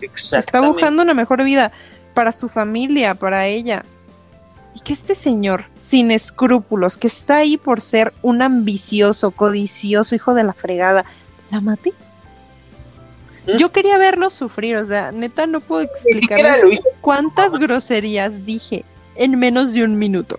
[0.01, 1.73] Está buscando una mejor vida
[2.15, 3.85] para su familia, para ella.
[4.75, 10.35] Y que este señor, sin escrúpulos, que está ahí por ser un ambicioso, codicioso, hijo
[10.35, 11.05] de la fregada,
[11.51, 11.93] la mate.
[13.57, 15.83] Yo quería verlo sufrir, o sea, neta no puedo
[16.71, 16.83] hizo.
[17.01, 18.85] cuántas groserías dije
[19.17, 20.39] en menos de un minuto.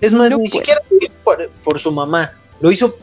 [0.00, 0.60] Es más, No ni puedo.
[0.60, 2.32] siquiera lo hizo por, por su mamá.
[2.60, 2.96] Lo hizo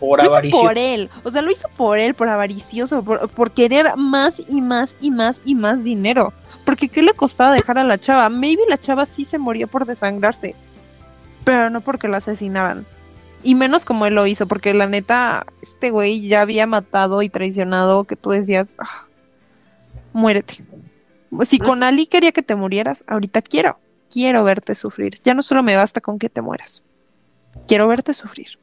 [0.00, 3.50] por Lo hizo por él, o sea, lo hizo por él, por avaricioso, por, por
[3.50, 6.32] querer más y más y más y más dinero.
[6.64, 8.28] Porque ¿qué le costaba dejar a la chava?
[8.28, 10.54] Maybe la chava sí se moría por desangrarse,
[11.44, 12.86] pero no porque la asesinaran.
[13.42, 17.28] Y menos como él lo hizo, porque la neta, este güey ya había matado y
[17.28, 19.06] traicionado que tú decías, "Ah,
[20.12, 20.64] muérete.
[21.44, 23.78] Si con Ali quería que te murieras, ahorita quiero,
[24.10, 25.20] quiero verte sufrir.
[25.22, 26.82] Ya no solo me basta con que te mueras.
[27.66, 28.58] Quiero verte sufrir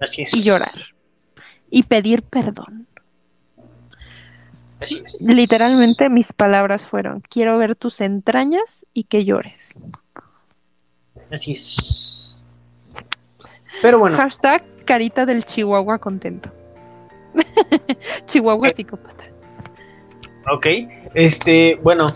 [0.00, 0.34] Así es.
[0.34, 0.68] y llorar
[1.70, 2.86] y pedir perdón.
[4.80, 5.20] Así es.
[5.20, 9.74] Literalmente mis palabras fueron, quiero ver tus entrañas y que llores.
[11.30, 12.35] Así es.
[13.82, 16.50] Pero bueno, Hashtag carita del chihuahua contento.
[18.26, 19.24] chihuahua psicópata.
[20.52, 20.66] ok.
[21.14, 22.06] Este, bueno,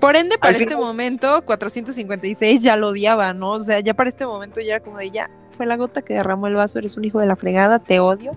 [0.00, 3.52] Por ende, para este final- momento, 456 ya lo odiaba, ¿no?
[3.52, 6.14] O sea, ya para este momento ya era como de ya, fue la gota que
[6.14, 8.32] derramó el vaso, eres un hijo de la fregada, te odio.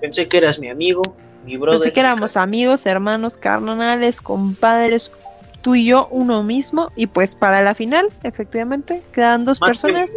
[0.00, 1.02] pensé que eras mi amigo,
[1.44, 1.80] mi brother.
[1.80, 5.10] Pensé que éramos amigos, hermanos, carnales, compadres,
[5.62, 6.90] tú y yo, uno mismo.
[6.96, 10.16] Y pues para la final, efectivamente, quedan dos Más que- personas.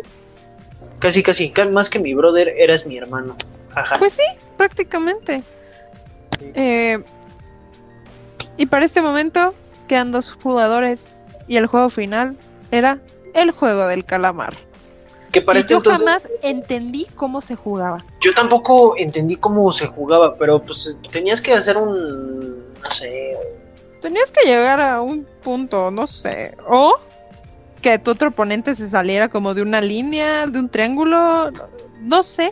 [0.99, 3.35] Casi, casi, ca- más que mi brother, eras mi hermano.
[3.73, 3.95] Ajá.
[3.99, 4.23] Pues sí,
[4.57, 5.41] prácticamente.
[6.55, 7.01] Eh,
[8.57, 9.53] y para este momento
[9.88, 11.09] quedan dos jugadores
[11.47, 12.38] y el juego final
[12.71, 12.99] era
[13.34, 14.55] el juego del calamar.
[15.31, 18.03] que para y este yo entonces, jamás entendí cómo se jugaba.
[18.19, 23.38] yo tampoco entendí cómo se jugaba, pero pues tenías que hacer un, no sé,
[24.01, 26.95] Tenías que llegar a un punto, no sé, o
[27.81, 31.51] que tu otro oponente se saliera como de una línea, de un triángulo,
[32.01, 32.51] no sé.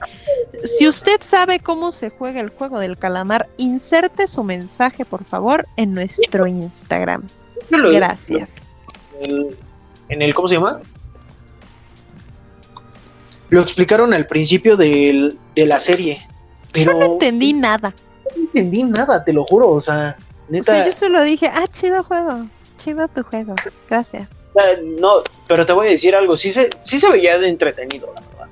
[0.64, 5.66] Si usted sabe cómo se juega el juego del calamar, inserte su mensaje, por favor,
[5.76, 7.24] en nuestro Instagram.
[7.70, 8.68] Gracias.
[10.10, 10.82] en el, ¿cómo se llama?
[13.50, 16.22] Lo explicaron al principio de la serie.
[16.74, 17.94] Pero Yo no entendí nada.
[18.36, 20.18] No entendí nada, te lo juro, o sea,
[20.50, 20.86] neta.
[20.86, 22.46] yo solo dije, ah, chido juego,
[22.78, 23.56] chido tu juego,
[23.90, 24.28] gracias.
[25.00, 28.22] No, pero te voy a decir algo, sí se, sí se veía de entretenido, la
[28.22, 28.48] verdad.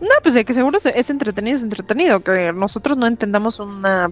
[0.00, 4.10] No, pues de que seguro es entretenido, es entretenido, que nosotros no entendamos una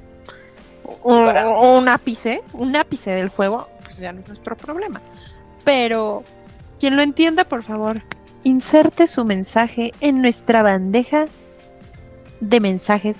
[1.02, 5.00] un, ápice, un ápice del juego, pues ya no es nuestro problema.
[5.64, 6.24] Pero
[6.80, 8.02] quien lo entienda, por favor,
[8.44, 11.26] inserte su mensaje en nuestra bandeja
[12.40, 13.16] de mensajes.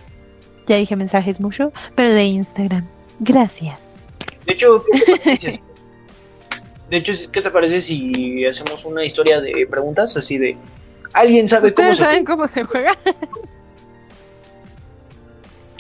[0.67, 2.87] Ya dije mensajes mucho, pero de Instagram.
[3.21, 3.79] Gracias.
[4.47, 4.85] De hecho,
[6.93, 10.59] De hecho, ¿qué te parece si hacemos una historia de preguntas así de
[11.15, 12.99] alguien sabe cómo se saben cómo se juega?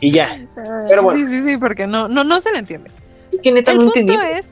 [0.00, 0.42] y ya.
[0.88, 1.28] Pero bueno.
[1.28, 2.90] Sí, sí, sí, porque no, no, no se le entiende.
[3.44, 4.46] el punto es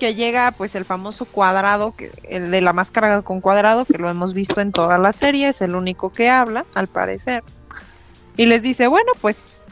[0.00, 4.08] que llega pues el famoso cuadrado, que, el de la máscara con cuadrado, que lo
[4.08, 7.44] hemos visto en toda la serie, es el único que habla, al parecer.
[8.38, 9.62] Y les dice, bueno, pues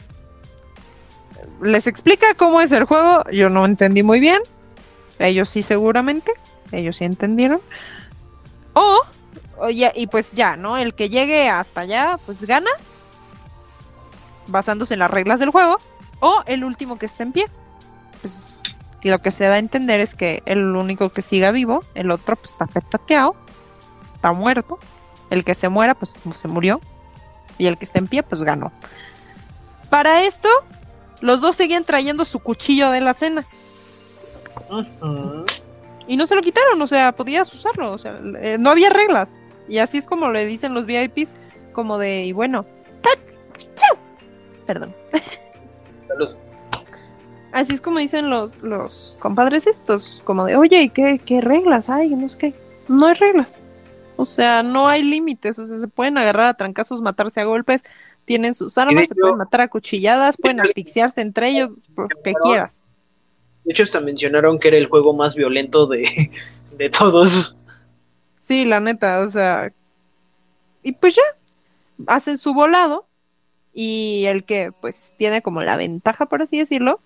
[1.63, 4.43] les explica cómo es el juego, yo no entendí muy bien,
[5.27, 6.31] ellos sí seguramente,
[6.71, 7.61] ellos sí entendieron.
[8.73, 9.01] O,
[9.69, 10.77] y pues ya, ¿no?
[10.77, 12.69] El que llegue hasta allá, pues gana,
[14.47, 15.77] basándose en las reglas del juego.
[16.19, 17.47] O el último que esté en pie.
[18.21, 18.55] Pues
[19.03, 22.35] lo que se da a entender es que el único que siga vivo, el otro
[22.35, 23.35] pues está petateado,
[24.15, 24.79] está muerto.
[25.29, 26.81] El que se muera, pues se murió.
[27.57, 28.71] Y el que esté en pie, pues ganó.
[29.89, 30.49] Para esto,
[31.21, 33.45] los dos seguían trayendo su cuchillo de la cena.
[36.07, 39.35] Y no se lo quitaron, o sea, podías usarlo, o sea, eh, no había reglas.
[39.67, 41.35] Y así es como le dicen los VIPs,
[41.73, 42.65] como de, y bueno,
[44.65, 44.95] perdón.
[47.51, 51.89] Así es como dicen los, los compadres estos, como de, oye, ¿y qué, qué reglas
[51.89, 52.09] hay?
[52.09, 52.53] No es que,
[52.87, 53.61] no hay reglas.
[54.15, 57.83] O sea, no hay límites, o sea, se pueden agarrar a trancazos, matarse a golpes,
[58.25, 62.81] tienen sus armas, se pueden matar a cuchilladas, pueden asfixiarse entre ellos, lo que quieras.
[63.63, 66.31] De hecho, hasta mencionaron que era el juego más violento de,
[66.77, 67.57] de todos.
[68.39, 69.71] Sí, la neta, o sea.
[70.83, 71.21] Y pues ya,
[72.07, 73.05] hacen su volado.
[73.73, 76.99] Y el que pues tiene como la ventaja, por así decirlo,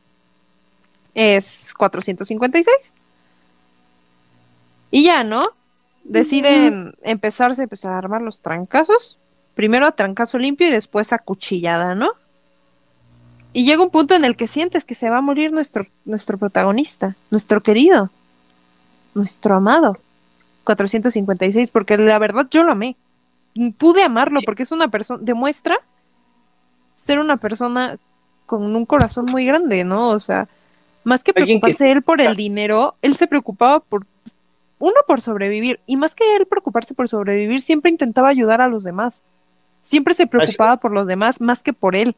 [1.13, 2.93] es 456.
[4.91, 5.43] Y ya, ¿no?
[6.03, 9.17] Deciden empezarse pues, a armar los trancazos.
[9.55, 12.11] Primero a trancazo limpio y después a cuchillada, ¿no?
[13.55, 16.37] Y llega un punto en el que sientes que se va a morir nuestro, nuestro
[16.37, 18.09] protagonista, nuestro querido,
[19.13, 19.97] nuestro amado.
[20.65, 22.97] 456, porque la verdad yo lo amé.
[23.77, 25.77] Pude amarlo porque es una persona, demuestra
[26.97, 27.97] ser una persona
[28.45, 30.09] con un corazón muy grande, ¿no?
[30.09, 30.49] O sea,
[31.05, 34.05] más que preocuparse él por el dinero, él se preocupaba por,
[34.79, 38.83] uno, por sobrevivir, y más que él preocuparse por sobrevivir, siempre intentaba ayudar a los
[38.83, 39.23] demás.
[39.81, 42.17] Siempre se preocupaba por los demás más que por él.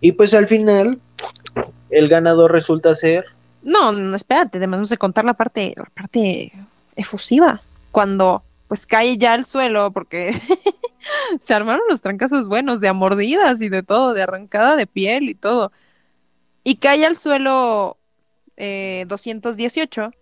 [0.00, 0.98] Y pues al final,
[1.90, 3.24] el ganador resulta ser.
[3.62, 6.52] No, no, espérate, debemos de contar la parte, la parte
[6.96, 7.62] efusiva.
[7.90, 10.40] Cuando pues cae ya al suelo, porque
[11.40, 15.34] se armaron los trancazos buenos, de amordidas y de todo, de arrancada de piel y
[15.34, 15.72] todo.
[16.62, 17.98] Y cae al suelo
[18.56, 20.12] eh, 218.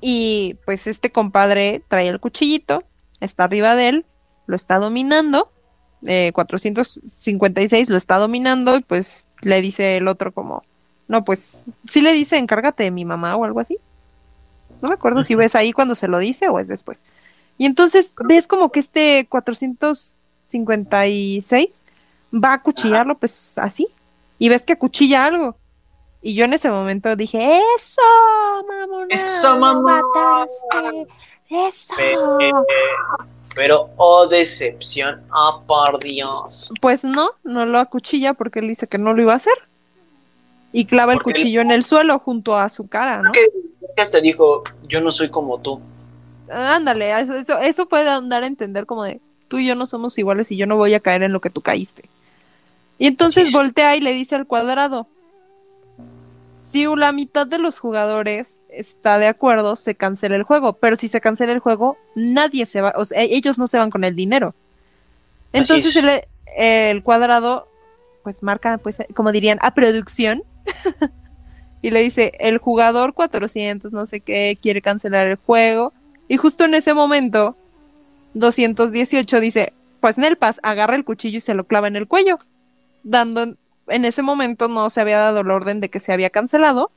[0.00, 2.82] Y pues este compadre trae el cuchillito,
[3.20, 4.06] está arriba de él,
[4.46, 5.50] lo está dominando
[6.04, 10.62] 456 eh, lo está dominando y pues le dice el otro como,
[11.08, 13.78] no, pues sí le dice encárgate de mi mamá o algo así.
[14.82, 17.04] No me acuerdo si ves ahí cuando se lo dice o es después.
[17.56, 21.68] Y entonces ves como que este 456
[22.32, 23.88] va a cuchillarlo pues así.
[24.38, 25.56] Y ves que cuchilla algo.
[26.20, 28.00] Y yo en ese momento dije, eso,
[28.66, 29.06] mamá.
[29.10, 30.02] Eso, mamá.
[31.50, 31.94] Eso.
[33.54, 36.70] Pero, oh decepción, ah, por Dios.
[36.80, 39.54] Pues no, no lo acuchilla porque él dice que no lo iba a hacer.
[40.72, 43.30] Y clava el cuchillo en el suelo junto a su cara, ¿no?
[43.30, 43.46] Que
[43.96, 45.80] hasta dijo, yo no soy como tú.
[46.50, 50.50] Ándale, eso, eso, puede dar a entender como de, tú y yo no somos iguales
[50.50, 52.08] y yo no voy a caer en lo que tú caíste.
[52.98, 55.06] Y entonces voltea y le dice al cuadrado,
[56.74, 60.72] si la mitad de los jugadores está de acuerdo, se cancela el juego.
[60.72, 63.90] Pero si se cancela el juego, nadie se va, o sea, ellos no se van
[63.90, 64.56] con el dinero.
[65.52, 65.94] Entonces
[66.56, 67.68] el, cuadrado,
[68.24, 70.42] pues marca, pues, como dirían, a producción.
[71.80, 75.92] y le dice, el jugador 400, no sé qué, quiere cancelar el juego.
[76.26, 77.56] Y justo en ese momento,
[78.34, 82.40] 218 dice, pues Nelpas agarra el cuchillo y se lo clava en el cuello,
[83.04, 83.54] dando,
[83.88, 86.90] en ese momento no se había dado la orden de que se había cancelado,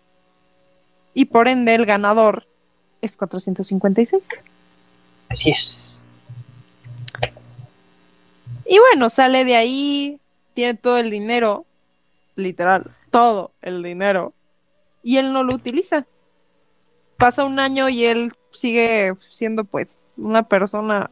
[1.13, 2.47] y por ende el ganador
[3.01, 4.23] es 456.
[5.29, 5.77] Así es.
[8.65, 10.19] Y bueno, sale de ahí,
[10.53, 11.65] tiene todo el dinero,
[12.35, 14.33] literal, todo el dinero,
[15.03, 16.05] y él no lo utiliza.
[17.17, 21.09] Pasa un año y él sigue siendo pues una persona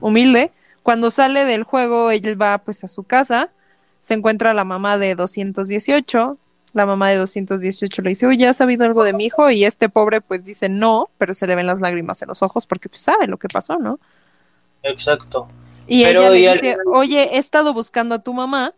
[0.00, 0.50] humilde.
[0.82, 3.50] Cuando sale del juego, él va pues a su casa,
[4.00, 6.38] se encuentra la mamá de 218,
[6.72, 9.50] la mamá de 218 le dice, oye, ¿has sabido algo de mi hijo?
[9.50, 12.66] Y este pobre pues dice no, pero se le ven las lágrimas en los ojos
[12.66, 13.98] porque pues sabe lo que pasó, ¿no?
[14.82, 15.48] Exacto.
[15.86, 18.74] Y Pero, ella le y dice, oye, he estado buscando a tu mamá,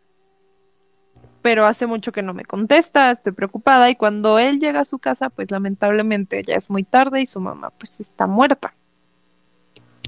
[1.42, 3.90] pero hace mucho que no me contesta, estoy preocupada.
[3.90, 7.40] Y cuando él llega a su casa, pues lamentablemente ya es muy tarde y su
[7.40, 8.74] mamá pues está muerta.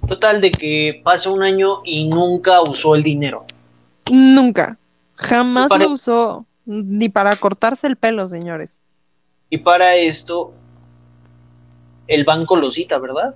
[0.07, 3.47] Total de que pasa un año y nunca usó el dinero.
[4.11, 4.79] Nunca,
[5.17, 8.81] jamás Para- lo usó, ni para cortarse el pelo, señores.
[9.51, 10.53] Y para esto,
[12.07, 13.35] el banco lo cita, ¿verdad?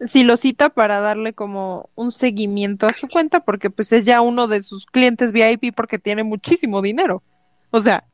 [0.00, 4.20] Si lo cita para darle como un seguimiento a su cuenta, porque pues es ya
[4.20, 7.22] uno de sus clientes VIP porque tiene muchísimo dinero.
[7.70, 8.04] O sea,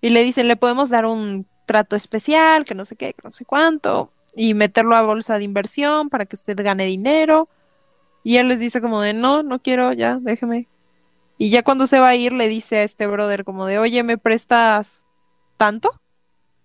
[0.00, 3.30] y le dicen, le podemos dar un trato especial, que no sé qué, que no
[3.30, 7.48] sé cuánto, y meterlo a bolsa de inversión para que usted gane dinero.
[8.22, 10.68] Y él les dice como de, no, no quiero, ya, déjeme.
[11.38, 14.02] Y ya cuando se va a ir, le dice a este brother como de, oye,
[14.02, 15.04] ¿me prestas
[15.56, 15.90] tanto?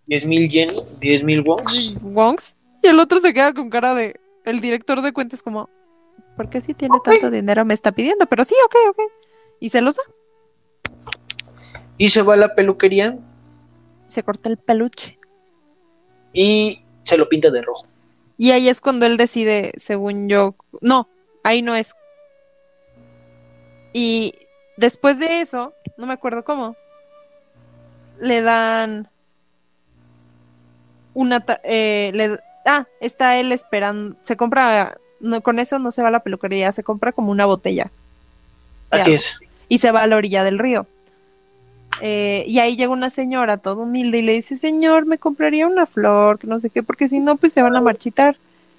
[0.08, 0.70] 10 mil yen,
[1.00, 1.92] 10 mil wons.
[1.92, 2.56] y Wongs.
[2.84, 4.20] Y el otro se queda con cara de.
[4.46, 5.70] El director de cuentas, como.
[6.36, 8.26] ¿Por qué si tiene tanto dinero me está pidiendo?
[8.26, 9.00] Pero sí, ok, ok.
[9.60, 10.04] Y se los da.
[11.98, 13.20] Y se va a la peluquería
[14.08, 15.20] Se corta el peluche.
[16.34, 17.84] y se lo pinta de rojo.
[18.38, 20.54] Y ahí es cuando él decide, según yo.
[20.82, 21.10] No,
[21.44, 21.94] ahí no es.
[23.94, 24.34] Y
[24.80, 26.76] después de eso, no me acuerdo cómo.
[28.20, 29.08] Le dan.
[31.14, 31.44] Una.
[31.64, 34.16] eh, le- ah, está él esperando.
[34.24, 34.98] Se compra.
[35.20, 37.92] No, con eso no se va a la peluquería, se compra como una botella.
[38.90, 39.40] Así es.
[39.68, 40.88] y se va a la orilla del río.
[42.02, 45.86] Eh, y ahí llega una señora todo humilde y le dice, señor, me compraría una
[45.86, 48.38] flor, que no sé qué, porque si no, pues se van a marchitar.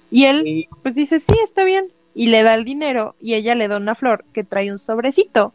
[0.09, 1.85] Y él, pues dice, sí, está bien.
[2.13, 5.53] Y le da el dinero y ella le da una flor que trae un sobrecito,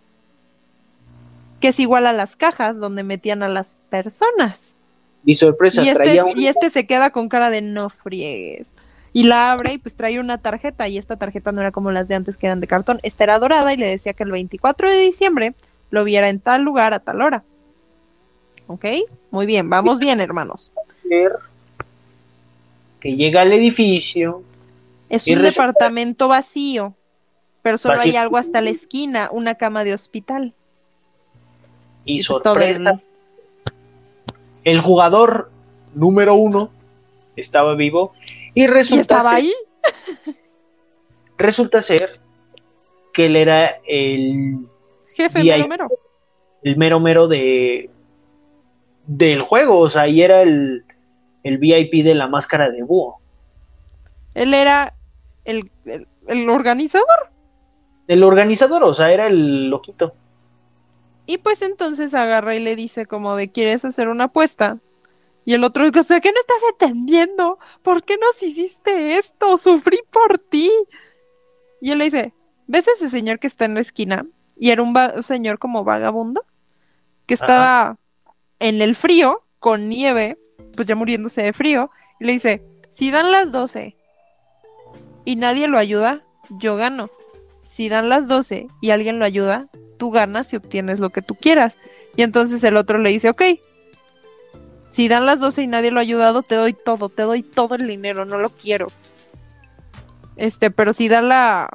[1.60, 4.72] que es igual a las cajas donde metían a las personas.
[5.24, 6.38] y sorpresa, Y este, traía un...
[6.38, 8.68] y este se queda con cara de no friegues.
[9.12, 12.06] Y la abre y pues trae una tarjeta y esta tarjeta no era como las
[12.06, 14.90] de antes que eran de cartón, esta era dorada y le decía que el 24
[14.90, 15.54] de diciembre
[15.90, 17.42] lo viera en tal lugar a tal hora.
[18.66, 18.84] ¿Ok?
[19.30, 20.70] Muy bien, vamos bien hermanos.
[23.00, 24.42] que llega al edificio.
[25.08, 26.94] Es un departamento vacío,
[27.62, 30.52] pero solo hay algo hasta la esquina, una cama de hospital.
[32.06, 33.00] Y sorpresa,
[34.64, 35.50] el- jugador
[35.94, 36.70] número uno
[37.36, 38.14] estaba vivo
[38.54, 39.52] y ¿Y resulta, estaba ser, ahí?
[41.38, 42.18] resulta ser
[43.12, 44.66] que él era el,
[45.14, 45.88] Jefe, y ahí- mero mero.
[46.62, 47.90] el mero mero de
[49.06, 50.84] del juego, o sea, y era el,
[51.44, 53.20] el VIP de la máscara de búho.
[54.34, 54.94] Él era
[55.44, 57.30] el, el- el organizador.
[58.08, 60.12] El organizador, o sea, era el loquito.
[61.26, 64.78] Y pues entonces agarra y le dice como de ¿quieres hacer una apuesta?
[65.44, 67.58] Y el otro dice, o sea, ¿qué no estás entendiendo?
[67.82, 69.56] ¿Por qué nos hiciste esto?
[69.56, 70.70] Sufrí por ti.
[71.80, 72.34] Y él le dice,
[72.66, 74.26] ¿ves ese señor que está en la esquina?
[74.56, 76.44] Y era un señor como vagabundo,
[77.26, 77.96] que estaba
[78.58, 80.36] en el frío, con nieve,
[80.74, 81.90] pues ya muriéndose de frío.
[82.18, 83.96] Y le dice, si dan las 12
[85.24, 87.08] y nadie lo ayuda, yo gano.
[87.62, 91.34] Si dan las 12 y alguien lo ayuda, tú ganas y obtienes lo que tú
[91.34, 91.76] quieras.
[92.16, 93.42] Y entonces el otro le dice, ok,
[94.88, 97.74] si dan las 12 y nadie lo ha ayudado, te doy todo, te doy todo
[97.74, 98.88] el dinero, no lo quiero.
[100.36, 101.68] Este, pero si dan la...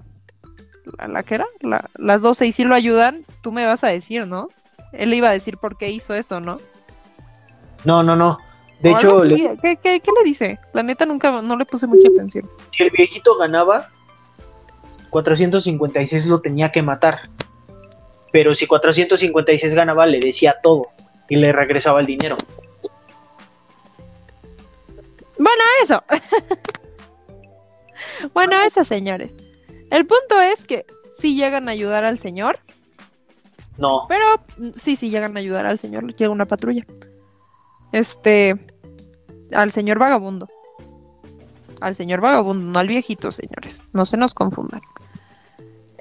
[0.98, 1.46] ¿La, la qué era?
[1.60, 4.50] La- las 12 y si lo ayudan, tú me vas a decir, ¿no?
[4.94, 6.58] Él iba a decir por qué hizo eso, ¿no?
[7.86, 8.40] No, no, no.
[8.82, 9.58] De hecho, le-.
[9.62, 10.60] ¿Qué, qué, qué le dice?
[10.74, 12.50] La neta nunca, no le puse mucha atención.
[12.72, 13.90] si el viejito ganaba,
[15.12, 17.30] 456 lo tenía que matar.
[18.32, 20.90] Pero si 456 ganaba, le decía todo
[21.28, 22.38] y le regresaba el dinero.
[25.38, 26.04] Bueno, eso.
[28.34, 29.34] bueno, eso, señores.
[29.90, 30.86] El punto es que
[31.18, 32.60] sí llegan a ayudar al señor,
[33.78, 34.26] No, pero
[34.58, 36.14] mm, sí, sí llegan a ayudar al señor.
[36.16, 36.86] Llega una patrulla.
[37.92, 38.56] Este,
[39.54, 40.48] al señor vagabundo.
[41.80, 43.82] Al señor vagabundo, no al viejito, señores.
[43.94, 44.82] No se nos confundan.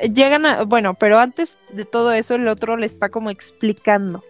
[0.00, 4.24] Llegan a, bueno, pero antes de todo eso, el otro le está como explicando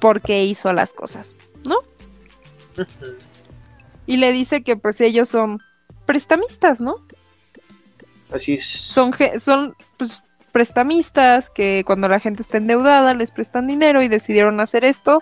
[0.00, 1.78] por qué hizo las cosas, ¿no?
[4.06, 5.60] Y le dice que pues ellos son
[6.06, 6.96] prestamistas, ¿no?
[8.32, 8.66] Así es.
[8.66, 14.60] Son, son pues, prestamistas que cuando la gente está endeudada les prestan dinero y decidieron
[14.60, 15.20] hacer esto.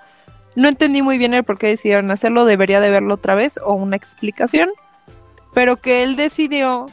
[0.57, 3.75] No entendí muy bien el por qué decidieron hacerlo, debería de verlo otra vez o
[3.75, 4.71] una explicación.
[5.53, 6.87] Pero que él decidió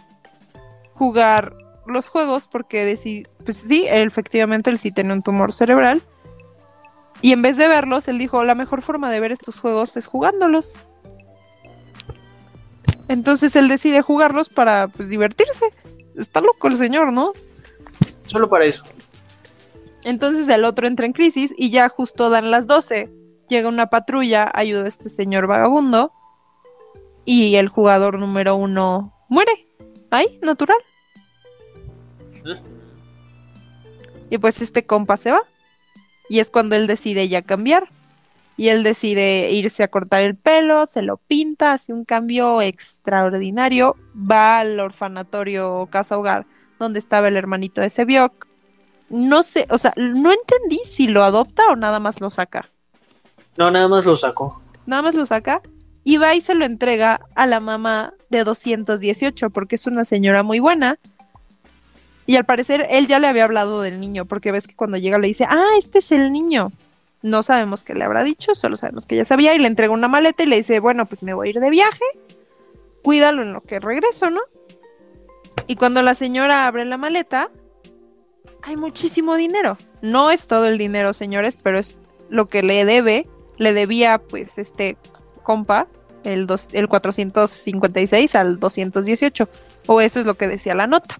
[0.93, 1.55] jugar
[1.89, 6.01] los juegos porque decidió, pues sí, efectivamente él sí tiene un tumor cerebral.
[7.21, 10.05] Y en vez de verlos, él dijo, la mejor forma de ver estos juegos es
[10.05, 10.75] jugándolos.
[13.07, 15.73] Entonces él decide jugarlos para pues divertirse.
[16.15, 17.31] Está loco el señor, ¿no?
[18.27, 18.83] Solo para eso.
[20.03, 23.09] Entonces el otro entra en crisis y ya justo dan las 12.
[23.49, 26.11] Llega una patrulla, ayuda a este señor vagabundo.
[27.25, 29.67] Y el jugador número uno muere.
[30.11, 30.77] Ahí, natural.
[34.29, 35.41] Y pues este compa se va.
[36.29, 37.89] Y es cuando él decide ya cambiar.
[38.57, 43.95] Y él decide irse a cortar el pelo, se lo pinta, hace un cambio extraordinario.
[44.15, 46.47] Va al orfanatorio casa hogar
[46.79, 48.47] donde estaba el hermanito de Sebiok.
[49.09, 52.69] No sé, o sea, no entendí si lo adopta o nada más lo saca.
[53.55, 54.61] No, nada más lo sacó.
[54.85, 55.61] Nada más lo saca
[56.03, 60.43] y va y se lo entrega a la mamá de 218 porque es una señora
[60.43, 60.99] muy buena.
[62.27, 65.17] Y al parecer él ya le había hablado del niño porque ves que cuando llega
[65.17, 66.71] le dice, ah, este es el niño.
[67.21, 70.09] No sabemos qué le habrá dicho, solo sabemos que ya sabía y le entrega una
[70.09, 72.03] maleta y le dice, bueno, pues me voy a ir de viaje,
[73.01, 74.41] cuídalo en lo que regreso, ¿no?
[75.67, 77.49] Y cuando la señora abre la maleta,
[78.61, 79.77] hay muchísimo dinero.
[80.01, 81.95] No es todo el dinero, señores, pero es
[82.29, 83.27] lo que le debe,
[83.57, 84.97] le debía pues este
[85.43, 85.87] compa,
[86.25, 89.49] el, dos, el 456 al 218,
[89.87, 91.17] o eso es lo que decía la nota.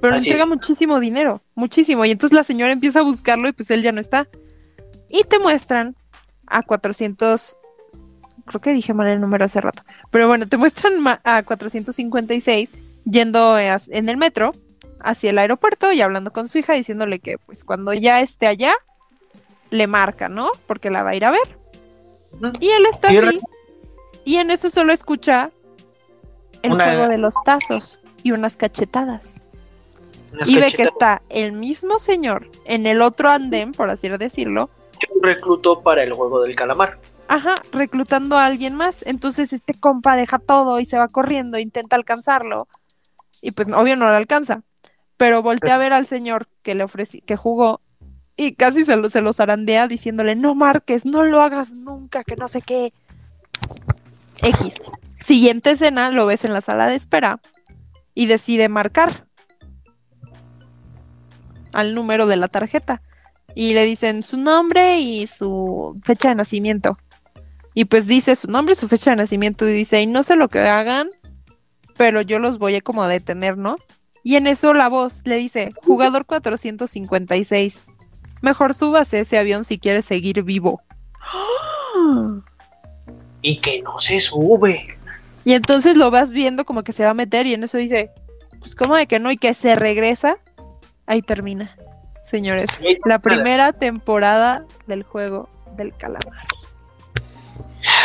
[0.00, 3.70] Pero le entrega muchísimo dinero, muchísimo, y entonces la señora empieza a buscarlo y pues
[3.70, 4.28] él ya no está.
[5.08, 5.96] Y te muestran
[6.46, 7.56] a 400,
[8.44, 10.94] creo que dije mal el número hace rato, pero bueno, te muestran
[11.24, 12.70] a 456
[13.04, 14.52] yendo en el metro
[15.00, 18.74] hacia el aeropuerto y hablando con su hija diciéndole que pues cuando ya esté allá
[19.70, 20.50] le marca, ¿no?
[20.66, 21.58] Porque la va a ir a ver.
[22.60, 23.40] Y él está así
[24.24, 25.50] y en eso solo escucha
[26.62, 29.42] el juego de los tazos y unas cachetadas.
[30.44, 34.70] Y ve que está el mismo señor en el otro andén, por así decirlo.
[35.22, 36.98] Reclutó para el juego del calamar.
[37.28, 39.02] Ajá, reclutando a alguien más.
[39.06, 42.68] Entonces este compa deja todo y se va corriendo, intenta alcanzarlo
[43.40, 44.62] y pues obvio no le alcanza.
[45.16, 47.80] Pero voltea a ver al señor que le ofrecí, que jugó,
[48.36, 52.36] y casi se, lo, se los arandea diciéndole, no marques, no lo hagas nunca, que
[52.36, 52.92] no sé qué.
[54.42, 54.74] X.
[55.18, 57.40] Siguiente escena, lo ves en la sala de espera
[58.14, 59.25] y decide marcar
[61.72, 63.02] al número de la tarjeta.
[63.54, 66.98] Y le dicen su nombre y su fecha de nacimiento.
[67.74, 70.36] Y pues dice su nombre y su fecha de nacimiento y dice, y no sé
[70.36, 71.08] lo que hagan,
[71.96, 73.76] pero yo los voy a como detener, ¿no?
[74.22, 77.80] Y en eso la voz le dice, jugador 456,
[78.42, 80.82] mejor súbase ese avión si quiere seguir vivo.
[83.42, 84.98] Y que no se sube.
[85.44, 88.10] Y entonces lo vas viendo como que se va a meter y en eso dice,
[88.58, 90.38] pues como de que no y que se regresa.
[91.06, 91.76] Ahí termina,
[92.22, 92.68] señores.
[93.04, 96.46] La primera temporada del juego del calamar.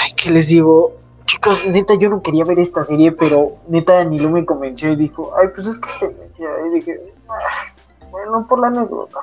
[0.03, 1.01] Ay, ¿qué les digo?
[1.31, 5.31] chicos, neta, yo no quería ver esta serie, pero neta Nilo me convenció y dijo,
[5.37, 6.99] ay, pues es que te decía, y dije,
[7.29, 7.73] ah,
[8.09, 9.19] bueno, por la anécdota.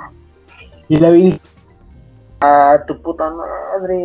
[0.89, 1.39] Y la vi,
[2.41, 3.99] a tu puta madre,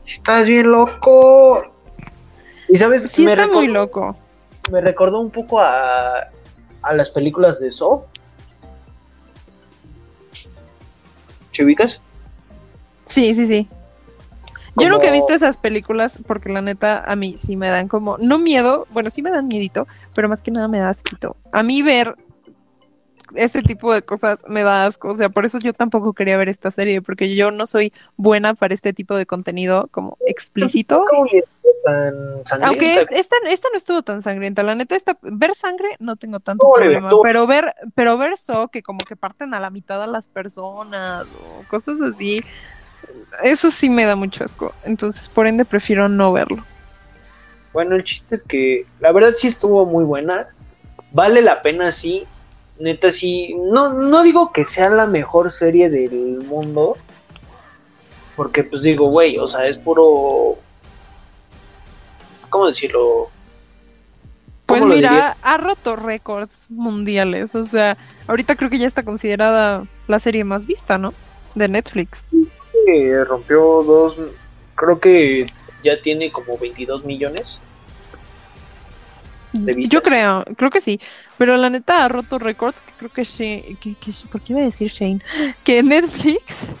[0.00, 1.62] estás bien loco.
[2.68, 4.14] Y sabes, sí me está muy loco.
[4.70, 6.28] Me recordó un poco a,
[6.84, 8.04] a las películas de Saw.
[11.52, 12.00] ¿Te ubicas?
[13.06, 13.68] Sí, sí, sí.
[14.76, 18.18] Yo nunca he visto esas películas porque la neta a mí sí me dan como,
[18.18, 21.36] no miedo, bueno, sí me dan miedito, pero más que nada me da asquito.
[21.52, 22.16] A mí ver
[23.34, 26.48] ese tipo de cosas me da asco, o sea, por eso yo tampoco quería ver
[26.48, 31.04] esta serie, porque yo no soy buena para este tipo de contenido como explícito.
[32.62, 36.66] Aunque esta, esta no estuvo tan sangrienta, la neta, esta, ver sangre no tengo tanto
[36.72, 40.26] problema, pero ver, pero ver eso, que como que parten a la mitad a las
[40.26, 42.42] personas o cosas así,
[43.42, 44.72] eso sí me da mucho asco.
[44.84, 46.64] Entonces, por ende, prefiero no verlo.
[47.72, 50.48] Bueno, el chiste es que la verdad sí estuvo muy buena.
[51.12, 52.26] Vale la pena, sí.
[52.78, 53.54] Neta, sí.
[53.54, 56.96] No, no digo que sea la mejor serie del mundo.
[58.36, 60.58] Porque pues digo, güey, o sea, es puro...
[62.50, 63.30] ¿Cómo decirlo?
[64.66, 65.36] Pues ¿Cómo lo mira, diría?
[65.42, 67.54] ha roto récords mundiales.
[67.54, 67.96] O sea,
[68.26, 71.14] ahorita creo que ya está considerada la serie más vista, ¿no?
[71.54, 72.26] De Netflix.
[72.86, 74.18] Que rompió dos...
[74.74, 75.46] Creo que
[75.84, 77.60] ya tiene como 22 millones.
[79.54, 79.84] De.
[79.88, 81.00] Yo creo, creo que sí.
[81.38, 83.76] Pero la neta ha roto récords que creo que Shane.
[83.80, 85.20] Que, que- ¿Por qué iba a decir Shane?
[85.64, 86.68] Que Netflix.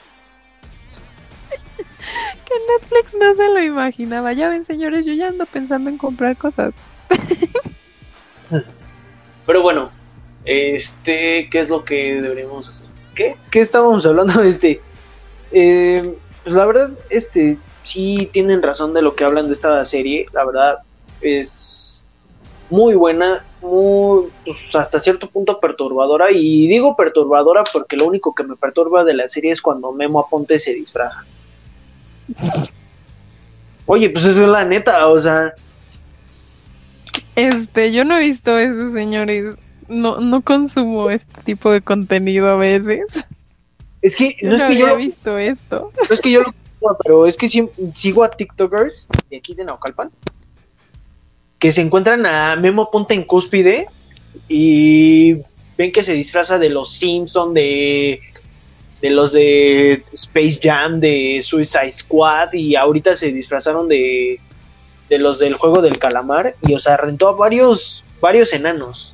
[2.44, 4.32] que Netflix no se lo imaginaba.
[4.32, 6.74] Ya ven, señores, yo ya ando pensando en comprar cosas.
[9.46, 9.90] Pero bueno,
[10.44, 12.86] este, ¿qué es lo que deberíamos hacer?
[13.14, 13.36] ¿Qué?
[13.50, 14.42] ¿Qué estábamos hablando?
[14.42, 14.80] Este,
[15.52, 20.26] eh, pues la verdad, este, sí tienen razón de lo que hablan de esta serie.
[20.32, 20.78] La verdad,
[21.20, 21.93] es
[22.74, 26.32] muy buena, muy, pues, hasta cierto punto perturbadora.
[26.32, 30.18] Y digo perturbadora porque lo único que me perturba de la serie es cuando Memo
[30.20, 31.24] Aponte se disfraza.
[33.86, 35.52] Oye, pues eso es la neta, o sea,
[37.36, 39.54] Este, yo no he visto eso, señores.
[39.88, 43.22] No, no consumo este tipo de contenido a veces.
[44.00, 45.92] es que Yo no es que había visto esto.
[46.08, 46.54] No es que yo lo
[47.02, 50.10] pero es que siem- sigo a TikTokers de aquí de Naucalpan
[51.58, 53.86] que se encuentran a Memo Ponte en cúspide
[54.48, 55.36] y
[55.78, 58.20] ven que se disfraza de los Simpson, de
[59.00, 64.40] de los de Space Jam, de Suicide Squad y ahorita se disfrazaron de
[65.08, 69.12] de los del juego del calamar y o sea, rentó a varios varios enanos.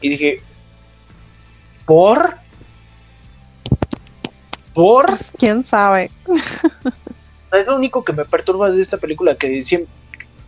[0.00, 0.40] Y dije,
[1.84, 2.36] ¿por?
[4.74, 5.06] ¿Por?
[5.06, 6.10] Pues, quién sabe.
[7.50, 9.90] Es lo único que me perturba de esta película, que siempre,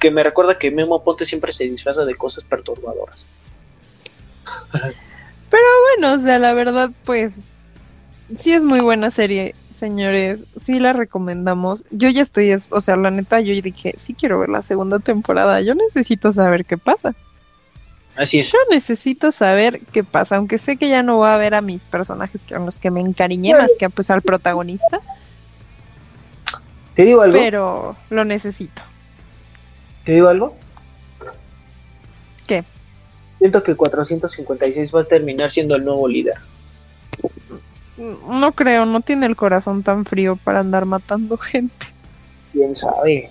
[0.00, 3.26] que me recuerda que Memo Ponte siempre se disfraza de cosas perturbadoras.
[5.50, 7.32] Bueno, o sea, la verdad, pues
[8.38, 10.40] sí es muy buena serie, señores.
[10.60, 11.84] Sí la recomendamos.
[11.90, 14.98] Yo ya estoy, es- o sea, la neta, yo dije, sí quiero ver la segunda
[14.98, 15.60] temporada.
[15.60, 17.14] Yo necesito saber qué pasa.
[18.16, 18.52] Así es.
[18.52, 21.82] Yo necesito saber qué pasa, aunque sé que ya no voy a ver a mis
[21.84, 25.00] personajes con los que me encariñé más que pues al protagonista,
[26.94, 27.38] ¿Te digo algo?
[27.38, 28.82] pero lo necesito.
[30.04, 30.56] ¿Te digo algo?
[32.46, 32.64] ¿Qué?
[33.38, 36.36] Siento que 456 va a terminar siendo el nuevo líder.
[37.96, 41.86] No creo, no tiene el corazón tan frío para andar matando gente.
[42.52, 43.30] ¿Quién sabe?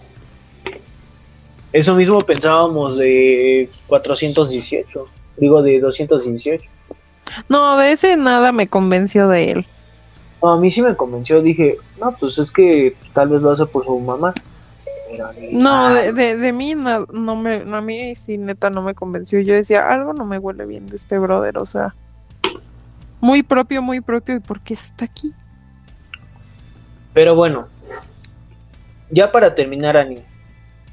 [1.73, 5.07] Eso mismo pensábamos de 418.
[5.37, 6.63] Digo, de 218.
[7.47, 9.65] No, de ese nada me convenció de él.
[10.41, 11.41] No, a mí sí me convenció.
[11.41, 14.33] Dije, no, pues es que tal vez lo hace por su mamá.
[15.40, 19.40] Ni No, de, de, de mí no me, a mí sí neta no me convenció.
[19.40, 21.95] Yo decía, algo no me huele bien de este brother, o sea,
[23.19, 25.34] muy propio, muy propio, ¿y por qué está aquí?
[27.14, 27.68] Pero bueno,
[29.10, 30.23] ya para terminar, Ani,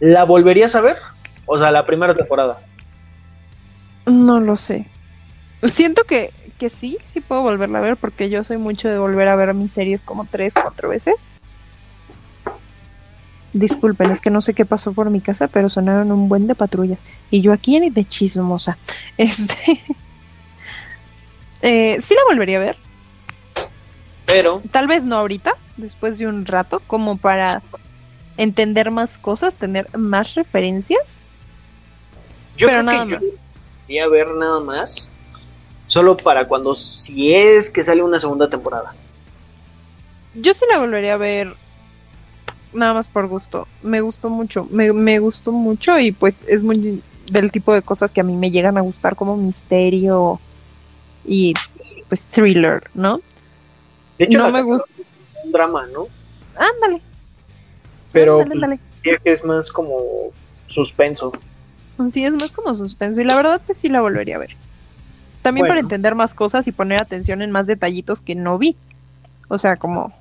[0.01, 0.97] ¿la volverías a ver?
[1.45, 2.59] O sea, la primera temporada.
[4.07, 4.87] No lo sé.
[5.63, 9.29] Siento que, que sí, sí puedo volverla a ver, porque yo soy mucho de volver
[9.29, 11.15] a ver mis series como tres, cuatro veces.
[13.57, 16.55] Disculpen, es que no sé qué pasó por mi casa, pero sonaron un buen de
[16.55, 17.05] patrullas.
[17.31, 18.77] Y yo aquí de chismosa.
[19.17, 19.81] Este.
[21.63, 22.77] eh, sí la volvería a ver.
[24.27, 27.63] Pero, Tal vez no ahorita, después de un rato, como para
[28.37, 31.17] entender más cosas, tener más referencias.
[32.59, 33.27] yo pero creo nada que yo más.
[33.87, 35.11] quería ver nada más.
[35.87, 38.95] Solo para cuando, si es que sale una segunda temporada.
[40.35, 41.55] Yo sí la volvería a ver
[42.73, 43.67] nada más por gusto.
[43.83, 48.13] Me gustó mucho, me, me gustó mucho y pues es muy del tipo de cosas
[48.13, 50.41] que a mí me llegan a gustar como misterio
[51.25, 51.55] y
[52.09, 53.21] pues thriller, ¿no?
[54.19, 54.91] De hecho, no me gusta.
[55.45, 56.07] un drama, ¿no?
[56.57, 57.03] Ándale,
[58.13, 58.81] Pero ándale, ándale.
[59.03, 59.99] pues, es más como
[60.69, 61.33] suspenso.
[62.11, 64.57] Sí, es más como suspenso y la verdad que sí la volvería a ver.
[65.43, 68.77] También para entender más cosas y poner atención en más detallitos que no vi.
[69.49, 70.13] O sea, como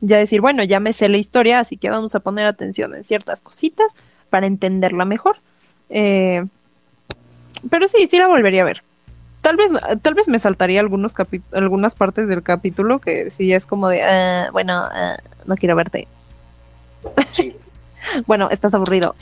[0.00, 3.04] ya decir, bueno, ya me sé la historia, así que vamos a poner atención en
[3.04, 3.92] ciertas cositas
[4.30, 5.36] para entenderla mejor.
[5.90, 6.44] Eh,
[7.70, 8.82] pero sí, sí la volvería a ver.
[9.42, 9.70] Tal vez,
[10.02, 11.14] tal vez me saltaría algunos
[11.52, 15.16] algunas partes del capítulo que sí es como de, "Ah, bueno, ah,
[15.46, 16.06] no quiero verte.
[17.32, 17.54] Sí.
[18.26, 19.16] Bueno, estás aburrido.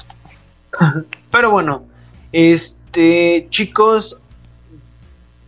[1.33, 1.85] Pero bueno,
[2.31, 4.21] este, chicos,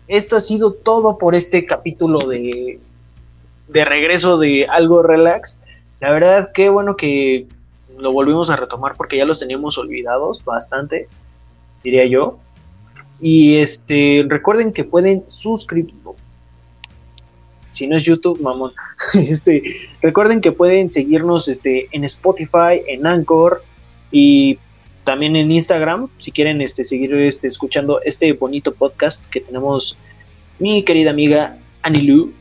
[0.08, 2.80] esto ha sido todo por este capítulo de,
[3.68, 5.60] de regreso de Algo Relax.
[6.00, 7.46] La verdad, qué bueno que
[7.98, 11.08] lo volvimos a retomar porque ya los teníamos olvidados bastante,
[11.82, 12.38] diría yo.
[13.20, 15.94] Y este, recuerden que pueden suscribir.
[17.72, 18.72] si no es YouTube, mamón.
[19.14, 19.62] Este,
[20.00, 23.62] recuerden que pueden seguirnos este, en Spotify, en Anchor
[24.10, 24.58] y
[25.04, 29.96] también en Instagram, si quieren este, seguir este, escuchando este bonito podcast que tenemos
[30.58, 32.34] mi querida amiga Anilu.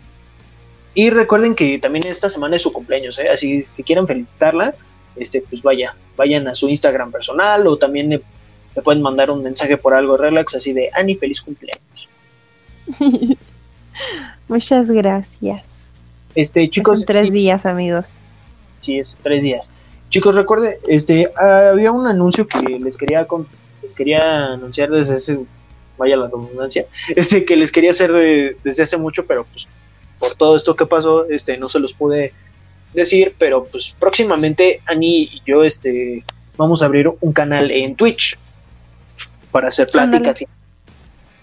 [0.98, 3.30] Y recuerden que también esta semana es su cumpleaños, ¿eh?
[3.30, 4.74] así si quieren felicitarla,
[5.16, 8.24] este, pues vaya, vayan a su Instagram personal o también le,
[8.82, 12.10] pueden mandar un mensaje por algo relax así de Ani, feliz cumpleaños.
[14.48, 15.62] Muchas gracias.
[16.34, 17.06] Este, chicos.
[17.06, 18.16] tres días, amigos.
[18.82, 19.70] Sí, es tres días.
[20.10, 23.28] Chicos, recuerden, este, había un anuncio que les quería
[23.96, 25.38] quería anunciar desde ese,
[25.96, 28.12] vaya la redundancia, este, que les quería hacer
[28.64, 29.68] desde hace mucho, pero pues
[30.20, 32.34] por todo esto que pasó, este, no se los pude
[32.94, 36.24] decir, pero pues próximamente Ani y yo, este,
[36.58, 38.38] vamos a abrir un canal en Twitch
[39.52, 40.40] para hacer pláticas.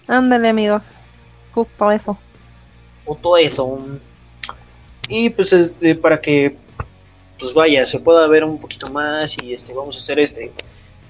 [0.07, 0.95] Ándale, amigos,
[1.53, 2.17] justo eso.
[3.05, 3.79] Justo eso.
[5.07, 6.55] Y pues este, para que
[7.39, 10.51] pues vaya, se pueda ver un poquito más y este vamos a hacer este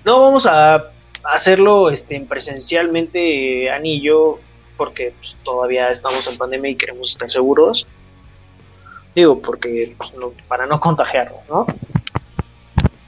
[0.04, 0.92] no vamos a
[1.24, 4.40] hacerlo este presencialmente Ani y yo
[4.78, 7.88] porque pues, todavía estamos en pandemia y queremos estar seguros.
[9.16, 10.12] Digo, porque pues,
[10.48, 11.66] para no contagiarlo, ¿no?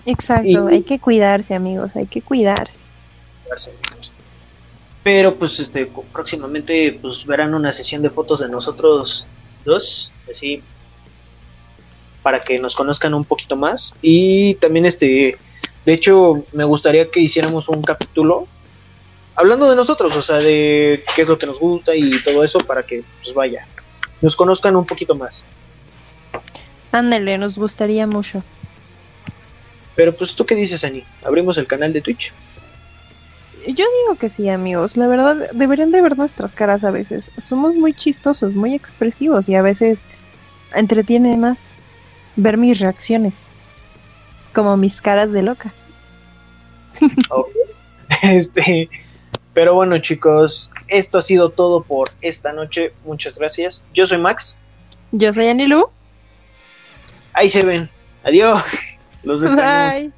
[0.05, 2.79] Exacto, hay que cuidarse, amigos, hay que cuidarse.
[5.03, 9.27] Pero pues este próximamente pues verán una sesión de fotos de nosotros
[9.65, 10.61] dos, así
[12.21, 13.93] para que nos conozcan un poquito más.
[14.01, 15.37] Y también este,
[15.85, 18.47] de hecho, me gustaría que hiciéramos un capítulo
[19.37, 22.59] hablando de nosotros, o sea, de qué es lo que nos gusta y todo eso
[22.59, 23.65] para que, pues vaya,
[24.21, 25.45] nos conozcan un poquito más.
[26.91, 28.43] Ándale, nos gustaría mucho.
[29.95, 31.03] Pero pues tú qué dices, Ani?
[31.23, 32.33] ¿Abrimos el canal de Twitch?
[33.67, 34.97] Yo digo que sí, amigos.
[34.97, 37.31] La verdad, deberían de ver nuestras caras a veces.
[37.37, 40.07] Somos muy chistosos, muy expresivos y a veces
[40.73, 41.69] entretiene más
[42.35, 43.33] ver mis reacciones,
[44.53, 45.73] como mis caras de loca.
[48.23, 48.89] Este,
[49.57, 52.93] pero bueno chicos, esto ha sido todo por esta noche.
[53.03, 53.83] Muchas gracias.
[53.91, 54.55] Yo soy Max.
[55.11, 55.89] Yo soy Anilu.
[57.33, 57.89] Ahí se ven.
[58.23, 58.99] Adiós.
[59.23, 60.13] Los Bye.